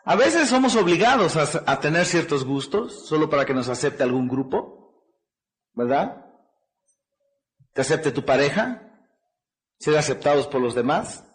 A 0.08 0.14
veces 0.14 0.48
somos 0.48 0.76
obligados 0.76 1.36
a, 1.36 1.80
tener 1.80 2.06
ciertos 2.06 2.44
gustos 2.44 3.08
solo 3.08 3.28
para 3.28 3.44
que 3.44 3.54
nos 3.54 3.68
acepte 3.68 4.04
algún 4.04 4.28
grupo, 4.28 5.02
¿verdad? 5.72 6.24
Te 7.72 7.80
acepte 7.80 8.12
tu 8.12 8.24
pareja, 8.24 8.88
ser 9.80 9.96
aceptados 9.96 10.46
por 10.46 10.60
los 10.60 10.76
demás. 10.76 11.25